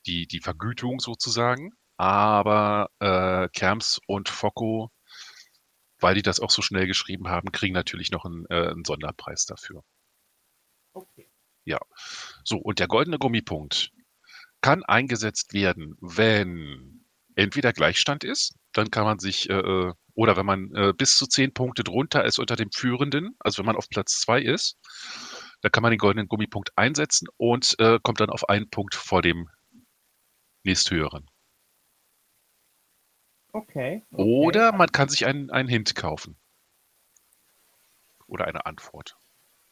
die, 0.06 0.26
die 0.26 0.40
Vergütung 0.40 1.00
sozusagen. 1.00 1.72
Aber 1.96 2.90
äh, 3.00 3.48
Kerms 3.50 4.00
und 4.06 4.28
Focko, 4.28 4.90
weil 5.98 6.14
die 6.14 6.22
das 6.22 6.40
auch 6.40 6.50
so 6.50 6.62
schnell 6.62 6.86
geschrieben 6.86 7.28
haben, 7.28 7.52
kriegen 7.52 7.74
natürlich 7.74 8.10
noch 8.10 8.24
einen, 8.24 8.46
äh, 8.48 8.68
einen 8.70 8.84
Sonderpreis 8.84 9.44
dafür. 9.44 9.82
Okay. 10.92 11.30
So, 12.44 12.56
und 12.58 12.78
der 12.78 12.88
goldene 12.88 13.18
Gummipunkt 13.18 13.92
kann 14.60 14.82
eingesetzt 14.84 15.52
werden, 15.52 15.96
wenn 16.00 17.06
entweder 17.36 17.72
Gleichstand 17.72 18.24
ist, 18.24 18.54
dann 18.72 18.90
kann 18.90 19.04
man 19.04 19.18
sich, 19.18 19.48
äh, 19.48 19.54
äh, 19.54 19.92
oder 20.14 20.36
wenn 20.36 20.46
man 20.46 20.74
äh, 20.74 20.92
bis 20.96 21.16
zu 21.16 21.26
zehn 21.26 21.52
Punkte 21.54 21.84
drunter 21.84 22.24
ist 22.24 22.38
unter 22.38 22.56
dem 22.56 22.70
Führenden, 22.72 23.36
also 23.38 23.58
wenn 23.58 23.66
man 23.66 23.76
auf 23.76 23.88
Platz 23.88 24.20
zwei 24.20 24.40
ist, 24.42 24.76
dann 25.62 25.72
kann 25.72 25.82
man 25.82 25.90
den 25.90 25.98
goldenen 25.98 26.28
Gummipunkt 26.28 26.70
einsetzen 26.76 27.28
und 27.36 27.74
äh, 27.78 27.98
kommt 28.02 28.20
dann 28.20 28.30
auf 28.30 28.48
einen 28.48 28.68
Punkt 28.70 28.94
vor 28.94 29.22
dem 29.22 29.48
nächsthöheren. 30.64 31.28
Okay. 33.52 34.04
okay. 34.12 34.22
Oder 34.22 34.72
man 34.72 34.90
kann 34.92 35.08
sich 35.08 35.26
einen, 35.26 35.50
einen 35.50 35.68
Hint 35.68 35.94
kaufen. 35.94 36.36
Oder 38.26 38.46
eine 38.46 38.64
Antwort. 38.66 39.16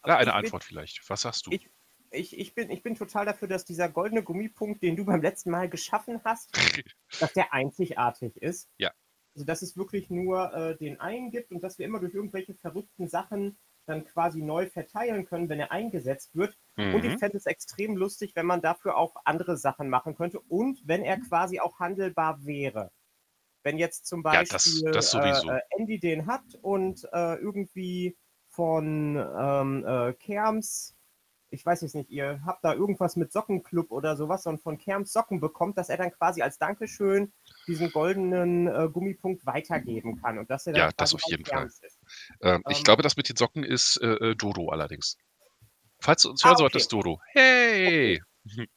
Ja, 0.05 0.17
Also 0.17 0.17
eine 0.17 0.23
ich 0.23 0.27
bin- 0.27 0.45
Antwort 0.47 0.65
vielleicht. 0.65 1.09
Was 1.11 1.21
sagst 1.23 1.47
du? 1.47 1.53
Ich- 1.53 1.71
Ich, 2.11 2.39
ich, 2.39 2.55
bin, 2.55 2.71
ich 2.71 2.83
bin 2.83 2.95
total 2.95 3.27
dafür, 3.27 3.49
dass 3.49 3.67
dieser 3.67 3.91
goldene 3.91 4.23
Gummipunkt, 4.23 4.83
den 4.83 4.97
du 4.97 5.05
beim 5.05 5.21
letzten 5.21 5.51
Mal 5.51 5.69
geschaffen 5.69 6.23
hast, 6.25 6.51
dass 7.21 7.35
der 7.35 7.53
einzigartig 7.53 8.35
ist. 8.39 8.71
Ja. 8.79 8.91
Also, 9.35 9.45
dass 9.45 9.61
es 9.61 9.77
wirklich 9.77 10.09
nur 10.09 10.51
äh, 10.55 10.77
den 10.79 10.99
einen 11.01 11.31
gibt 11.31 11.53
und 11.53 11.61
dass 11.63 11.79
wir 11.79 11.85
immer 11.85 12.01
durch 12.01 12.15
irgendwelche 12.15 12.55
verrückten 12.55 13.09
Sachen 13.09 13.59
dann 13.89 14.05
quasi 14.05 14.43
neu 14.43 14.67
verteilen 14.67 15.25
können, 15.27 15.49
wenn 15.49 15.61
er 15.61 15.73
eingesetzt 15.73 16.35
wird. 16.37 16.57
Und 16.77 17.05
ich 17.05 17.15
Mhm. 17.15 17.19
fände 17.19 17.37
es 17.37 17.47
extrem 17.47 17.97
lustig, 17.97 18.37
wenn 18.37 18.47
man 18.47 18.61
dafür 18.61 18.97
auch 18.97 19.17
andere 19.25 19.57
Sachen 19.57 19.89
machen 19.89 20.15
könnte 20.15 20.41
und 20.41 20.81
wenn 20.87 21.03
er 21.03 21.19
quasi 21.19 21.59
auch 21.61 21.79
handelbar 21.81 22.45
wäre. 22.45 22.91
Wenn 23.65 23.79
jetzt 23.79 24.07
zum 24.07 24.23
Ja, 24.23 24.41
das- 24.45 24.51
Beispiel 24.51 24.93
das. 24.93 25.15
Äh, 25.15 25.19
äh, 25.57 25.61
Andy 25.77 25.99
den 25.99 26.27
hat 26.27 26.45
und 26.63 27.05
äh, 27.13 27.35
irgendwie 27.37 28.17
von 28.49 29.17
ähm, 29.17 29.85
äh, 29.87 30.13
Kerms, 30.15 30.95
ich 31.51 31.65
weiß 31.65 31.81
jetzt 31.83 31.95
nicht, 31.95 32.11
ihr 32.11 32.41
habt 32.45 32.65
da 32.65 32.75
irgendwas 32.75 33.17
mit 33.17 33.33
Sockenclub 33.33 33.91
oder 33.91 34.17
sowas 34.17 34.47
und 34.47 34.61
von 34.63 34.79
Kerms 34.79 35.13
Socken 35.13 35.41
bekommt, 35.41 35.79
dass 35.79 35.89
er 35.89 35.97
dann 35.97 36.13
quasi 36.13 36.43
als 36.43 36.59
Dankeschön 36.59 37.33
diesen 37.67 37.91
goldenen 37.91 38.67
äh, 38.67 38.89
Gummipunkt 38.93 39.47
weitergeben 39.47 40.21
kann 40.21 40.39
und 40.39 40.51
dass 40.51 40.67
er 40.67 40.73
dann 40.75 40.83
Ja, 40.83 40.91
das 40.97 41.15
auf 41.15 41.23
jeden 41.27 41.45
ist. 41.45 41.99
Ähm, 42.43 42.63
ich 42.69 42.79
Ähm, 42.79 42.85
glaube, 42.85 43.03
das 43.03 43.17
mit 43.17 43.29
den 43.29 43.37
Socken 43.37 43.65
ist 43.65 43.97
äh, 44.03 44.07
äh, 44.31 44.35
Dodo 44.35 44.69
allerdings. 44.69 45.17
Falls 46.01 46.23
du 46.23 46.31
uns 46.31 46.43
Ah, 46.43 46.49
hören 46.49 46.55
okay. 46.55 46.63
solltest, 46.63 46.93
Dodo. 46.93 47.21
Hey! 47.33 48.23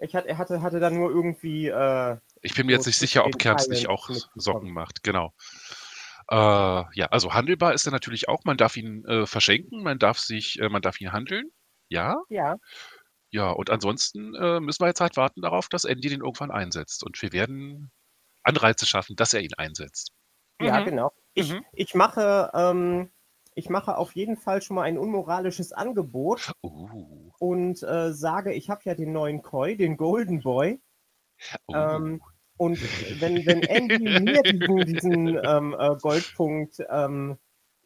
Ich 0.00 0.14
hatte, 0.14 0.38
hatte, 0.38 0.62
hatte 0.62 0.78
dann 0.78 0.94
nur 0.94 1.10
irgendwie 1.10 1.66
äh, 1.68 2.16
Ich 2.42 2.54
bin 2.54 2.66
mir 2.66 2.72
jetzt 2.72 2.86
nicht 2.86 2.98
sicher, 2.98 3.24
ob 3.26 3.38
Kerms 3.38 3.68
nicht 3.68 3.88
auch. 3.88 4.10
Socken 4.36 4.72
macht. 4.72 5.02
Genau. 5.02 5.32
Äh, 6.30 6.36
ja, 6.36 7.06
also 7.10 7.32
handelbar 7.32 7.74
ist 7.74 7.86
er 7.86 7.92
natürlich 7.92 8.28
auch. 8.28 8.44
Man 8.44 8.56
darf 8.56 8.76
ihn 8.76 9.04
äh, 9.06 9.26
verschenken, 9.26 9.82
man 9.82 9.98
darf 9.98 10.18
sich, 10.18 10.60
äh, 10.60 10.68
man 10.68 10.82
darf 10.82 11.00
ihn 11.00 11.12
handeln. 11.12 11.50
Ja, 11.88 12.22
ja, 12.28 12.56
ja. 13.30 13.50
Und 13.50 13.70
ansonsten 13.70 14.34
äh, 14.34 14.60
müssen 14.60 14.82
wir 14.82 14.88
jetzt 14.88 15.00
halt 15.00 15.16
warten 15.16 15.42
darauf, 15.42 15.68
dass 15.68 15.84
Andy 15.84 16.08
den 16.08 16.20
irgendwann 16.20 16.50
einsetzt. 16.50 17.04
Und 17.04 17.20
wir 17.22 17.32
werden 17.32 17.90
Anreize 18.42 18.86
schaffen, 18.86 19.16
dass 19.16 19.34
er 19.34 19.40
ihn 19.42 19.54
einsetzt. 19.56 20.12
Ja, 20.60 20.80
Mhm. 20.80 20.84
genau. 20.84 21.12
Ich, 21.34 21.52
Mhm. 21.52 21.64
ich, 21.72 21.94
mache, 21.94 22.50
ähm, 22.54 23.10
ich 23.54 23.68
mache 23.70 23.96
auf 23.96 24.14
jeden 24.14 24.36
Fall 24.36 24.62
schon 24.62 24.76
mal 24.76 24.82
ein 24.82 24.98
unmoralisches 24.98 25.72
Angebot 25.72 26.52
Uh, 26.64 27.30
und 27.38 27.82
äh, 27.82 28.12
sage, 28.12 28.52
ich 28.54 28.70
habe 28.70 28.80
ja 28.84 28.94
den 28.94 29.12
neuen 29.12 29.42
Koi, 29.42 29.76
den 29.76 29.96
Golden 29.96 30.40
Boy. 30.42 30.80
uh. 31.68 31.74
Ähm, 31.74 32.22
und 32.56 32.78
wenn, 33.20 33.46
wenn 33.46 33.62
Andy 33.62 34.08
mir 34.20 34.42
diesen, 34.42 34.84
diesen 34.84 35.28
ähm, 35.44 35.76
äh, 35.78 35.96
Goldpunkt 36.00 36.78
ähm, 36.90 37.38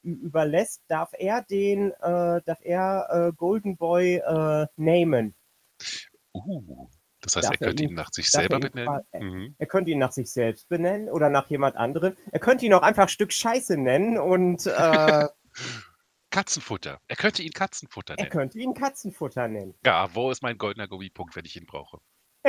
überlässt, 0.02 0.82
darf 0.88 1.12
er 1.18 1.42
den, 1.42 1.92
äh, 1.92 2.40
darf 2.44 2.58
er 2.62 3.28
äh, 3.28 3.32
Golden 3.36 3.76
Boy 3.76 4.16
äh, 4.16 4.66
namen. 4.76 5.34
uh. 6.34 6.88
Das 7.24 7.36
heißt, 7.36 7.44
Darf 7.46 7.54
er 7.54 7.60
er 7.60 7.66
könnte 7.68 7.84
ihn- 7.84 7.90
ihn 7.90 7.94
nach 7.94 8.10
sich 8.12 8.26
er 8.34 8.40
selber 8.40 8.58
benennen. 8.58 8.86
qua- 8.88 9.04
äh, 9.12 9.20
Mhm. 9.22 9.54
Er 9.56 9.66
könnte 9.68 9.92
ihn 9.92 9.98
nach 10.00 10.10
sich 10.10 10.28
selbst 10.32 10.68
benennen 10.68 11.08
oder 11.08 11.30
nach 11.30 11.48
jemand 11.50 11.76
anderem. 11.76 12.16
Er 12.32 12.40
könnte 12.40 12.66
ihn 12.66 12.74
auch 12.74 12.82
einfach 12.82 13.08
Stück 13.08 13.32
Scheiße 13.32 13.76
nennen 13.76 14.18
und 14.18 14.66
äh, 14.66 15.28
Katzenfutter. 16.30 17.00
Er 17.06 17.14
könnte 17.16 17.42
ihn 17.44 17.52
Katzenfutter 17.52 18.14
er 18.14 18.24
nennen. 18.24 18.30
könnte 18.30 18.58
ihn 18.58 18.74
Katzenfutter 18.74 19.46
nennen. 19.46 19.74
Ja, 19.84 20.12
wo 20.14 20.32
ist 20.32 20.42
mein 20.42 20.58
goldener 20.58 20.88
Gummipunkt, 20.88 21.36
wenn 21.36 21.44
ich 21.44 21.56
ihn 21.56 21.66
brauche? 21.66 22.00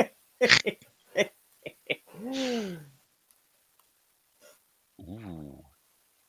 Uh, 4.98 5.53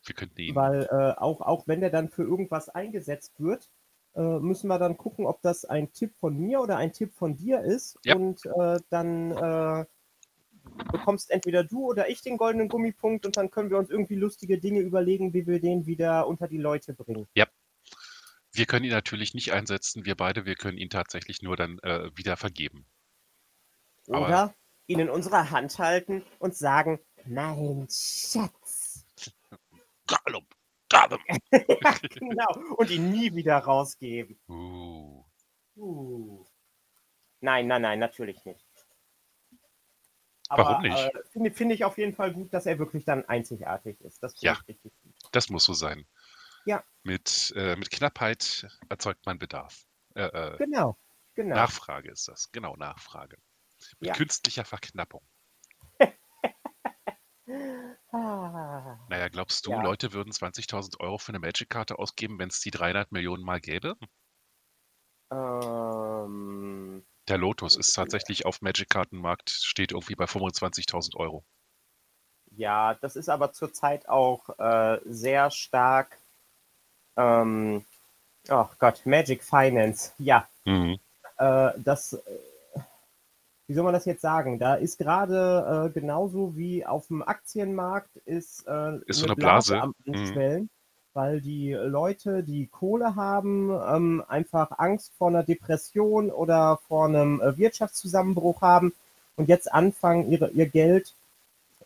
wir 0.06 0.16
könnten 0.16 0.40
ihn. 0.40 0.56
Weil 0.56 0.84
äh, 0.92 1.20
auch, 1.20 1.42
auch 1.42 1.68
wenn 1.68 1.82
der 1.82 1.90
dann 1.90 2.10
für 2.10 2.24
irgendwas 2.24 2.70
eingesetzt 2.70 3.34
wird, 3.40 3.70
äh, 4.16 4.22
müssen 4.40 4.68
wir 4.68 4.80
dann 4.80 4.98
gucken, 4.98 5.26
ob 5.26 5.42
das 5.42 5.66
ein 5.66 5.92
Tipp 5.92 6.16
von 6.18 6.38
mir 6.38 6.62
oder 6.62 6.78
ein 6.78 6.94
Tipp 6.94 7.14
von 7.14 7.36
dir 7.36 7.62
ist. 7.62 7.98
Ja. 8.04 8.16
Und 8.16 8.46
äh, 8.46 8.80
dann 8.90 9.32
äh, 9.32 9.86
bekommst 10.92 11.32
entweder 11.32 11.64
du 11.64 11.86
oder 11.86 12.10
ich 12.10 12.22
den 12.22 12.38
goldenen 12.38 12.70
Gummipunkt 12.70 13.26
und 13.26 13.38
dann 13.38 13.52
können 13.52 13.70
wir 13.70 13.78
uns 13.78 13.90
irgendwie 13.90 14.16
lustige 14.16 14.58
Dinge 14.60 14.80
überlegen, 14.80 15.34
wie 15.34 15.46
wir 15.46 15.60
den 15.60 15.86
wieder 15.86 16.28
unter 16.28 16.48
die 16.48 16.58
Leute 16.58 16.94
bringen. 16.94 17.28
Wir 18.54 18.66
können 18.66 18.86
ihn 18.86 18.92
natürlich 18.92 19.34
nicht 19.34 19.52
einsetzen, 19.52 20.06
wir 20.06 20.16
beide, 20.16 20.46
wir 20.46 20.56
können 20.56 20.78
ihn 20.78 20.90
tatsächlich 20.90 21.42
nur 21.42 21.58
dann 21.58 21.78
äh, 21.80 22.10
wieder 22.16 22.38
vergeben. 22.38 22.86
Aber- 24.08 24.26
Oder 24.28 24.56
ihn 24.88 25.00
in 25.00 25.10
unserer 25.10 25.52
Hand 25.52 25.78
halten 25.78 26.24
und 26.40 26.56
sagen, 26.56 27.00
mein 27.26 27.88
Schatz. 27.90 28.65
Gollum, 30.08 30.46
Gollum. 30.90 31.20
ja, 31.52 31.98
genau. 32.10 32.76
Und 32.78 32.90
ihn 32.92 33.12
nie 33.12 33.34
wieder 33.36 33.58
rausgeben. 33.58 34.40
Uh, 34.48 35.24
Uh. 35.78 36.46
Nein, 37.42 37.68
nein, 37.68 37.82
nein, 37.82 38.00
natürlich 38.00 38.44
nicht. 38.46 38.66
Warum 40.50 40.84
nicht? 40.84 40.96
Äh, 40.98 41.12
Finde 41.32 41.52
finde 41.52 41.76
ich 41.76 41.84
auf 41.84 41.98
jeden 41.98 42.14
Fall 42.14 42.32
gut, 42.34 42.54
dass 42.54 42.66
er 42.66 42.80
wirklich 42.80 43.04
dann 43.04 43.26
einzigartig 43.26 44.00
ist. 44.02 44.22
Das 44.24 44.34
finde 44.40 44.46
Ja. 44.46 44.54
ich 44.62 44.68
richtig 44.70 44.94
gut. 45.02 45.14
das 45.32 45.50
muss 45.50 45.66
so 45.66 45.74
sein. 45.74 46.06
Ja. 46.66 46.84
Mit, 47.04 47.52
äh, 47.56 47.76
mit 47.76 47.92
Knappheit 47.92 48.68
erzeugt 48.90 49.26
man 49.26 49.38
Bedarf. 49.38 49.86
Äh, 50.16 50.24
äh, 50.24 50.58
Genau, 50.58 50.98
genau. 51.36 51.56
Nachfrage 51.56 52.10
ist 52.12 52.28
das, 52.28 52.52
genau, 52.52 52.76
Nachfrage. 52.76 53.38
Mit 54.00 54.10
Ja. 54.10 54.14
künstlicher 54.16 54.66
Verknappung. 54.66 55.28
Ah. 58.12 58.98
Naja, 59.08 59.30
glaubst 59.30 59.66
du, 59.66 59.72
Ja. 59.72 59.82
Leute 59.82 60.14
würden 60.14 60.32
20.000 60.32 61.00
Euro 61.00 61.18
für 61.18 61.30
eine 61.30 61.40
Magic-Karte 61.40 61.98
ausgeben, 61.98 62.38
wenn 62.38 62.50
es 62.50 62.60
die 62.60 62.70
300 62.70 63.12
Millionen 63.12 63.44
Mal 63.44 63.60
gäbe? 63.60 63.96
Ähm, 65.32 67.06
Der 67.28 67.38
Lotus 67.38 67.76
ist 67.76 67.94
tatsächlich 67.94 68.48
auf 68.48 68.64
Magic-Kartenmarkt, 68.64 69.52
steht 69.52 69.92
irgendwie 69.92 70.16
bei 70.16 70.26
25.000 70.26 71.16
Euro. 71.18 71.46
ja, 72.58 72.94
das 72.96 73.16
ist 73.16 73.30
aber 73.30 73.52
zurzeit 73.54 74.08
auch 74.08 74.48
äh, 74.60 75.00
sehr 75.06 75.52
stark. 75.52 76.18
Ähm, 77.18 77.84
oh 78.50 78.68
Gott, 78.80 79.06
Magic 79.06 79.44
Finance. 79.44 80.14
Ja, 80.20 80.48
Mhm. 80.66 81.00
äh, 81.38 81.72
das, 81.78 82.14
äh, 82.14 82.22
wie 83.68 83.74
soll 83.74 83.84
man 83.84 83.94
das 83.94 84.06
jetzt 84.06 84.22
sagen? 84.22 84.60
Da 84.60 84.76
ist 84.76 84.98
gerade 84.98 85.88
äh, 85.90 86.00
genauso 86.00 86.56
wie 86.56 86.86
auf 86.86 87.08
dem 87.08 87.22
Aktienmarkt 87.24 88.16
ist, 88.26 88.68
äh, 88.68 88.98
Ist 89.08 89.20
so 89.20 89.26
eine 89.26 89.36
Blase. 89.36 89.82
am 89.82 89.94
Mhm. 90.06 90.14
Anschwellen, 90.14 90.70
weil 91.14 91.42
die 91.42 91.74
Leute, 91.74 92.44
die 92.44 92.68
Kohle 92.68 93.16
haben, 93.16 93.72
ähm, 93.72 94.24
einfach 94.28 94.72
Angst 94.78 95.14
vor 95.18 95.30
einer 95.30 95.44
Depression 95.44 96.30
oder 96.30 96.80
vor 96.88 97.06
einem 97.08 97.42
äh, 97.42 97.58
Wirtschaftszusammenbruch 97.58 98.62
haben 98.62 98.94
und 99.36 99.50
jetzt 99.50 99.72
anfangen, 99.74 100.32
ihre, 100.32 100.50
ihr 100.52 100.68
Geld 100.68 101.14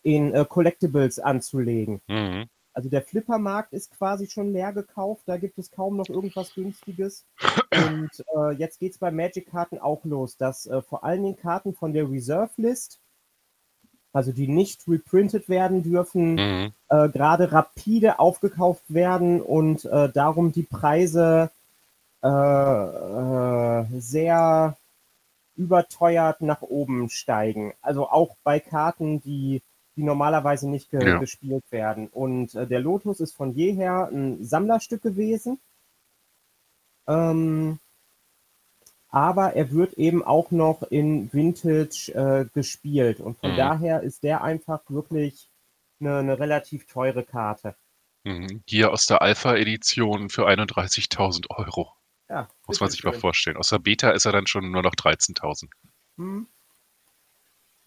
in 0.02 0.34
äh, 0.34 0.44
Collectibles 0.48 1.18
anzulegen. 1.18 2.00
Mhm. 2.08 2.46
Also 2.72 2.88
der 2.88 3.02
Flippermarkt 3.02 3.72
ist 3.72 3.90
quasi 3.96 4.26
schon 4.28 4.52
leer 4.52 4.72
gekauft, 4.72 5.22
da 5.26 5.36
gibt 5.36 5.58
es 5.58 5.70
kaum 5.70 5.96
noch 5.96 6.08
irgendwas 6.08 6.54
Günstiges. 6.54 7.24
Und 7.74 8.10
äh, 8.36 8.52
jetzt 8.56 8.78
geht 8.78 8.92
es 8.92 8.98
bei 8.98 9.10
Magic-Karten 9.10 9.78
auch 9.78 10.04
los, 10.04 10.36
dass 10.36 10.66
äh, 10.66 10.80
vor 10.82 11.04
allen 11.04 11.22
Dingen 11.22 11.36
Karten 11.36 11.74
von 11.74 11.92
der 11.92 12.10
Reserve-List, 12.10 12.98
also 14.12 14.32
die 14.32 14.48
nicht 14.48 14.86
reprintet 14.88 15.48
werden 15.48 15.82
dürfen, 15.82 16.34
Mhm. 16.34 16.72
äh, 16.88 17.08
gerade 17.08 17.52
rapide 17.52 18.18
aufgekauft 18.18 18.82
werden 18.88 19.40
und 19.40 19.84
äh, 19.84 20.08
darum 20.08 20.52
die 20.52 20.64
Preise 20.64 21.50
äh, 22.22 22.28
äh, 22.28 23.84
sehr 23.98 24.76
überteuert 25.56 26.40
nach 26.40 26.62
oben 26.62 27.08
steigen. 27.10 27.72
Also 27.82 28.08
auch 28.08 28.36
bei 28.44 28.60
Karten, 28.60 29.20
die, 29.20 29.62
die 30.00 30.06
normalerweise 30.06 30.68
nicht 30.68 30.90
ge 30.90 31.06
Ja. 31.06 31.18
gespielt 31.18 31.64
werden. 31.70 32.08
Und 32.08 32.54
äh, 32.54 32.66
der 32.66 32.80
Lotus 32.80 33.20
ist 33.20 33.36
von 33.36 33.52
jeher 33.54 34.08
ein 34.10 34.42
Sammlerstück 34.42 35.02
gewesen. 35.02 35.60
Ähm, 37.06 37.78
aber 39.10 39.54
er 39.54 39.70
wird 39.72 39.94
eben 39.94 40.22
auch 40.22 40.50
noch 40.52 40.82
in 40.84 41.30
Vintage 41.32 42.12
äh, 42.14 42.46
gespielt. 42.54 43.20
Und 43.20 43.38
von 43.38 43.52
Mhm. 43.52 43.56
daher 43.56 44.02
ist 44.02 44.22
der 44.22 44.42
einfach 44.42 44.80
wirklich 44.88 45.48
eine, 46.00 46.18
eine 46.18 46.38
relativ 46.38 46.86
teure 46.86 47.24
Karte. 47.24 47.74
Mhm. 48.24 48.62
Hier 48.66 48.92
aus 48.92 49.06
der 49.06 49.20
Alpha-Edition 49.20 50.30
für 50.30 50.46
31.000 50.46 51.50
Euro. 51.50 51.92
Ja, 52.28 52.48
Muss 52.66 52.80
man 52.80 52.88
sich 52.90 53.02
mal 53.02 53.10
bitteschön. 53.10 53.20
vorstellen. 53.20 53.56
Aus 53.56 53.68
der 53.70 53.80
Beta 53.80 54.10
ist 54.10 54.24
er 54.24 54.32
dann 54.32 54.46
schon 54.46 54.70
nur 54.70 54.82
noch 54.82 54.94
13.000. 54.94 55.68
Hm. 56.16 56.46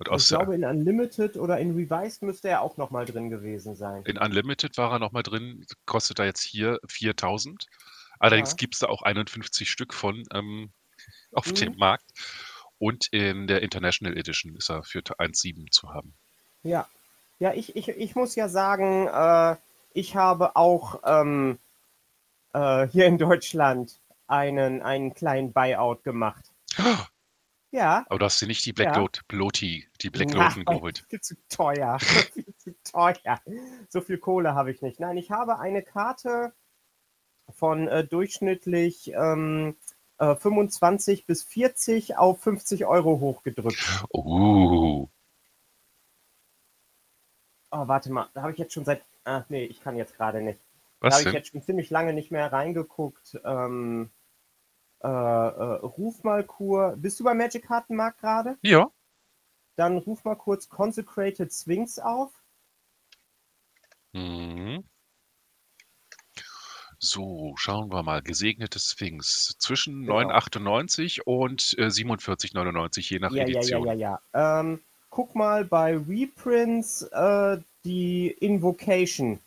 Und 0.10 0.22
Ich 0.22 0.28
glaube, 0.28 0.56
in 0.56 0.64
Unlimited 0.66 1.38
oder 1.38 1.60
in 1.60 1.76
Revised 1.76 2.22
müsste 2.24 2.50
er 2.50 2.62
auch 2.62 2.78
noch 2.78 2.92
mal 2.92 3.06
drin 3.06 3.30
gewesen 3.30 3.76
sein. 3.76 4.04
in 4.06 4.18
Unlimited 4.18 4.78
war 4.78 4.92
er 4.94 5.00
nochmal 5.00 5.24
drin, 5.24 5.66
kostet 5.86 6.20
er 6.20 6.26
jetzt 6.26 6.42
hier 6.44 6.80
4.000. 6.88 7.66
Allerdings 8.20 8.52
Ja. 8.52 8.56
gibt 8.58 8.76
es 8.76 8.80
da 8.80 8.88
auch 8.88 9.02
51 9.02 9.70
Stück 9.70 9.94
von 9.94 10.24
ähm, 10.34 10.72
auf 11.34 11.48
Mhm. 11.48 11.56
dem 11.56 11.76
Markt. 11.78 12.06
Und 12.80 13.08
in 13.12 13.48
der 13.48 13.62
International 13.62 14.18
Edition 14.18 14.56
ist 14.56 14.70
er 14.70 14.84
für 14.84 15.00
1,7 15.00 15.72
zu 15.72 15.90
haben. 15.94 16.14
Ja, 16.64 16.88
ja 17.40 17.54
ich, 17.54 17.76
ich, 17.76 17.88
ich 17.90 18.16
muss 18.16 18.36
ja 18.36 18.50
sagen, 18.50 19.08
äh, 19.08 19.56
ich 19.94 20.16
habe 20.16 20.56
auch 20.56 21.02
ähm, 21.06 21.60
äh, 22.54 22.88
hier 22.88 23.06
in 23.06 23.18
Deutschland 23.18 24.00
einen, 24.28 24.82
einen 24.82 25.14
kleinen 25.14 25.54
Buyout 25.54 26.04
gemacht. 26.04 26.44
Ja. 27.74 28.06
Aber 28.08 28.20
du 28.20 28.26
hast 28.26 28.40
dir 28.40 28.48
nicht 28.48 28.64
die 28.66 28.72
Black 28.72 28.96
Ja. 28.96 29.02
Lot, 29.02 29.22
Loti, 29.32 29.88
die 30.02 30.12
Black 30.12 30.32
Loten 30.32 30.64
geholt. 30.66 31.06
Viel 31.10 31.22
zu 31.22 31.36
teuer. 31.50 31.98
viel 32.34 32.56
zu 32.58 32.76
teuer. 32.84 33.42
So 33.90 34.00
viel 34.02 34.20
Kohle 34.20 34.54
habe 34.54 34.70
ich 34.70 34.84
nicht. 34.84 35.00
Nein, 35.00 35.18
ich 35.18 35.32
habe 35.32 35.58
eine 35.58 35.82
Karte 35.82 36.54
von 37.50 37.88
äh, 37.88 38.06
durchschnittlich 38.06 39.12
ähm, 39.16 39.76
äh, 40.20 40.36
25 40.36 41.26
bis 41.26 41.42
40 41.44 42.16
auf 42.18 42.42
50 42.42 42.86
Euro 42.86 43.20
hochgedrückt. 43.20 44.06
Uh, 44.14 45.08
Oh, 47.76 47.88
warte 47.88 48.12
mal, 48.12 48.30
da 48.36 48.44
habe 48.44 48.52
ich 48.52 48.60
jetzt 48.60 48.74
schon 48.74 48.86
seit. 48.86 49.02
Ah, 49.24 49.46
nee, 49.50 49.66
ich 49.66 49.82
kann 49.82 49.96
jetzt 49.96 50.16
gerade 50.16 50.42
nicht. 50.42 50.60
Da 51.00 51.08
was 51.08 51.16
habe 51.16 51.30
ich 51.30 51.34
jetzt 51.34 51.50
schon 51.50 51.64
ziemlich 51.64 51.90
lange 51.90 52.14
nicht 52.14 52.30
mehr 52.30 52.54
reingeguckt. 52.54 53.40
Ähm, 53.44 54.12
äh, 55.04 55.08
äh, 55.08 55.80
ruf 55.82 56.24
mal 56.24 56.44
Kur. 56.46 56.96
Bist 56.98 57.20
du 57.20 57.24
beim 57.24 57.38
Magic 57.38 57.66
Kartenmarkt 57.66 58.20
gerade? 58.20 58.58
Ja, 58.62 58.90
Dann 59.76 59.98
ruf 60.00 60.24
mal 60.24 60.36
kurz 60.36 60.68
Consecrated 60.70 61.52
Sphinx 61.54 62.00
auf. 62.00 62.32
Mhm. 64.14 64.84
So, 67.00 67.54
schauen 67.58 67.92
wir 67.92 68.02
mal. 68.04 68.22
Gesegnete 68.22 68.80
Sphinx. 68.80 69.56
Zwischen 69.60 70.06
Genau. 70.06 70.20
9,98 70.20 71.22
und 71.26 71.76
äh, 71.78 71.90
47,99, 71.90 73.10
je 73.12 73.20
nach 73.20 73.32
Ja, 73.32 73.44
ja, 73.46 73.50
ja, 73.50 73.58
Edition. 73.60 73.86
ja, 73.88 73.94
ja. 73.94 74.60
Ähm, 74.60 74.82
guck 75.10 75.36
mal 75.36 75.66
bei 75.66 75.98
Reprints 75.98 77.02
äh, 77.12 77.58
die 77.84 78.30
Invocation. 78.30 79.40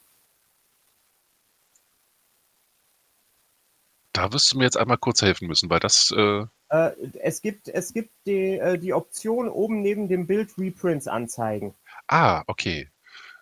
Da 4.16 4.32
wirst 4.32 4.50
du 4.50 4.56
mir 4.56 4.64
jetzt 4.64 4.78
einmal 4.78 4.96
kurz 4.96 5.20
helfen 5.20 5.46
müssen, 5.46 5.68
weil 5.68 5.78
das, 5.78 6.10
äh, 6.10 6.46
Äh, 6.70 6.92
es 7.20 7.42
gibt, 7.42 7.68
es 7.68 7.92
gibt 7.92 8.10
die, 8.26 8.58
äh, 8.58 8.78
die 8.78 8.94
Option 8.94 9.48
oben 9.48 9.82
neben 9.82 10.08
dem 10.08 10.26
Bild 10.26 10.56
Reprints 10.56 11.06
anzeigen. 11.06 11.74
ah, 12.08 12.42
okay. 12.46 12.88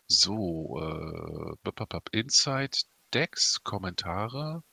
So, 0.08 0.80
äh, 0.80 2.18
Inside, 2.18 2.76
Decks, 3.14 3.62
Kommentare, 3.62 4.64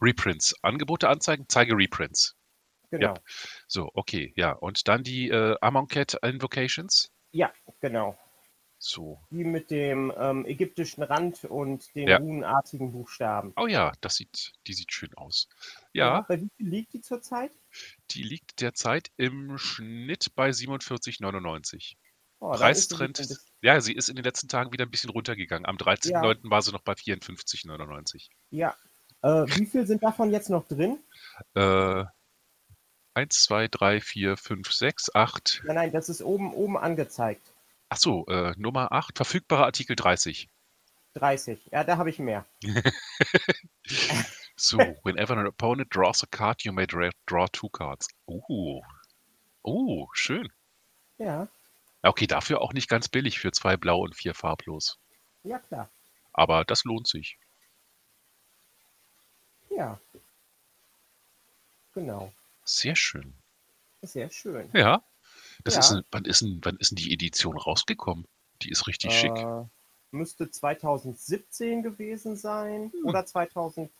Reprints, 0.00 0.54
Angebote 0.62 1.08
anzeigen, 1.08 1.46
zeige 1.48 1.74
Reprints. 1.74 2.36
Genau. 2.90 3.14
So, 3.66 3.90
okay, 3.94 4.32
ja. 4.36 4.52
Und 4.52 4.88
dann 4.88 5.02
die 5.02 5.30
äh, 5.30 5.56
Amonkhet 5.62 6.18
Invocations. 6.22 7.10
Ja, 7.32 7.50
genau. 7.80 8.18
So, 8.80 9.20
Die 9.30 9.42
mit 9.42 9.70
dem 9.72 10.12
ähm, 10.16 10.46
ägyptischen 10.46 11.02
Rand 11.02 11.44
und 11.44 11.92
den 11.96 12.08
Ja. 12.08 12.18
runenartigen 12.18 12.92
Buchstaben. 12.92 13.52
oh 13.56 13.66
ja, 13.66 13.92
das 14.00 14.14
sieht, 14.14 14.52
die 14.68 14.72
sieht 14.72 14.92
schön 14.92 15.12
aus. 15.14 15.48
Ja, 15.92 16.20
Bei 16.28 16.40
wie 16.40 16.48
viel 16.56 16.68
liegt 16.68 16.92
die 16.92 17.00
zurzeit? 17.00 17.50
die 18.10 18.22
liegt 18.22 18.60
derzeit 18.60 19.10
im 19.16 19.58
Schnitt 19.58 20.34
bei 20.36 20.50
47,99. 20.50 21.96
Oh, 22.40 22.52
sie 22.54 22.58
Preistrend, 22.60 23.36
ja, 23.62 23.80
sie 23.80 23.92
ist 23.94 24.08
in 24.08 24.14
den 24.14 24.24
letzten 24.24 24.46
Tagen 24.46 24.70
wieder 24.72 24.84
ein 24.86 24.90
bisschen 24.92 25.10
runtergegangen. 25.10 25.66
Am 25.66 25.76
13.09. 25.76 26.48
war 26.48 26.62
sie 26.62 26.70
noch 26.70 26.82
bei 26.82 26.92
54,99. 26.92 28.28
Ja. 28.50 28.76
Äh, 29.22 29.44
wie 29.56 29.66
viel 29.66 29.88
sind 29.88 30.04
davon 30.04 30.30
jetzt 30.30 30.48
noch 30.50 30.68
drin? 30.68 31.00
Äh, 31.54 32.04
1, 33.14 33.42
2, 33.42 33.66
3, 33.66 34.00
4, 34.00 34.36
5, 34.36 34.72
6, 34.72 35.14
8. 35.16 35.62
Nein, 35.64 35.74
nein, 35.74 35.92
das 35.92 36.08
ist 36.08 36.22
oben, 36.22 36.54
oben 36.54 36.76
angezeigt. 36.76 37.52
Achso, 37.88 38.24
äh, 38.28 38.54
Nummer 38.56 38.92
8, 38.92 39.16
verfügbare 39.16 39.64
Artikel 39.64 39.96
30. 39.96 40.48
30. 41.14 41.68
Ja, 41.72 41.84
da 41.84 41.96
habe 41.96 42.10
ich 42.10 42.18
mehr. 42.18 42.44
So, 44.60 44.76
whenever 45.04 45.36
an 45.36 45.46
opponent 45.46 45.94
draws 45.94 46.24
a 46.24 46.26
card, 46.26 46.64
you 46.64 46.72
may 46.72 46.84
dra 46.84 47.10
draw 47.26 47.46
two 47.46 47.68
cards. 47.68 48.08
Uh. 48.26 48.80
Oh, 49.62 50.08
schön. 50.14 50.52
Ja, 51.16 51.46
Okay, 52.02 52.26
dafür 52.26 52.60
auch 52.60 52.72
nicht 52.72 52.88
ganz 52.88 53.08
billig 53.08 53.38
für 53.38 53.52
zwei 53.52 53.76
blau 53.76 54.00
und 54.00 54.14
vier 54.14 54.34
farblos. 54.34 54.98
ja 55.42 55.58
klar. 55.58 55.90
Aber 56.32 56.64
das 56.64 56.84
lohnt 56.84 57.08
sich. 57.08 57.38
Ja. 59.70 60.00
Genau. 61.94 62.32
Sehr 62.64 62.94
schön. 62.94 63.34
Sehr 64.02 64.30
schön. 64.30 64.70
Ja. 64.72 65.02
Das 65.64 65.74
Ja. 65.74 65.80
ist, 65.80 65.90
ein- 65.92 66.04
wann, 66.10 66.24
ist 66.24 66.40
ein, 66.42 66.60
wann 66.62 66.76
ist 66.76 66.90
denn 66.92 66.96
die 66.96 67.12
Edition 67.12 67.56
rausgekommen? 67.56 68.24
Die 68.62 68.70
ist 68.70 68.86
richtig 68.86 69.12
schick. 69.12 69.32
Äh, 69.36 69.64
müsste 70.10 70.50
2017 70.50 71.82
gewesen 71.82 72.36
sein 72.36 72.92
oder 73.04 73.24
2018. 73.26 73.90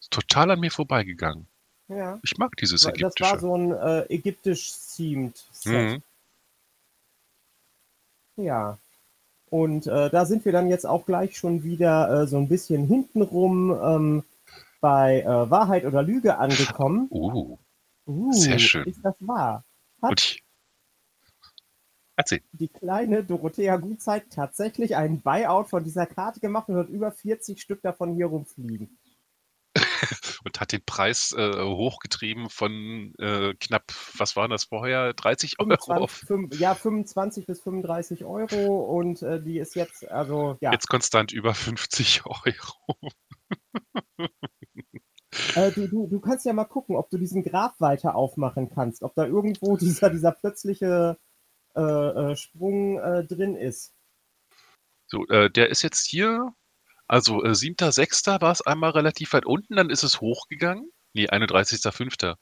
Ist 0.00 0.10
total 0.10 0.52
an 0.52 0.60
mir 0.60 0.70
vorbeigegangen. 0.70 1.46
Ja. 1.88 2.18
Ich 2.22 2.36
mag 2.38 2.56
dieses 2.56 2.82
Das 2.82 2.92
ägyptische. 2.94 3.30
war 3.30 3.38
so 3.38 3.56
ein 3.56 3.72
äh, 3.72 4.02
ägyptisch-themed 4.12 5.36
Set. 5.52 6.02
Mhm. 8.36 8.44
Ja. 8.44 8.78
Und 9.48 9.86
äh, 9.86 10.10
da 10.10 10.26
sind 10.26 10.44
wir 10.44 10.52
dann 10.52 10.68
jetzt 10.68 10.86
auch 10.86 11.06
gleich 11.06 11.36
schon 11.36 11.62
wieder 11.62 12.22
äh, 12.22 12.26
so 12.26 12.36
ein 12.38 12.48
bisschen 12.48 12.86
hintenrum 12.86 13.70
ähm, 13.70 14.24
bei 14.80 15.20
äh, 15.22 15.50
Wahrheit 15.50 15.84
oder 15.84 16.02
Lüge 16.02 16.38
angekommen. 16.38 17.06
Uh, 17.10 17.58
Uh, 18.08 18.30
Sehr 18.32 18.60
schön. 18.60 18.84
Ist 18.86 19.00
das 19.02 19.16
wahr? 19.18 19.64
Hat 20.02 20.20
ich. 20.20 20.42
Erzähl. 22.18 22.42
die 22.52 22.68
kleine 22.68 23.22
Dorothea 23.22 23.76
Gutzeit 23.76 24.30
tatsächlich 24.30 24.96
einen 24.96 25.20
Buyout 25.20 25.68
von 25.68 25.84
dieser 25.84 26.06
Karte 26.06 26.40
gemacht 26.40 26.68
und 26.70 26.76
hat 26.76 26.88
über 26.88 27.12
40 27.12 27.60
Stück 27.60 27.82
davon 27.82 28.14
hier 28.14 28.26
rumfliegen. 28.26 28.98
Und 30.44 30.60
hat 30.60 30.72
den 30.72 30.82
Preis 30.86 31.34
äh, 31.36 31.62
hochgetrieben 31.62 32.48
von 32.48 33.12
äh, 33.18 33.52
knapp, 33.60 33.84
was 34.16 34.36
waren 34.36 34.50
das 34.50 34.64
vorher? 34.64 35.12
30 35.12 35.58
Euro 35.58 35.70
25, 35.70 36.02
auf 36.02 36.10
fünf, 36.12 36.58
ja, 36.58 36.74
25 36.74 37.46
bis 37.46 37.60
35 37.62 38.24
Euro 38.24 38.98
und 38.98 39.22
äh, 39.22 39.42
die 39.42 39.58
ist 39.58 39.74
jetzt, 39.74 40.08
also 40.08 40.56
ja, 40.60 40.72
jetzt 40.72 40.88
konstant 40.88 41.32
über 41.32 41.52
50 41.52 42.22
Euro. 42.26 43.12
Äh, 45.54 45.70
du, 45.72 45.88
du, 45.88 46.06
du 46.06 46.20
kannst 46.20 46.46
ja 46.46 46.52
mal 46.52 46.64
gucken, 46.64 46.96
ob 46.96 47.10
du 47.10 47.18
diesen 47.18 47.42
Graph 47.42 47.74
weiter 47.78 48.14
aufmachen 48.14 48.70
kannst, 48.70 49.02
ob 49.02 49.14
da 49.14 49.26
irgendwo 49.26 49.76
dieser, 49.78 50.10
dieser 50.10 50.32
plötzliche 50.32 51.16
äh, 51.74 51.80
äh, 51.80 52.36
Sprung 52.36 52.98
äh, 52.98 53.24
drin 53.24 53.56
ist. 53.56 53.94
So, 55.06 55.26
äh, 55.28 55.50
der 55.50 55.70
ist 55.70 55.82
jetzt 55.82 56.06
hier, 56.06 56.52
also 57.06 57.42
äh, 57.44 57.50
7.6. 57.50 58.40
war 58.40 58.52
es 58.52 58.62
einmal 58.62 58.90
relativ 58.90 59.32
weit 59.32 59.46
unten, 59.46 59.76
dann 59.76 59.90
ist 59.90 60.02
es 60.02 60.20
hochgegangen. 60.20 60.90
Nee, 61.12 61.28
31.5. 61.28 62.36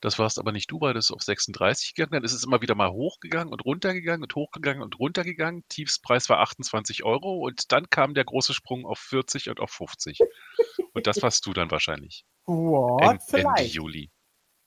Das 0.00 0.18
warst 0.18 0.38
aber 0.38 0.52
nicht 0.52 0.70
du, 0.70 0.80
weil 0.80 0.94
das 0.94 1.06
ist 1.06 1.10
auf 1.10 1.22
36 1.22 1.94
gegangen. 1.94 2.12
Dann 2.12 2.24
ist 2.24 2.32
es 2.32 2.44
immer 2.44 2.62
wieder 2.62 2.74
mal 2.74 2.90
hochgegangen 2.90 3.52
und 3.52 3.64
runtergegangen 3.64 4.22
und 4.22 4.34
hochgegangen 4.34 4.82
und 4.82 4.98
runtergegangen. 4.98 5.64
Tiefspreis 5.68 6.28
war 6.30 6.38
28 6.38 7.04
Euro 7.04 7.38
und 7.38 7.70
dann 7.72 7.90
kam 7.90 8.14
der 8.14 8.24
große 8.24 8.54
Sprung 8.54 8.86
auf 8.86 8.98
40 8.98 9.50
und 9.50 9.60
auf 9.60 9.70
50. 9.70 10.20
und 10.92 11.06
das 11.06 11.22
warst 11.22 11.46
du 11.46 11.52
dann 11.52 11.70
wahrscheinlich. 11.70 12.24
What? 12.46 13.02
End, 13.02 13.10
Ende 13.10 13.24
Vielleicht. 13.28 13.74
Juli. 13.74 14.10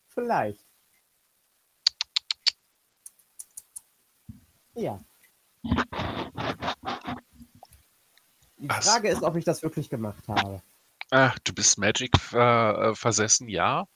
Vielleicht. 0.07 0.65
Ja. 4.75 4.99
Die 8.57 8.69
Was? 8.69 8.89
Frage 8.89 9.09
ist, 9.09 9.23
ob 9.23 9.35
ich 9.35 9.45
das 9.45 9.61
wirklich 9.61 9.89
gemacht 9.89 10.27
habe. 10.27 10.61
Ach, 11.11 11.37
du 11.39 11.53
bist 11.53 11.77
Magic 11.77 12.17
ver 12.17 12.91
äh, 12.91 12.95
versessen, 12.95 13.47
ja. 13.47 13.87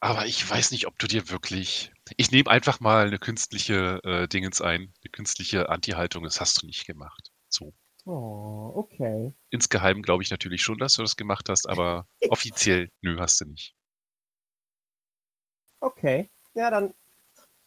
Aber 0.00 0.26
ich 0.26 0.48
weiß 0.48 0.70
nicht, 0.70 0.86
ob 0.86 0.98
du 0.98 1.06
dir 1.06 1.28
wirklich. 1.30 1.92
Ich 2.16 2.30
nehme 2.30 2.50
einfach 2.50 2.78
mal 2.80 3.06
eine 3.06 3.18
künstliche 3.18 4.00
äh, 4.04 4.28
Dingens 4.28 4.60
ein, 4.60 4.92
eine 5.02 5.10
künstliche 5.10 5.68
Anti-Haltung. 5.68 6.24
Das 6.24 6.40
hast 6.40 6.62
du 6.62 6.66
nicht 6.66 6.86
gemacht. 6.86 7.32
So. 7.48 7.74
Oh, 8.08 8.72
okay. 8.74 9.34
Insgeheim 9.50 10.00
glaube 10.00 10.22
ich 10.22 10.30
natürlich 10.30 10.62
schon, 10.62 10.78
dass 10.78 10.94
du 10.94 11.02
das 11.02 11.16
gemacht 11.16 11.50
hast, 11.50 11.68
aber 11.68 12.06
offiziell, 12.30 12.88
nö, 13.02 13.18
hast 13.20 13.42
du 13.42 13.44
nicht. 13.44 13.74
Okay. 15.80 16.30
Ja, 16.54 16.70
dann 16.70 16.94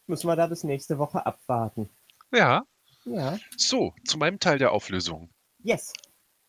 müssen 0.08 0.26
wir 0.26 0.34
da 0.34 0.48
bis 0.48 0.64
nächste 0.64 0.98
Woche 0.98 1.24
abwarten. 1.24 1.88
Ja, 2.32 2.64
Ja. 3.04 3.38
so, 3.56 3.94
zu 4.04 4.18
meinem 4.18 4.40
Teil 4.40 4.58
der 4.58 4.72
Auflösung. 4.72 5.32
Yes. 5.62 5.92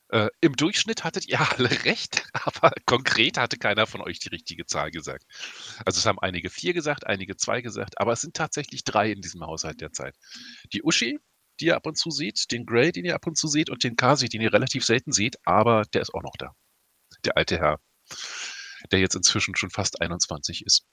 Äh, 0.09 0.29
Im 0.41 0.55
Durchschnitt 0.55 1.03
hattet 1.03 1.27
ihr 1.27 1.39
alle 1.59 1.69
recht, 1.85 2.27
aber 2.33 2.71
konkret 2.87 3.37
hatte 3.37 3.57
keiner 3.57 3.85
von 3.85 4.01
euch 4.01 4.17
die 4.17 4.29
richtige 4.29 4.65
Zahl 4.65 4.89
gesagt. 4.89 5.25
Also 5.85 5.99
es 5.99 6.05
haben 6.07 6.17
einige 6.19 6.49
vier 6.49 6.73
gesagt, 6.73 7.05
einige 7.05 7.35
zwei 7.37 7.61
gesagt, 7.61 7.99
aber 7.99 8.13
es 8.13 8.21
sind 8.21 8.35
tatsächlich 8.35 8.83
drei 8.83 9.11
in 9.11 9.21
diesem 9.21 9.41
Haushalt 9.45 9.81
derzeit. 9.81 10.15
Die 10.73 10.81
Uschi, 10.83 11.19
die 11.59 11.65
ihr 11.67 11.75
ab 11.75 11.85
und 11.87 11.97
zu 11.97 12.11
seht, 12.11 12.51
den 12.51 12.65
Gray, 12.65 12.91
den 12.91 13.05
ihr 13.05 13.15
ab 13.15 13.27
und 13.27 13.37
zu 13.37 13.47
seht 13.47 13.69
und 13.69 13.83
den 13.83 13.95
Kasi, 13.95 14.29
den 14.29 14.41
ihr 14.41 14.53
relativ 14.53 14.85
selten 14.85 15.11
seht, 15.11 15.37
aber 15.45 15.83
der 15.93 16.01
ist 16.01 16.13
auch 16.13 16.23
noch 16.23 16.35
da. 16.37 16.53
Der 17.25 17.37
alte 17.37 17.59
Herr, 17.59 17.79
der 18.91 18.99
jetzt 18.99 19.15
inzwischen 19.15 19.55
schon 19.55 19.69
fast 19.69 20.01
21 20.01 20.65
ist. 20.65 20.85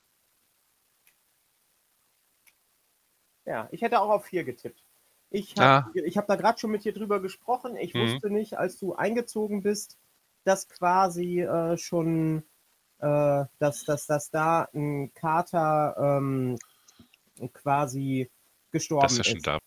Ja, 3.46 3.68
ich 3.72 3.82
hätte 3.82 4.00
auch 4.00 4.10
auf 4.10 4.26
vier 4.26 4.44
getippt. 4.44 4.82
Ich 5.30 5.56
Ah. 5.58 5.84
habe 5.84 6.00
ich 6.06 6.16
hab 6.18 6.26
da 6.26 6.36
gerade 6.36 6.58
schon 6.58 6.70
mit 6.70 6.84
dir 6.84 6.92
drüber 6.92 7.20
gesprochen. 7.20 7.76
Ich 7.76 7.94
Mhm. 7.94 8.00
wusste 8.14 8.30
nicht, 8.30 8.58
als 8.58 8.78
du 8.78 8.94
eingezogen 8.94 9.62
bist, 9.62 9.98
dass 10.44 10.68
quasi 10.68 11.40
äh, 11.40 11.76
schon, 11.76 12.42
äh, 12.98 13.44
dass, 13.58 13.84
dass, 13.84 14.06
dass 14.06 14.30
da 14.30 14.68
ein 14.74 15.12
Kater 15.14 15.96
ähm, 16.18 16.58
quasi 17.52 18.30
gestorben 18.72 19.16
Das 19.16 19.26
ist 19.26 19.36
ist. 19.36 19.46
da. 19.46 19.58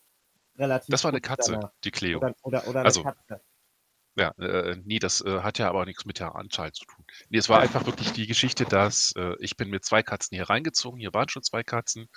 Relativ 0.57 0.91
Das 0.91 1.03
war 1.03 1.11
eine 1.11 1.21
Katze, 1.21 1.53
danach. 1.53 1.71
die 1.83 1.91
Cleo. 1.91 2.19
Oder, 2.19 2.35
oder, 2.43 2.67
oder 2.67 2.85
Also, 2.85 3.03
eine 3.03 3.13
Katze. 3.13 3.41
Ja, 4.15 4.29
äh, 4.37 4.77
nee, 4.85 4.99
das 4.99 5.21
äh, 5.21 5.39
hat 5.41 5.57
ja 5.57 5.67
aber 5.69 5.85
nichts 5.85 6.05
mit 6.05 6.19
der 6.19 6.35
Anzahl 6.35 6.71
zu 6.71 6.85
tun. 6.85 7.03
Nee, 7.29 7.39
es 7.39 7.49
war 7.49 7.61
einfach 7.61 7.87
wirklich 7.87 8.11
die 8.11 8.27
Geschichte, 8.27 8.65
dass 8.65 9.11
äh, 9.17 9.35
ich 9.39 9.57
bin 9.57 9.71
mit 9.71 9.83
zwei 9.83 10.03
Katzen 10.03 10.35
hier 10.35 10.49
reingezogen. 10.49 10.99
Hier 10.99 11.13
waren 11.15 11.29
schon 11.29 11.41
zwei 11.41 11.63
Katzen. 11.63 12.07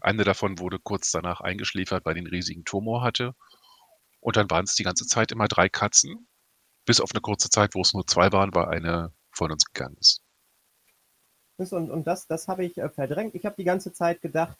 Eine 0.00 0.22
davon 0.22 0.60
wurde 0.60 0.78
kurz 0.78 1.10
danach 1.10 1.40
eingeschläfert, 1.40 2.04
weil 2.04 2.16
einen 2.16 2.28
riesigen 2.28 2.64
Tumor 2.64 3.02
hatte. 3.02 3.34
Und 4.20 4.36
dann 4.36 4.48
waren 4.50 4.64
es 4.64 4.76
die 4.76 4.84
ganze 4.84 5.04
Zeit 5.04 5.32
immer 5.32 5.48
drei 5.48 5.68
Katzen. 5.68 6.28
Bis 6.84 7.00
auf 7.00 7.10
eine 7.12 7.20
kurze 7.20 7.50
Zeit, 7.50 7.74
wo 7.74 7.80
es 7.80 7.92
nur 7.92 8.06
zwei 8.06 8.30
waren, 8.30 8.54
weil 8.54 8.66
eine 8.66 9.12
von 9.32 9.50
uns 9.50 9.64
gegangen 9.64 9.96
ist. 9.98 10.22
Und, 11.56 11.90
und 11.90 12.06
das, 12.06 12.26
das 12.26 12.46
habe 12.46 12.64
ich 12.64 12.78
äh, 12.78 12.88
verdrängt. 12.88 13.34
Ich 13.34 13.44
habe 13.44 13.56
die 13.56 13.64
ganze 13.64 13.92
Zeit 13.92 14.20
gedacht, 14.20 14.56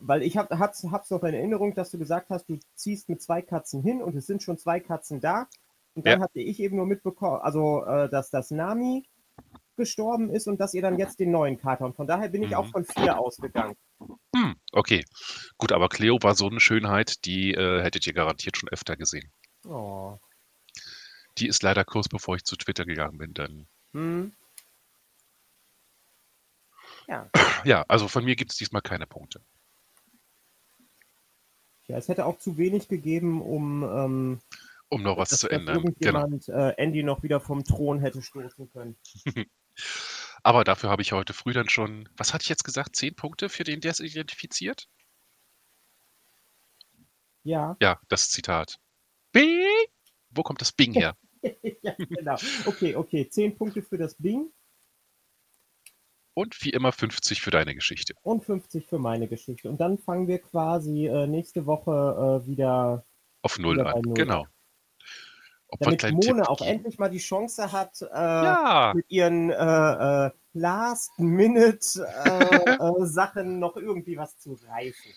weil 0.00 0.22
ich 0.22 0.36
habe 0.36 0.58
hab's, 0.58 0.84
hab's 0.90 1.10
noch 1.10 1.22
in 1.24 1.34
Erinnerung, 1.34 1.74
dass 1.74 1.90
du 1.90 1.98
gesagt 1.98 2.30
hast, 2.30 2.48
du 2.48 2.58
ziehst 2.74 3.08
mit 3.08 3.22
zwei 3.22 3.42
Katzen 3.42 3.82
hin 3.82 4.02
und 4.02 4.14
es 4.16 4.26
sind 4.26 4.42
schon 4.42 4.58
zwei 4.58 4.80
Katzen 4.80 5.20
da. 5.20 5.48
Und 5.94 6.06
dann 6.06 6.18
Ja. 6.18 6.24
hatte 6.24 6.40
ich 6.40 6.60
eben 6.60 6.76
nur 6.76 6.86
mitbekommen, 6.86 7.40
also 7.42 7.84
äh, 7.84 8.08
dass 8.08 8.30
das 8.30 8.50
Nami 8.50 9.04
gestorben 9.76 10.30
ist 10.30 10.46
und 10.46 10.60
dass 10.60 10.74
ihr 10.74 10.82
dann 10.82 10.98
jetzt 10.98 11.18
den 11.20 11.30
neuen 11.32 11.58
Kater. 11.58 11.84
Und 11.84 11.96
von 11.96 12.06
daher 12.06 12.28
bin 12.28 12.42
ich 12.42 12.50
Mhm. 12.50 12.54
auch 12.56 12.66
von 12.70 12.84
vier 12.84 13.18
ausgegangen. 13.18 13.76
Hm, 14.34 14.54
okay. 14.72 15.04
Gut, 15.58 15.72
aber 15.72 15.88
Cleo 15.88 16.18
war 16.22 16.34
so 16.34 16.48
eine 16.48 16.60
Schönheit, 16.60 17.24
die 17.24 17.52
äh, 17.54 17.82
hättet 17.82 18.06
ihr 18.06 18.12
garantiert 18.12 18.56
schon 18.56 18.68
öfter 18.68 18.96
gesehen. 18.96 19.30
Oh. 19.66 20.18
Die 21.38 21.48
ist 21.48 21.62
leider 21.62 21.84
kurz 21.84 22.08
bevor 22.08 22.36
ich 22.36 22.44
zu 22.44 22.54
Twitter 22.56 22.84
gegangen 22.84 23.18
bin, 23.18 23.34
dann. 23.34 23.66
Hm. 23.92 24.32
Ja. 27.06 27.28
Ja, 27.64 27.84
also 27.88 28.08
von 28.08 28.24
mir 28.24 28.34
gibt 28.34 28.52
es 28.52 28.56
diesmal 28.56 28.80
keine 28.80 29.06
Punkte. 29.06 29.40
Ja, 31.86 31.96
es 31.96 32.08
hätte 32.08 32.26
auch 32.26 32.38
zu 32.38 32.56
wenig 32.56 32.88
gegeben, 32.88 33.42
um 33.42 33.82
ähm, 33.82 34.38
Um 34.88 35.02
noch 35.02 35.16
was 35.16 35.30
dass, 35.30 35.40
zu 35.40 35.48
dass 35.48 35.58
ändern. 35.58 35.76
Genau. 35.76 35.86
irgendjemand 35.88 36.48
äh, 36.48 36.74
Andy 36.76 37.02
noch 37.02 37.22
wieder 37.22 37.40
vom 37.40 37.64
Thron 37.64 38.00
hätte 38.00 38.22
stoßen 38.22 38.70
können. 38.72 38.96
Aber 40.42 40.64
dafür 40.64 40.90
habe 40.90 41.02
ich 41.02 41.12
heute 41.12 41.32
früh 41.32 41.52
dann 41.52 41.68
schon, 41.68 42.08
was 42.16 42.34
hatte 42.34 42.42
ich 42.42 42.48
jetzt 42.48 42.64
gesagt, 42.64 42.96
zehn 42.96 43.14
Punkte 43.14 43.48
für 43.48 43.64
den, 43.64 43.80
der 43.80 43.92
es 43.92 44.00
identifiziert? 44.00 44.88
Ja, 47.42 47.76
Ja, 47.80 48.00
das 48.08 48.30
Zitat. 48.30 48.78
Bing! 49.32 49.66
Wo 50.30 50.42
kommt 50.42 50.60
das 50.60 50.72
Bing 50.72 50.92
her? 50.92 51.16
ja, 51.82 51.94
genau. 51.98 52.36
Okay, 52.64 52.94
okay. 52.96 53.28
Zehn 53.28 53.56
Punkte 53.56 53.82
für 53.82 53.98
das 53.98 54.14
Bing 54.14 54.50
Und 56.34 56.62
wie 56.64 56.70
immer 56.70 56.90
50 56.92 57.40
für 57.40 57.50
deine 57.50 57.74
Geschichte. 57.74 58.14
und 58.22 58.44
50 58.44 58.86
für 58.86 58.98
meine 58.98 59.28
Geschichte. 59.28 59.68
Und 59.68 59.80
dann 59.80 59.98
fangen 59.98 60.26
wir 60.28 60.38
quasi 60.40 61.06
äh, 61.06 61.26
nächste 61.28 61.66
Woche 61.66 62.40
äh, 62.42 62.46
wieder, 62.48 63.04
Auf 63.42 63.58
Null 63.58 63.76
Wieder 63.76 63.94
an. 63.94 64.02
Null. 64.02 64.14
Genau. 64.14 64.46
Ob 65.68 65.80
damit 65.80 66.02
Mone 66.02 66.20
Tipp 66.20 66.40
auch 66.48 66.58
geben? 66.58 66.70
endlich 66.70 66.98
mal 66.98 67.08
die 67.08 67.18
Chance 67.18 67.72
hat, 67.72 68.00
äh, 68.02 68.06
Ja, 68.14 68.92
mit 68.94 69.06
ihren 69.10 69.50
äh, 69.50 70.26
äh, 70.26 70.30
Last-Minute-Sachen 70.52 72.14
noch 73.60 73.76
irgendwie 73.76 74.16
was 74.16 74.38
zu 74.38 74.54
reißen. 74.54 75.12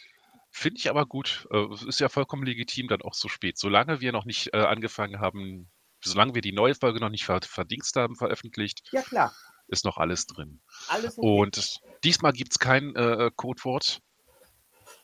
finde 0.52 0.80
ich 0.80 0.90
aber 0.90 1.06
gut. 1.06 1.48
Äh, 1.52 1.66
Es 1.74 1.84
ist 1.84 2.00
ja 2.00 2.10
vollkommen 2.10 2.46
legitim, 2.46 2.88
dann 2.88 3.02
auch 3.02 3.14
so 3.14 3.28
spät. 3.28 3.58
Solange 3.58 4.02
wir 4.02 4.12
noch 4.12 4.26
nicht 4.26 4.54
äh, 4.54 4.58
angefangen 4.58 5.20
haben, 5.20 5.70
solange 6.04 6.36
wir 6.36 6.42
die 6.42 6.54
neue 6.54 6.76
Folge 6.76 7.00
noch 7.00 7.10
nicht 7.10 7.26
ver 7.26 7.40
verdingst 7.44 7.96
haben, 7.96 8.16
veröffentlicht, 8.16 8.88
Ja, 8.92 9.02
klar. 9.02 9.34
Ist 9.68 9.86
noch 9.86 9.98
alles 9.98 10.26
drin. 10.28 10.60
Alles 10.88 11.18
okay. 11.18 11.28
Und 11.28 11.80
diesmal 12.04 12.34
gibt 12.34 12.52
es 12.52 12.60
kein 12.60 12.96
äh, 12.96 13.32
Codewort. 13.36 14.02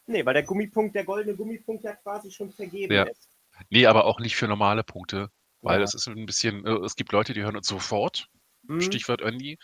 Nee, 0.05 0.25
weil 0.25 0.33
der 0.33 0.43
Gummipunkt, 0.43 0.95
der 0.95 1.05
goldene 1.05 1.35
Gummipunkt 1.35 1.83
ja 1.83 1.93
quasi 1.95 2.29
schon 2.31 2.51
vergeben 2.51 2.93
Ja. 2.93 3.03
ist. 3.03 3.29
Nee, 3.69 3.85
aber 3.85 4.05
auch 4.05 4.19
nicht 4.19 4.35
für 4.35 4.47
normale 4.47 4.83
Punkte. 4.83 5.29
Weil 5.61 5.79
Ja. 5.79 5.83
es 5.85 5.93
ist 5.93 6.07
ein 6.07 6.25
bisschen, 6.25 6.65
äh, 6.65 6.71
es 6.85 6.95
gibt 6.95 7.11
Leute, 7.13 7.33
die 7.33 7.41
hören 7.43 7.55
uns 7.55 7.67
sofort. 7.67 8.27
Hm, 8.67 8.81
Stichwort 8.81 9.21
Andy. 9.21 9.57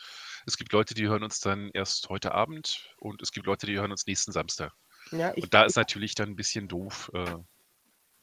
Es 0.45 0.57
gibt 0.57 0.71
Leute, 0.73 0.93
die 0.93 1.07
hören 1.07 1.23
uns 1.23 1.39
dann 1.39 1.69
erst 1.73 2.09
heute 2.09 2.33
Abend 2.33 2.93
und 2.97 3.21
es 3.21 3.31
gibt 3.31 3.45
Leute, 3.47 3.65
die 3.65 3.77
hören 3.77 3.91
uns 3.91 4.05
nächsten 4.05 4.31
Samstag. 4.31 4.73
ja, 5.11 5.33
ich, 5.35 5.43
Und 5.43 5.53
da 5.53 5.63
ist 5.63 5.75
natürlich 5.75 6.15
dann 6.15 6.29
ein 6.29 6.35
bisschen 6.35 6.67
doof. 6.67 7.09
Äh, 7.13 7.35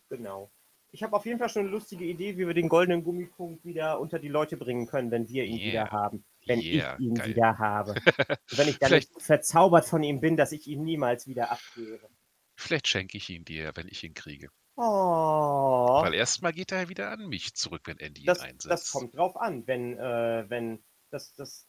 Genau. 0.08 0.50
Ich 0.92 1.02
habe 1.02 1.16
auf 1.16 1.26
jeden 1.26 1.38
Fall 1.38 1.48
schon 1.48 1.62
eine 1.62 1.70
lustige 1.70 2.04
Idee, 2.04 2.38
wie 2.38 2.46
wir 2.46 2.54
den 2.54 2.68
goldenen 2.68 3.02
Gummipunkt 3.02 3.64
wieder 3.64 3.98
unter 4.00 4.18
die 4.18 4.28
Leute 4.28 4.56
bringen 4.56 4.86
können, 4.86 5.10
wenn 5.10 5.28
wir 5.28 5.44
ihn 5.44 5.58
Yeah. 5.58 5.66
wieder 5.66 5.90
haben. 5.90 6.24
Wenn 6.46 6.60
Yeah, 6.60 6.94
ich 6.98 7.06
ihn 7.06 7.14
geil. 7.14 7.28
wieder 7.28 7.58
habe. 7.58 7.90
Und 8.50 8.58
wenn 8.58 8.68
ich 8.68 8.78
dann 8.78 9.00
verzaubert 9.18 9.84
von 9.84 10.02
ihm 10.02 10.20
bin, 10.20 10.36
dass 10.36 10.52
ich 10.52 10.66
ihn 10.68 10.84
niemals 10.84 11.26
wieder 11.26 11.50
abgebe. 11.50 12.08
vielleicht 12.56 12.88
schenke 12.88 13.18
ich 13.18 13.28
ihn 13.30 13.44
dir, 13.44 13.72
wenn 13.74 13.88
ich 13.88 14.02
ihn 14.04 14.14
kriege. 14.14 14.48
Oh. 14.76 16.00
Weil 16.02 16.14
erstmal 16.14 16.52
geht 16.52 16.70
er 16.72 16.88
wieder 16.88 17.10
an 17.10 17.28
mich 17.28 17.54
zurück, 17.54 17.82
wenn 17.86 17.98
Andy 17.98 18.20
ihn 18.22 18.26
Das, 18.26 18.40
einsetzt. 18.40 18.66
das 18.70 18.90
kommt 18.92 19.16
drauf 19.16 19.36
an, 19.36 19.66
wenn, 19.66 19.98
äh, 19.98 20.44
wenn 20.48 20.84
das, 21.10 21.32
das. 21.34 21.66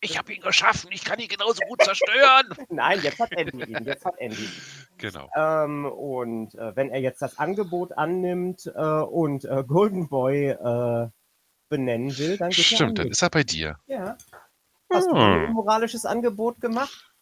Ich 0.00 0.18
habe 0.18 0.32
ihn 0.34 0.42
geschaffen, 0.42 0.90
ich 0.92 1.04
kann 1.04 1.18
ihn 1.18 1.28
genauso 1.28 1.60
gut 1.68 1.82
zerstören. 1.82 2.46
Nein, 2.68 3.00
jetzt 3.02 3.18
hat 3.18 3.32
Andy 3.32 3.64
ihn. 3.64 3.84
Jetzt 3.84 4.04
hat 4.04 4.14
Andy. 4.18 4.44
ihn. 4.44 4.52
genau. 4.98 5.28
Ähm, 5.36 5.86
und 5.86 6.54
äh, 6.54 6.76
wenn 6.76 6.90
er 6.90 7.00
jetzt 7.00 7.20
das 7.22 7.38
Angebot 7.38 7.92
annimmt 7.96 8.66
äh, 8.66 8.80
und 8.80 9.44
äh, 9.44 9.64
Golden 9.66 10.08
Boy 10.08 10.50
äh, 10.50 11.08
benennen 11.74 12.16
will, 12.18 12.36
dann 12.36 12.50
geht 12.50 12.64
Stimmt, 12.64 12.90
an 12.90 12.94
dann 12.94 13.08
ist 13.08 13.22
er 13.22 13.30
bei 13.30 13.42
dir. 13.42 13.78
Ja. 13.86 14.16
Hast 14.92 15.10
du 15.10 15.16
ein 15.16 15.48
Hm. 15.48 15.52
moralisches 15.54 16.06
Angebot 16.06 16.60
gemacht? 16.60 17.12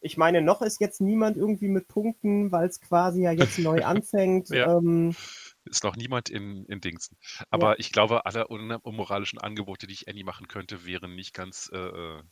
Ich 0.00 0.16
meine, 0.16 0.40
noch 0.40 0.62
ist 0.62 0.80
jetzt 0.80 1.00
niemand 1.00 1.36
irgendwie 1.36 1.66
mit 1.66 1.88
Punkten, 1.88 2.52
weil 2.52 2.68
es 2.68 2.80
quasi 2.80 3.22
ja 3.22 3.32
jetzt 3.32 3.58
neu 3.58 3.84
anfängt. 3.84 4.50
Ja. 4.50 4.76
Ähm, 4.76 5.16
Ist 5.64 5.82
noch 5.82 5.96
niemand 5.96 6.28
in, 6.28 6.64
in 6.66 6.80
Dingsen. 6.80 7.18
Aber 7.50 7.80
ich 7.80 7.90
glaube, 7.90 8.24
alle 8.24 8.48
un 8.48 8.70
unmoralischen 8.70 9.40
Angebote, 9.40 9.88
die 9.88 9.94
ich 9.94 10.08
Annie 10.08 10.24
machen 10.24 10.46
könnte, 10.46 10.84
wären 10.86 11.16
nicht 11.16 11.34
ganz 11.34 11.68
äh, 11.72 11.78
äh 11.78 12.22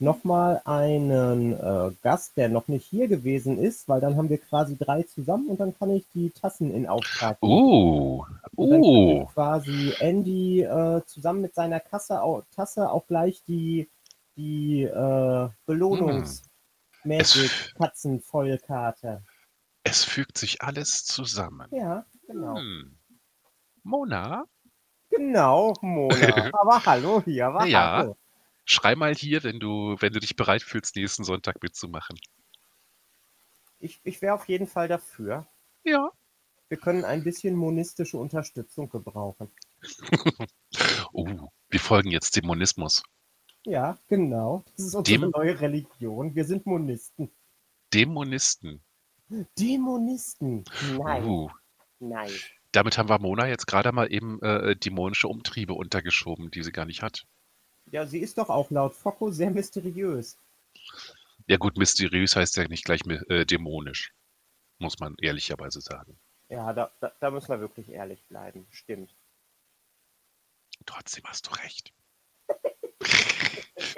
nochmal 0.00 0.62
einen 0.64 1.52
äh, 1.52 1.90
Gast, 2.02 2.36
der 2.36 2.48
noch 2.48 2.68
nicht 2.68 2.86
hier 2.86 3.06
gewesen 3.06 3.58
ist, 3.58 3.88
weil 3.88 4.00
dann 4.00 4.16
haben 4.16 4.30
wir 4.30 4.38
quasi 4.38 4.76
drei 4.76 5.02
zusammen 5.02 5.48
und 5.48 5.60
dann 5.60 5.76
kann 5.78 5.90
ich 5.90 6.06
die 6.14 6.30
Tassen 6.30 6.72
in 6.72 6.88
Auftrag 6.88 7.40
geben. 7.40 7.52
Oh, 7.52 8.24
oh. 8.56 9.26
quasi 9.26 9.92
Andy 10.00 10.62
äh, 10.62 11.02
zusammen 11.06 11.42
mit 11.42 11.54
seiner 11.54 11.80
Kasse, 11.80 12.20
Tasse 12.54 12.90
auch 12.90 13.06
gleich 13.06 13.42
die, 13.46 13.88
die 14.36 14.82
äh, 14.84 15.48
Belohnungs- 15.68 16.49
Magic 17.04 17.74
Katzenvollkarte. 17.78 19.24
Es 19.82 20.04
fügt 20.04 20.38
sich 20.38 20.62
alles 20.62 21.04
zusammen. 21.04 21.68
Ja, 21.72 22.04
genau. 22.26 22.56
Hm. 22.56 22.98
Mona? 23.82 24.44
Genau, 25.10 25.74
Mona. 25.80 26.50
Aber 26.54 26.84
hallo 26.84 27.22
hier, 27.24 27.46
aber 27.46 27.66
ja. 27.66 27.96
hallo. 27.98 28.16
Schrei 28.64 28.94
mal 28.94 29.14
hier, 29.14 29.42
wenn 29.42 29.58
du, 29.58 29.96
wenn 29.98 30.12
du 30.12 30.20
dich 30.20 30.36
bereit 30.36 30.62
fühlst, 30.62 30.94
nächsten 30.94 31.24
Sonntag 31.24 31.60
mitzumachen. 31.62 32.16
Ich, 33.80 34.00
ich 34.04 34.22
wäre 34.22 34.34
auf 34.34 34.48
jeden 34.48 34.68
Fall 34.68 34.86
dafür. 34.86 35.48
Ja. 35.82 36.12
Wir 36.68 36.76
können 36.76 37.04
ein 37.04 37.24
bisschen 37.24 37.56
monistische 37.56 38.16
Unterstützung 38.16 38.88
gebrauchen. 38.88 39.50
oh, 41.12 41.48
wir 41.68 41.80
folgen 41.80 42.12
jetzt 42.12 42.36
dem 42.36 42.46
Monismus. 42.46 43.02
Ja, 43.64 43.98
genau. 44.08 44.64
Das 44.76 44.86
ist 44.86 44.94
unsere 44.94 45.20
dem, 45.20 45.30
neue 45.30 45.60
Religion. 45.60 46.34
Wir 46.34 46.44
sind 46.44 46.66
Monisten. 46.66 47.30
Dämonisten. 47.92 48.82
Dämonisten. 49.58 50.64
Nein. 50.98 51.24
Uh. 51.24 51.50
Nein. 51.98 52.30
Damit 52.72 52.98
haben 52.98 53.08
wir 53.08 53.18
Mona 53.18 53.48
jetzt 53.48 53.66
gerade 53.66 53.92
mal 53.92 54.12
eben 54.12 54.40
äh, 54.42 54.76
dämonische 54.76 55.28
Umtriebe 55.28 55.74
untergeschoben, 55.74 56.50
die 56.50 56.62
sie 56.62 56.72
gar 56.72 56.86
nicht 56.86 57.02
hat. 57.02 57.26
Ja, 57.86 58.06
sie 58.06 58.20
ist 58.20 58.38
doch 58.38 58.48
auch 58.48 58.70
laut 58.70 58.94
Focko 58.94 59.30
sehr 59.30 59.50
mysteriös. 59.50 60.38
Ja 61.46 61.56
gut, 61.56 61.76
mysteriös 61.76 62.36
heißt 62.36 62.56
ja 62.56 62.68
nicht 62.68 62.84
gleich 62.84 63.00
äh, 63.28 63.44
dämonisch, 63.44 64.14
muss 64.78 65.00
man 65.00 65.16
ehrlicherweise 65.20 65.80
sagen. 65.80 66.18
Ja, 66.48 66.72
da, 66.72 66.92
da, 67.00 67.12
da 67.18 67.30
müssen 67.30 67.48
wir 67.48 67.60
wirklich 67.60 67.88
ehrlich 67.90 68.22
bleiben, 68.28 68.66
stimmt. 68.70 69.14
Trotzdem 70.86 71.24
hast 71.24 71.48
du 71.48 71.54
recht. 71.62 71.92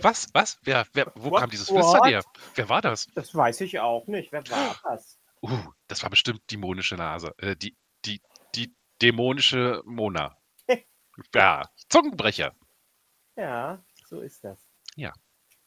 Was? 0.02 0.28
Was? 0.32 0.58
Wer, 0.62 0.86
wer, 0.92 1.12
wo 1.14 1.30
What? 1.30 1.40
kam 1.40 1.50
dieses 1.50 1.68
Flüstern 1.68 2.04
her? 2.04 2.22
Wer 2.54 2.68
war 2.68 2.82
das? 2.82 3.08
Das 3.14 3.34
weiß 3.34 3.60
ich 3.62 3.80
auch 3.80 4.06
nicht. 4.06 4.32
Wer 4.32 4.48
war 4.50 4.76
das? 4.84 5.18
Uh, 5.42 5.58
das 5.88 6.02
war 6.02 6.10
bestimmt 6.10 6.40
dämonische 6.50 6.96
Nase. 6.96 7.34
Äh, 7.38 7.56
die, 7.56 7.76
die, 8.04 8.20
die 8.54 8.74
dämonische 9.00 9.82
Mona. 9.84 10.36
ja, 11.34 11.68
Zungenbrecher. 11.88 12.52
Ja, 13.36 13.82
so 14.06 14.20
ist 14.20 14.44
das. 14.44 14.58
Ja. 14.96 15.12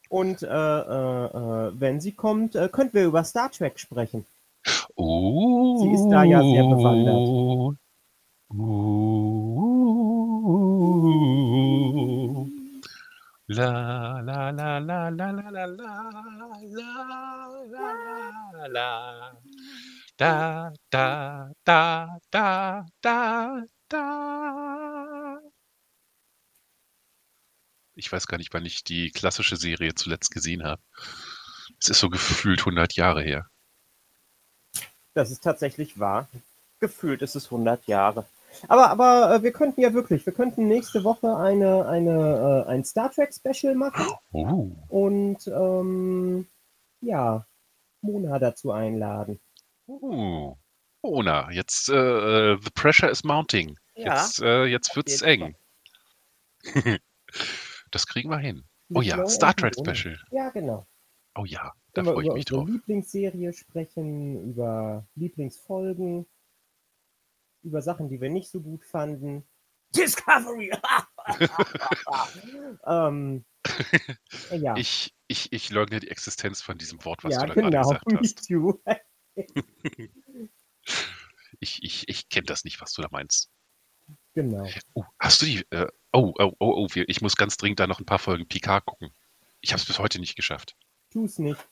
Und 0.10 0.44
äh, 0.44 0.48
äh, 0.48 1.26
äh, 1.26 1.72
wenn 1.80 2.00
sie 2.00 2.14
kommt, 2.14 2.56
äh, 2.56 2.70
könnten 2.70 2.94
wir 2.94 3.06
über 3.06 3.24
Star 3.24 3.52
Trek 3.52 3.80
sprechen. 3.80 4.26
Oh. 4.96 5.82
Sie 5.82 5.92
ist 5.92 6.10
da 6.10 6.24
ja 6.24 6.42
sehr 6.42 6.64
bewandert. 6.64 7.78
Uh, 8.50 8.95
la 13.56 14.22
la 14.22 14.52
la 14.52 14.80
la 14.80 15.10
la 15.10 15.32
la 15.32 15.32
la 15.32 15.66
la 15.66 15.66
la 16.76 16.92
la 18.52 18.68
la 18.68 18.90
da 20.18 20.74
da 20.92 21.52
da 21.64 22.20
da 22.32 22.86
da 23.02 23.64
da 23.88 25.40
ich 27.98 28.12
weiß 28.12 28.28
gar 28.28 28.38
nicht, 28.38 28.54
wann 28.54 28.66
ich 28.66 28.84
die 28.84 29.10
klassische 29.12 29.56
Serie 29.56 29.96
zuletzt 29.96 30.32
gesehen 30.32 30.64
habe. 30.64 30.82
Es 31.80 31.88
ist 31.88 32.00
so 32.00 32.10
gefühlt 32.10 32.60
100 32.60 32.96
Jahre 32.96 33.24
her. 33.24 33.50
Das 35.14 35.32
ist 35.32 35.44
tatsächlich 35.44 35.98
wahr. 35.98 36.28
Gefühlt 36.80 37.22
ist 37.22 37.36
es 37.36 37.46
100 37.46 37.88
Jahre. 37.88 38.26
Aber, 38.68 38.90
aber 38.90 39.36
äh, 39.36 39.44
wir 39.44 39.52
könnten 39.52 39.82
ja 39.82 39.94
wirklich, 39.94 40.26
wir 40.26 40.34
könnten 40.34 40.68
nächste 40.68 41.04
Woche 41.04 41.36
eine, 41.38 41.88
eine, 41.88 42.66
äh, 42.68 42.70
ein 42.70 42.84
Star 42.84 43.12
Trek 43.12 43.34
Special 43.34 43.76
machen. 43.76 44.06
Oh. 44.32 44.72
Und 44.90 45.48
ähm, 45.48 46.48
ja, 47.02 47.46
Mona 48.02 48.40
dazu 48.40 48.72
einladen. 48.72 49.40
Oh. 49.88 50.58
Mona, 51.02 51.52
jetzt 51.52 51.90
äh, 51.90 52.58
the 52.58 52.70
pressure 52.74 53.10
is 53.10 53.24
mounting. 53.24 53.78
Ja, 53.96 54.16
jetzt, 54.16 54.42
äh, 54.42 54.66
jetzt 54.66 54.96
wird's 54.96 55.22
eng. 55.22 55.56
Das 57.92 58.08
kriegen 58.08 58.30
wir 58.30 58.40
hin. 58.40 58.66
Oh 58.94 59.02
ja, 59.02 59.26
Star 59.28 59.56
Trek 59.56 59.74
Special. 59.74 60.20
Ja, 60.32 60.50
genau. 60.50 60.86
Oh 61.38 61.46
ja, 61.46 61.72
da 61.94 62.04
freue 62.04 62.26
ich 62.26 62.34
mich 62.34 62.46
drauf. 62.46 62.64
Über 62.64 62.74
Lieblingsserie 62.74 63.54
sprechen, 63.54 64.50
über 64.50 65.08
Lieblingsfolgen, 65.16 66.26
über 67.66 67.82
Sachen, 67.82 68.08
die 68.10 68.22
wir 68.22 68.30
nicht 68.30 68.50
so 68.50 68.62
gut 68.62 68.86
fanden. 68.86 69.44
Discovery! 69.96 70.72
ähm, 72.86 73.46
ja. 74.52 74.76
ich, 74.78 75.14
ich, 75.28 75.52
ich 75.52 75.70
leugne 75.70 76.00
die 76.00 76.10
Existenz 76.10 76.62
von 76.62 76.78
diesem 76.78 77.04
Wort, 77.06 77.24
was 77.24 77.34
ja, 77.34 77.42
du 77.42 77.48
da 77.48 77.54
genau, 77.54 77.70
gerade 77.70 78.00
gesagt 78.00 78.20
hast. 78.20 78.48
Too. 78.48 78.80
ich 81.60 81.84
ich, 81.84 82.10
ich 82.10 82.30
kenne 82.30 82.46
das 82.46 82.64
nicht, 82.64 82.82
was 82.82 82.94
du 82.94 83.02
da 83.02 83.08
meinst. 83.12 83.52
Genau. 84.34 84.68
Oh, 84.94 85.04
hast 85.20 85.42
du 85.42 85.46
die, 85.46 85.66
äh, 85.72 85.88
Oh, 86.16 86.34
oh, 86.40 86.54
oh, 86.60 86.88
oh, 86.88 86.88
ich 87.08 87.22
muss 87.22 87.36
ganz 87.36 87.58
dringend 87.58 87.82
da 87.82 87.88
noch 87.88 88.00
ein 88.00 88.06
paar 88.06 88.20
Folgen 88.20 88.48
Picard 88.48 88.86
gucken. 88.86 89.10
Ich 89.60 89.74
habe 89.74 89.82
es 89.82 89.86
bis 89.86 90.00
heute 90.00 90.18
nicht 90.20 90.38
geschafft. 90.38 90.78
Tu 91.12 91.26
es 91.26 91.40
nicht. 91.40 91.68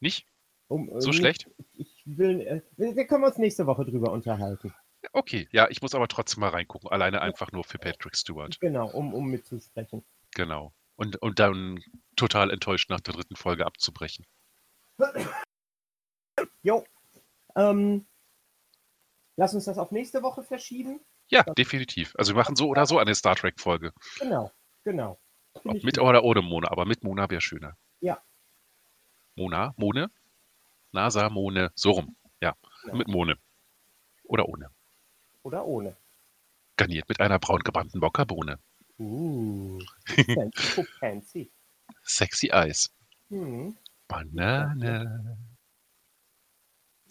Nicht? 0.00 0.26
Um, 0.66 0.88
äh, 0.88 1.00
so 1.00 1.12
schlecht? 1.12 1.48
Ich 1.74 2.02
will, 2.04 2.40
äh, 2.40 2.62
wir 2.76 3.06
können 3.06 3.22
uns 3.22 3.38
nächste 3.38 3.66
Woche 3.66 3.84
drüber 3.84 4.10
unterhalten. 4.10 4.74
Okay, 5.12 5.48
ja, 5.50 5.68
ich 5.70 5.80
muss 5.82 5.94
aber 5.94 6.08
trotzdem 6.08 6.40
mal 6.40 6.50
reingucken. 6.50 6.90
Alleine 6.90 7.22
einfach 7.22 7.52
nur 7.52 7.64
für 7.64 7.78
Patrick 7.78 8.16
Stewart. 8.16 8.58
Genau, 8.60 8.88
um, 8.90 9.14
um 9.14 9.26
mitzusprechen. 9.30 10.04
Genau. 10.34 10.74
Und, 10.96 11.16
und 11.22 11.38
dann 11.38 11.82
total 12.16 12.50
enttäuscht 12.50 12.90
nach 12.90 13.00
der 13.00 13.14
dritten 13.14 13.36
Folge 13.36 13.64
abzubrechen. 13.66 14.26
Jo. 16.62 16.84
Ähm, 17.56 18.06
lass 19.36 19.54
uns 19.54 19.64
das 19.64 19.78
auf 19.78 19.90
nächste 19.90 20.22
Woche 20.22 20.42
verschieben. 20.42 21.00
Ja, 21.28 21.42
definitiv. 21.42 22.14
Also 22.16 22.34
wir 22.34 22.38
machen 22.38 22.56
so 22.56 22.68
oder 22.68 22.86
so 22.86 22.98
eine 22.98 23.14
Star 23.14 23.36
Trek-Folge. 23.36 23.92
Genau, 24.18 24.50
genau. 24.84 25.18
Ob 25.54 25.82
mit 25.82 25.98
oder 25.98 26.22
ohne 26.24 26.42
Mona, 26.42 26.70
aber 26.70 26.84
mit 26.86 27.02
Mona 27.04 27.28
wäre 27.30 27.40
schöner. 27.40 27.76
Ja. 28.00 28.22
Mona? 29.36 29.74
Mone? 29.76 30.10
Nasamone, 30.92 31.72
so 31.74 31.92
rum. 31.92 32.16
Ja, 32.40 32.54
Ja. 32.86 32.94
mit 32.94 33.08
Mone. 33.08 33.36
Oder 34.24 34.48
ohne. 34.48 34.70
Oder 35.42 35.64
ohne. 35.64 35.96
Garniert 36.76 37.08
mit 37.08 37.20
einer 37.20 37.38
braun 37.38 37.60
gebrannten 37.60 38.00
Mokkabohne. 38.00 38.58
Uh, 38.98 39.80
fancy, 40.06 40.84
fancy. 40.98 41.50
Sexy 42.02 42.50
Eis. 42.50 42.90
Hm. 43.28 43.76
Banane. 44.08 45.38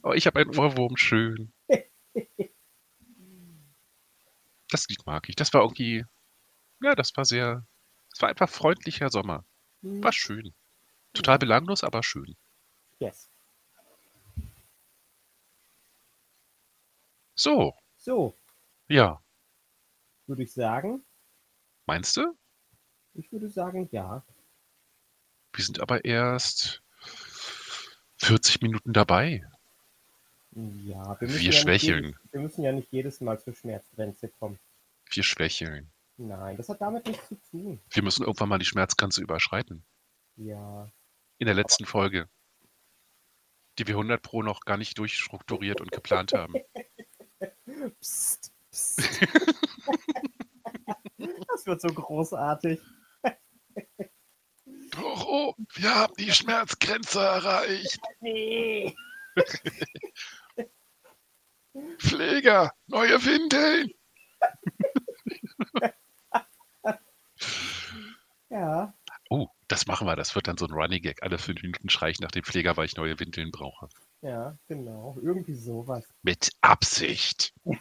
Oh, 0.03 0.13
ich 0.13 0.27
habe 0.27 0.39
einen 0.39 0.57
Ohrwurm, 0.57 0.97
schön. 0.97 1.51
Das 4.71 4.87
Lied 4.87 5.03
mag 5.07 5.27
ich. 5.27 5.35
Das 5.35 5.51
war 5.53 5.61
irgendwie, 5.61 6.05
ja, 6.83 6.93
das 6.93 7.17
war 7.17 7.25
sehr, 7.25 7.65
es 8.13 8.21
war 8.21 8.29
einfach 8.29 8.47
freundlicher 8.47 9.09
Sommer. 9.09 9.43
Hm. 9.81 10.03
War 10.03 10.13
schön. 10.13 10.53
Total 11.13 11.39
belanglos, 11.39 11.83
aber 11.83 12.03
schön. 12.03 12.35
Yes. 12.99 13.29
So, 17.35 17.73
So, 18.09 18.35
ja. 18.87 19.21
würde 20.25 20.41
ich 20.41 20.51
sagen. 20.51 21.05
Meinst 21.85 22.17
du? 22.17 22.35
Ich 23.13 23.31
würde 23.31 23.49
sagen, 23.49 23.87
ja. 23.91 24.25
Wir 25.53 25.63
sind 25.63 25.79
aber 25.79 26.03
erst 26.03 26.81
40 28.17 28.63
Minuten 28.63 28.93
dabei. 28.93 29.47
Ja, 30.53 31.21
wir 31.21 31.21
Wir 31.21 31.27
müssen, 31.27 31.41
ja, 31.43 31.49
nicht 31.49 31.61
schwächeln. 31.61 32.05
jedes, 32.05 32.33
wir 32.33 32.39
müssen 32.41 32.63
ja 32.63 32.71
nicht 32.71 32.91
jedes 32.91 33.21
Mal 33.21 33.39
zur 33.39 33.53
Schmerzgrenze 33.53 34.29
kommen. 34.39 34.57
Wir 35.11 35.21
schwächeln. 35.21 35.91
Nein, 36.17 36.57
das 36.57 36.67
hat 36.67 36.81
damit 36.81 37.05
nichts 37.05 37.27
zu 37.27 37.35
tun. 37.51 37.79
Wir 37.91 38.01
müssen 38.01 38.23
irgendwann 38.23 38.49
mal 38.49 38.57
die 38.57 38.65
Schmerzgrenze 38.65 39.21
überschreiten. 39.21 39.85
Ja. 40.35 40.89
In 41.37 41.45
der 41.45 41.53
letzten 41.53 41.85
Folge. 41.85 42.27
Die 43.77 43.85
wir 43.85 43.93
100 43.93 44.19
Pro 44.19 44.41
noch 44.41 44.61
gar 44.61 44.77
nicht 44.77 44.97
durchstrukturiert 44.97 45.79
und 45.79 45.91
geplant 45.91 46.33
haben. 46.33 46.55
Psst, 47.89 48.51
psst. 48.71 48.99
das 51.17 51.65
wird 51.65 51.81
so 51.81 51.87
großartig. 51.89 52.79
Doro, 54.91 55.55
wir 55.73 55.95
haben 55.95 56.13
die 56.17 56.31
Schmerzgrenze 56.31 57.19
erreicht. 57.19 57.99
Nee. 58.21 58.95
Pfleger, 61.99 62.73
neue 62.87 63.23
Windeln. 63.23 63.91
Ja, 68.49 68.93
Oh, 69.29 69.47
das 69.67 69.85
machen 69.85 70.07
wir. 70.07 70.15
Das 70.15 70.33
wird 70.35 70.47
dann 70.47 70.57
so 70.57 70.65
ein 70.65 70.73
Running 70.73 71.01
Gag. 71.01 71.21
Alle 71.21 71.37
fünf 71.37 71.61
Minuten 71.61 71.89
schreie 71.89 72.11
ich 72.11 72.19
nach 72.19 72.31
dem 72.31 72.43
Pfleger, 72.43 72.75
weil 72.77 72.85
ich 72.85 72.95
neue 72.95 73.19
Windeln 73.19 73.51
brauche. 73.51 73.87
Ja, 74.21 74.57
genau. 74.67 75.17
Irgendwie 75.21 75.55
sowas. 75.55 76.05
Mit 76.23 76.51
Absicht. 76.61 77.53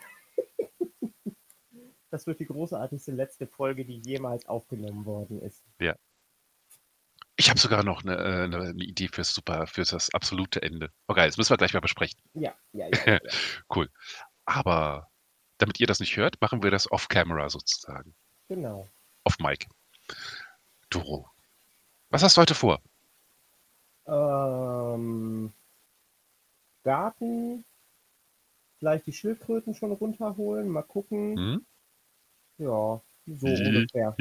Das 2.11 2.27
wird 2.27 2.41
die 2.41 2.47
großartigste 2.47 3.13
letzte 3.13 3.47
Folge, 3.47 3.85
die 3.85 4.01
jemals 4.03 4.47
aufgenommen 4.47 5.05
worden 5.05 5.43
ist. 5.43 5.63
Ich 7.41 7.49
habe 7.51 7.61
sogar 7.61 7.85
noch 7.85 8.03
eine, 8.03 8.17
äh, 8.17 8.45
eine, 8.45 8.73
Idee 8.83 9.07
fürs 9.07 9.33
super, 9.33 9.69
für 9.69 9.83
das 9.83 10.13
absolute 10.13 10.61
Ende. 10.61 10.91
Okay, 11.07 11.25
das 11.25 11.37
müssen 11.37 11.51
wir 11.51 11.57
gleich 11.57 11.73
mal 11.73 11.79
besprechen. 11.79 12.21
Ja, 12.35 12.53
ja, 12.73 12.89
ja. 12.89 12.99
ja, 13.07 13.13
ja. 13.13 13.31
Cool. 13.73 13.89
Aber 14.45 15.09
damit 15.59 15.79
ihr 15.79 15.87
das 15.87 16.01
nicht 16.01 16.17
hört, 16.17 16.41
machen 16.41 16.65
wir 16.65 16.73
das 16.73 16.91
off-camera 16.91 17.49
sozusagen. 17.49 18.13
Genau. 18.49 18.89
Auf 19.23 19.39
Mic. 19.39 19.69
Doro, 20.91 21.31
was 22.11 22.25
hast 22.25 22.37
du 22.37 22.41
heute 22.41 22.57
vor? 22.57 22.81
Ähm, 24.07 25.38
Garten. 26.93 27.65
Vielleicht 28.79 29.07
die 29.07 29.13
Schildkröten 29.13 29.75
schon 29.75 29.93
runterholen. 29.93 30.69
Mal 30.69 30.83
gucken. 30.83 31.37
Hm? 31.37 31.67
Ja, 32.59 33.03
so 33.27 33.47
ungefähr. 33.47 34.17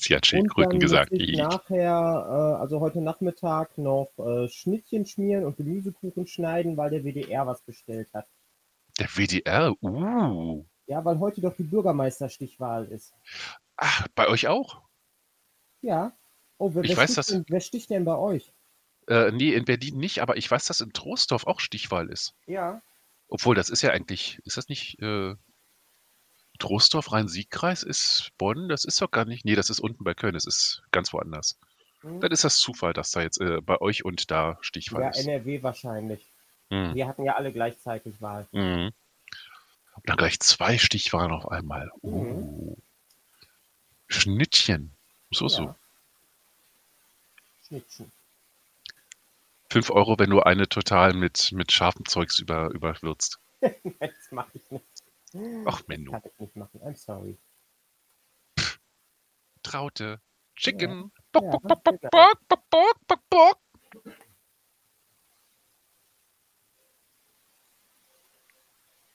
Sie 0.00 0.14
hat 0.14 0.26
Schildkröten 0.26 0.78
gesagt. 0.80 1.12
ich 1.12 1.36
nachher, 1.36 2.54
äh, 2.56 2.60
also 2.62 2.80
heute 2.80 3.00
Nachmittag, 3.02 3.76
noch 3.76 4.10
äh, 4.18 4.48
Schnittchen 4.48 5.04
schmieren 5.04 5.44
und 5.44 5.56
Gemüsekuchen 5.56 6.26
schneiden, 6.26 6.76
weil 6.76 6.90
der 6.90 7.02
WDR 7.04 7.46
was 7.46 7.60
bestellt 7.62 8.08
hat. 8.14 8.26
Der 8.98 9.06
WDR, 9.08 9.74
uh. 9.82 10.64
Ja, 10.86 11.04
weil 11.04 11.18
heute 11.18 11.40
doch 11.42 11.54
die 11.54 11.64
Bürgermeisterstichwahl 11.64 12.86
ist. 12.86 13.12
Ach, 13.76 14.06
bei 14.14 14.28
euch 14.28 14.48
auch? 14.48 14.80
Ja. 15.82 16.12
Oh, 16.56 16.70
wer, 16.74 16.84
Ich 16.84 16.90
wer, 16.90 16.96
weiß, 16.96 17.04
sticht 17.12 17.18
dass- 17.18 17.26
denn, 17.26 17.44
wer 17.48 17.60
sticht 17.60 17.90
denn 17.90 18.04
bei 18.04 18.16
euch? 18.16 18.52
Äh, 19.08 19.32
nee, 19.32 19.54
in 19.54 19.64
Berlin 19.64 19.96
nicht, 19.96 20.20
aber 20.20 20.36
ich 20.36 20.50
weiß, 20.50 20.66
dass 20.66 20.82
in 20.82 20.92
Troisdorf 20.92 21.46
auch 21.46 21.60
Stichwahl 21.60 22.10
ist. 22.10 22.34
Ja. 22.46 22.82
Obwohl, 23.28 23.54
das 23.54 23.70
ist 23.70 23.82
ja 23.82 23.90
eigentlich, 23.90 24.38
ist 24.44 24.58
das 24.58 24.68
nicht 24.68 25.00
äh, 25.00 25.34
Troisdorf, 26.58 27.12
Rhein-Sieg-Kreis 27.12 27.82
ist 27.82 28.30
Bonn? 28.36 28.68
Das 28.68 28.84
ist 28.84 29.00
doch 29.00 29.10
gar 29.10 29.24
nicht. 29.24 29.44
Nee, 29.44 29.54
das 29.54 29.70
ist 29.70 29.80
unten 29.80 30.04
bei 30.04 30.12
Köln, 30.12 30.34
das 30.34 30.44
ist 30.44 30.82
ganz 30.90 31.12
woanders. 31.12 31.58
Hm? 32.02 32.20
Dann 32.20 32.32
ist 32.32 32.44
das 32.44 32.58
Zufall, 32.58 32.92
dass 32.92 33.10
da 33.10 33.22
jetzt 33.22 33.40
äh, 33.40 33.60
bei 33.62 33.80
euch 33.80 34.04
und 34.04 34.30
da 34.30 34.58
Stichwahl 34.60 35.02
Ja, 35.02 35.08
ist. 35.08 35.26
NRW 35.26 35.62
wahrscheinlich. 35.62 36.26
Hm. 36.70 36.94
Wir 36.94 37.08
hatten 37.08 37.24
ja 37.24 37.36
alle 37.36 37.50
gleichzeitig 37.50 38.20
Wahl. 38.20 38.46
Mhm. 38.52 38.92
Und 39.94 40.08
dann 40.08 40.18
gleich 40.18 40.38
zwei 40.40 40.76
Stichwahlen 40.76 41.32
auf 41.32 41.48
einmal. 41.48 41.90
Uh. 42.02 42.76
Schnittchen. 44.06 44.92
So, 45.30 45.48
so. 45.48 45.62
Ja. 45.62 45.76
Schnittchen. 47.66 48.12
Fünf 49.70 49.90
Euro, 49.90 50.18
wenn 50.18 50.30
du 50.30 50.40
eine 50.40 50.68
total 50.68 51.12
mit, 51.12 51.52
mit 51.52 51.72
scharfem 51.72 52.06
Zeugs 52.06 52.38
über, 52.38 52.70
überwürzt. 52.70 53.38
das 53.60 54.30
mache 54.30 54.50
ich 54.54 54.70
nicht. 54.70 54.86
Ach, 55.66 55.82
Menno. 55.86 56.12
Kann 56.12 56.22
ich 56.24 56.38
nicht 56.38 56.56
machen. 56.56 56.80
I'm 56.80 56.96
sorry. 56.96 57.38
Traute. 59.62 60.20
Chicken. 60.56 61.12
Ja, 61.34 61.40
Bock, 61.40 61.50
bock, 61.50 61.62
bock, 61.62 61.84
bock, 61.84 62.00
bock, 62.10 62.38
bock, 62.48 62.70
bock, 62.70 62.96
bock, 63.06 63.20
bock. 63.28 63.58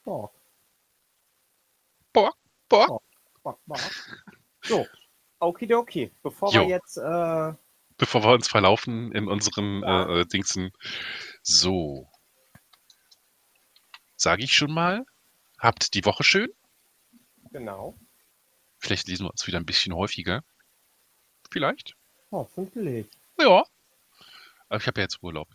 Bock, 0.05 0.33
Bock, 2.13 2.37
bock. 2.69 3.03
bock, 3.41 3.59
bock. 3.65 3.79
So, 4.61 4.85
okidoki. 5.39 6.11
Bevor 6.21 6.51
Jo. 6.51 6.61
wir 6.61 6.67
jetzt 6.67 6.97
äh, 6.97 7.53
Bevor 8.03 8.21
wir 8.25 8.33
uns 8.33 8.49
verlaufen 8.49 9.13
in 9.13 9.29
unseren 9.29 9.81
Ja. 9.81 10.05
äh, 10.09 10.19
äh, 10.19 10.25
Dingsen. 10.25 10.73
So. 11.41 12.11
Sage 14.17 14.43
ich 14.43 14.53
schon 14.53 14.73
mal. 14.73 15.05
Habt 15.57 15.93
die 15.93 16.03
Woche 16.03 16.25
schön. 16.25 16.49
genau. 17.51 17.97
Vielleicht 18.79 19.07
lesen 19.07 19.25
wir 19.25 19.31
uns 19.31 19.47
wieder 19.47 19.57
ein 19.57 19.65
bisschen 19.65 19.93
häufiger. 19.95 20.43
Vielleicht. 21.49 21.95
Hoffentlich. 22.29 23.07
Ja. 23.39 23.63
Aber 24.67 24.81
ich 24.81 24.87
habe 24.87 24.99
ja 24.99 25.05
jetzt 25.05 25.23
Urlaub. 25.23 25.47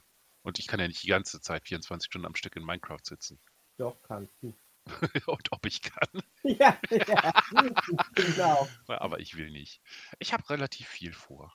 Und 0.42 0.58
ich 0.58 0.66
kann 0.68 0.80
ja 0.80 0.88
nicht 0.88 1.02
die 1.02 1.08
ganze 1.08 1.42
Zeit 1.42 1.68
24 1.68 2.06
Stunden 2.06 2.24
am 2.26 2.34
Stück 2.34 2.56
in 2.56 2.64
Minecraft 2.64 3.02
sitzen. 3.02 3.38
Doch, 3.76 4.02
kannst 4.04 4.32
du. 4.40 4.54
Und 5.26 5.52
ob 5.52 5.66
ich 5.66 5.82
kann. 5.82 6.08
Ja, 6.44 6.78
ja. 6.88 7.42
genau. 8.14 8.66
Aber 8.86 9.20
ich 9.20 9.36
will 9.36 9.50
nicht. 9.50 9.82
Ich 10.18 10.32
habe 10.32 10.48
relativ 10.48 10.88
viel 10.88 11.12
vor. 11.12 11.54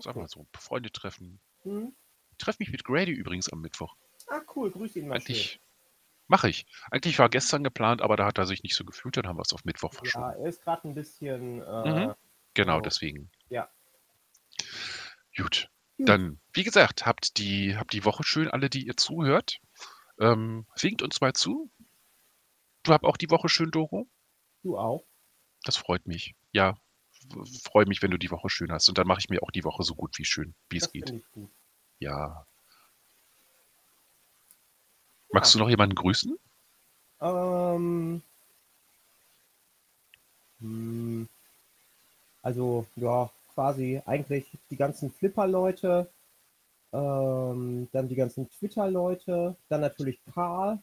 Sag 0.00 0.16
mal 0.16 0.28
so, 0.28 0.46
Freunde 0.58 0.90
treffen. 0.90 1.40
Hm? 1.62 1.94
Ich 2.32 2.38
treffe 2.38 2.58
mich 2.60 2.70
mit 2.70 2.84
Grady 2.84 3.12
übrigens 3.12 3.48
am 3.52 3.60
Mittwoch. 3.60 3.96
Ah, 4.28 4.40
cool. 4.54 4.70
Grüß 4.70 4.96
ihn 4.96 5.08
mal. 5.08 5.14
Eigentlich 5.16 5.60
mache 6.28 6.48
ich. 6.48 6.66
Eigentlich 6.90 7.18
war 7.18 7.28
gestern 7.28 7.62
geplant, 7.64 8.02
aber 8.02 8.16
da 8.16 8.26
hat 8.26 8.38
er 8.38 8.46
sich 8.46 8.62
nicht 8.62 8.74
so 8.74 8.84
gefühlt, 8.84 9.16
dann 9.16 9.26
haben 9.26 9.38
wir 9.38 9.42
es 9.42 9.52
auf 9.52 9.64
Mittwoch 9.64 9.94
verschoben. 9.94 10.24
Ja, 10.24 10.32
er 10.32 10.46
ist 10.48 10.62
gerade 10.62 10.88
ein 10.88 10.94
bisschen. 10.94 11.62
Äh, 11.62 11.64
Mhm. 11.64 11.94
Genau, 11.94 12.14
genau. 12.54 12.80
deswegen. 12.80 13.30
Ja. 13.48 13.68
Gut. 15.36 15.70
Gut. 15.98 16.08
Dann, 16.08 16.40
wie 16.52 16.64
gesagt, 16.64 17.06
habt 17.06 17.38
die, 17.38 17.76
habt 17.76 17.92
die 17.92 18.04
Woche 18.04 18.22
schön, 18.24 18.48
alle, 18.48 18.68
die 18.68 18.86
ihr 18.86 18.96
zuhört. 18.96 19.60
Ähm, 20.20 20.66
winkt 20.78 21.02
uns 21.02 21.20
mal 21.20 21.32
zu. 21.32 21.70
Du 22.82 22.92
habt 22.92 23.04
auch 23.04 23.16
die 23.16 23.30
Woche 23.30 23.48
schön, 23.48 23.70
Doro. 23.70 24.08
Du 24.62 24.76
auch. 24.78 25.04
Das 25.64 25.76
freut 25.76 26.06
mich. 26.06 26.34
Ja, 26.52 26.78
freue 27.64 27.86
mich, 27.86 28.02
wenn 28.02 28.10
du 28.10 28.18
die 28.18 28.30
Woche 28.30 28.48
schön 28.48 28.72
hast. 28.72 28.88
Und 28.88 28.98
dann 28.98 29.06
mache 29.06 29.20
ich 29.20 29.28
mir 29.28 29.42
auch 29.42 29.50
die 29.50 29.64
Woche 29.64 29.82
so 29.82 29.94
gut 29.94 30.16
wie 30.18 30.24
schön, 30.24 30.54
wie 30.70 30.78
es 30.78 30.90
geht. 30.90 31.12
Ja. 31.98 32.46
Magst 35.32 35.54
du 35.54 35.58
noch 35.58 35.68
jemanden 35.68 35.94
grüßen? 35.94 36.36
Ähm, 37.20 38.22
hm, 40.60 41.28
also, 42.42 42.86
ja, 42.96 43.30
quasi 43.54 44.00
eigentlich 44.06 44.46
die 44.70 44.76
ganzen 44.76 45.10
Flipper-Leute, 45.10 46.08
ähm, 46.92 47.88
dann 47.92 48.08
die 48.08 48.14
ganzen 48.14 48.50
Twitter-Leute, 48.50 49.56
dann 49.68 49.80
natürlich 49.80 50.18
Karl. 50.32 50.78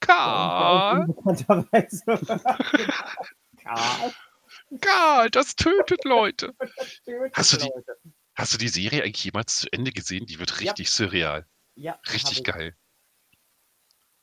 Karl! 0.00 1.06
Karl. 3.62 4.12
Karl, 4.80 5.30
das 5.30 5.56
tötet 5.56 6.04
Leute. 6.04 6.54
Tötet 7.04 7.36
Hast 7.36 7.52
du 7.52 7.56
die- 7.58 7.68
Leute. 7.74 7.96
Hast 8.36 8.54
du 8.54 8.58
die 8.58 8.68
Serie 8.68 9.02
eigentlich 9.02 9.24
jemals 9.24 9.56
zu 9.56 9.72
Ende 9.72 9.90
gesehen? 9.92 10.24
Die 10.26 10.38
wird 10.38 10.50
Ja. 10.52 10.56
richtig 10.72 10.90
surreal. 10.90 11.46
Ja, 11.74 12.00
Richtig 12.12 12.38
hab 12.38 12.44
geil. 12.56 12.76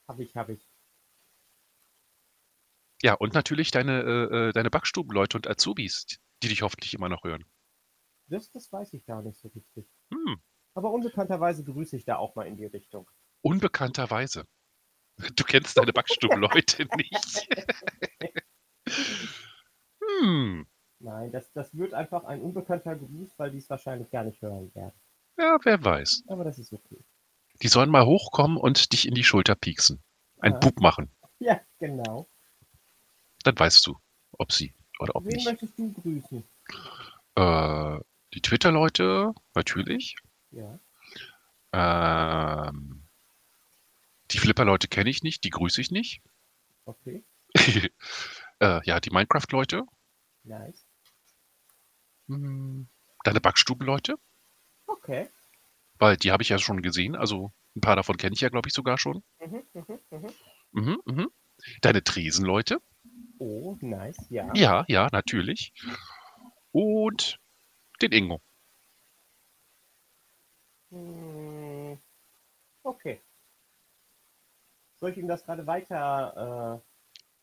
Hab 0.07 0.19
ich, 0.19 0.35
hab 0.35 0.49
ich. 0.49 0.67
Ja, 3.03 3.13
und 3.13 3.33
natürlich 3.33 3.69
deine, 3.71 4.01
äh, 4.01 4.35
äh, 4.49 4.53
deine 4.53 4.69
Backstubenleute 4.71 5.37
und 5.37 5.47
Azubis, 5.47 6.05
die 6.41 6.47
dich 6.47 6.61
hoffentlich 6.63 6.93
immer 6.95 7.09
noch 7.09 7.23
hören. 7.23 7.45
Das, 8.27 8.49
das 8.51 8.71
weiß 8.71 8.93
ich 8.93 9.05
gar 9.05 9.21
nicht 9.21 9.37
so 9.39 9.49
richtig. 9.49 9.85
Hm, 10.11 10.41
Aber 10.73 10.91
unbekannterweise 10.91 11.63
grüße 11.63 11.95
ich 11.95 12.05
da 12.05 12.15
auch 12.17 12.35
mal 12.35 12.47
in 12.47 12.57
die 12.57 12.65
Richtung. 12.65 13.09
unbekannterweise. 13.41 14.45
Du 15.35 15.43
kennst 15.43 15.77
deine 15.77 15.93
Backstubenleute 15.93 16.87
nicht. 16.95 17.47
hm, 20.21 20.67
Nein, 20.99 21.31
das, 21.31 21.51
das 21.53 21.75
wird 21.77 21.93
einfach 21.93 22.23
ein 22.23 22.41
unbekannter 22.41 22.95
Gruß, 22.95 23.29
weil 23.37 23.51
die 23.51 23.57
es 23.59 23.69
wahrscheinlich 23.69 24.09
gar 24.09 24.23
nicht 24.23 24.41
hören 24.41 24.73
werden. 24.73 24.93
ja, 25.37 25.57
wer 25.63 25.83
weiß. 25.83 26.23
Aber 26.27 26.43
das 26.43 26.57
ist 26.57 26.73
okay. 26.73 26.97
Die 27.61 27.67
sollen 27.67 27.89
mal 27.89 28.05
hochkommen 28.05 28.57
und 28.57 28.91
dich 28.93 29.07
in 29.07 29.13
die 29.13 29.23
Schulter 29.23 29.55
pieksen. 29.55 30.01
Ein 30.39 30.53
Ja. 30.53 30.59
Bub 30.59 30.79
machen. 30.79 31.11
Ja, 31.39 31.61
genau. 31.77 32.27
Dann 33.43 33.59
weißt 33.59 33.85
du, 33.85 33.95
ob 34.39 34.51
sie 34.51 34.73
oder 34.99 35.15
ob 35.15 35.23
Wen 35.25 35.33
nicht. 35.35 35.45
möchtest 35.45 35.77
du 35.77 35.93
grüßen? 35.93 36.43
Äh, 37.35 37.99
die 38.33 38.41
Twitter-Leute, 38.41 39.33
natürlich. 39.53 40.15
Ja. 40.49 40.79
Ähm, 41.73 43.03
die 44.31 44.39
Flipper-Leute 44.39 44.87
kenne 44.87 45.11
ich 45.11 45.21
nicht, 45.21 45.43
die 45.43 45.51
grüße 45.51 45.79
ich 45.79 45.91
nicht. 45.91 46.23
Okay. 46.85 47.23
äh, 48.59 48.79
ja, 48.83 48.99
die 48.99 49.11
Minecraft-Leute. 49.11 49.83
Nice. 50.47 50.85
Hm, 52.27 52.87
Deine 53.23 53.41
Backstuben-Leute, 53.41 54.15
Okay. 54.87 55.29
weil 55.99 56.15
die 56.17 56.31
habe 56.31 56.43
ich 56.43 56.49
ja 56.49 56.57
schon 56.59 56.81
gesehen. 56.81 57.15
Also 57.15 57.51
ein 57.75 57.81
paar 57.81 57.95
davon 57.97 58.17
kenne 58.17 58.33
ich 58.33 58.41
ja, 58.41 58.49
glaube 58.49 58.69
ich, 58.69 58.73
sogar 58.73 58.97
schon. 58.97 59.23
Mhm, 59.39 59.63
mhm, 59.73 59.99
mhm. 60.11 60.27
Mhm, 60.71 61.01
mhm. 61.05 61.27
Deine 61.81 62.03
Tresenleute. 62.03 62.79
Oh, 63.39 63.77
nice. 63.81 64.17
Ja. 64.29 64.53
Ja, 64.55 64.85
ja, 64.87 65.09
natürlich. 65.11 65.73
Und 66.71 67.39
den 68.01 68.11
Ingo. 68.11 68.41
Hm, 70.91 71.97
Okay. 72.83 73.21
Soll 74.95 75.11
ich 75.11 75.17
ihm 75.17 75.27
das 75.27 75.43
gerade 75.43 75.67
weiter? 75.67 76.81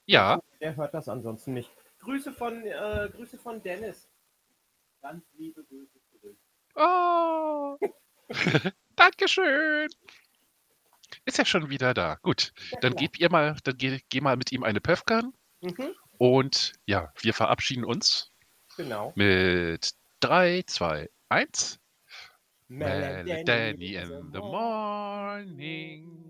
Ja, 0.06 0.36
Äh, 0.36 0.40
der 0.60 0.76
hört 0.76 0.94
das 0.94 1.08
ansonsten 1.08 1.52
nicht. 1.54 1.70
Grüße 2.04 2.32
von, 2.32 2.64
äh, 2.64 3.10
Grüße 3.14 3.38
von 3.38 3.62
Dennis. 3.62 4.08
Ganz 5.02 5.24
liebe 5.36 5.62
Grüße 5.64 5.98
zurück. 6.10 6.36
Oh. 6.76 7.76
Dankeschön. 8.96 9.88
Ist 11.24 11.38
ja 11.38 11.44
schon 11.44 11.70
wieder 11.70 11.94
da. 11.94 12.16
Gut, 12.22 12.52
Ja, 12.70 12.78
dann 12.80 12.92
klar. 12.92 13.02
gebt 13.02 13.18
ihr 13.18 13.30
mal, 13.30 13.56
dann 13.64 13.76
geh, 13.76 14.00
geh 14.08 14.20
mal 14.20 14.36
mit 14.36 14.52
ihm 14.52 14.62
eine 14.64 14.80
Pöfkern. 14.80 15.32
Mhm, 15.60 15.94
Und 16.18 16.72
ja, 16.86 17.12
wir 17.20 17.34
verabschieden 17.34 17.84
uns 17.84 18.32
genau. 18.76 19.12
mit 19.14 19.90
3, 20.20 20.62
2, 20.66 21.10
1. 21.28 21.80
Melanie 22.68 23.44
Melanie 23.44 23.94
in 23.96 24.30
the 24.32 24.38
morning. 24.38 26.23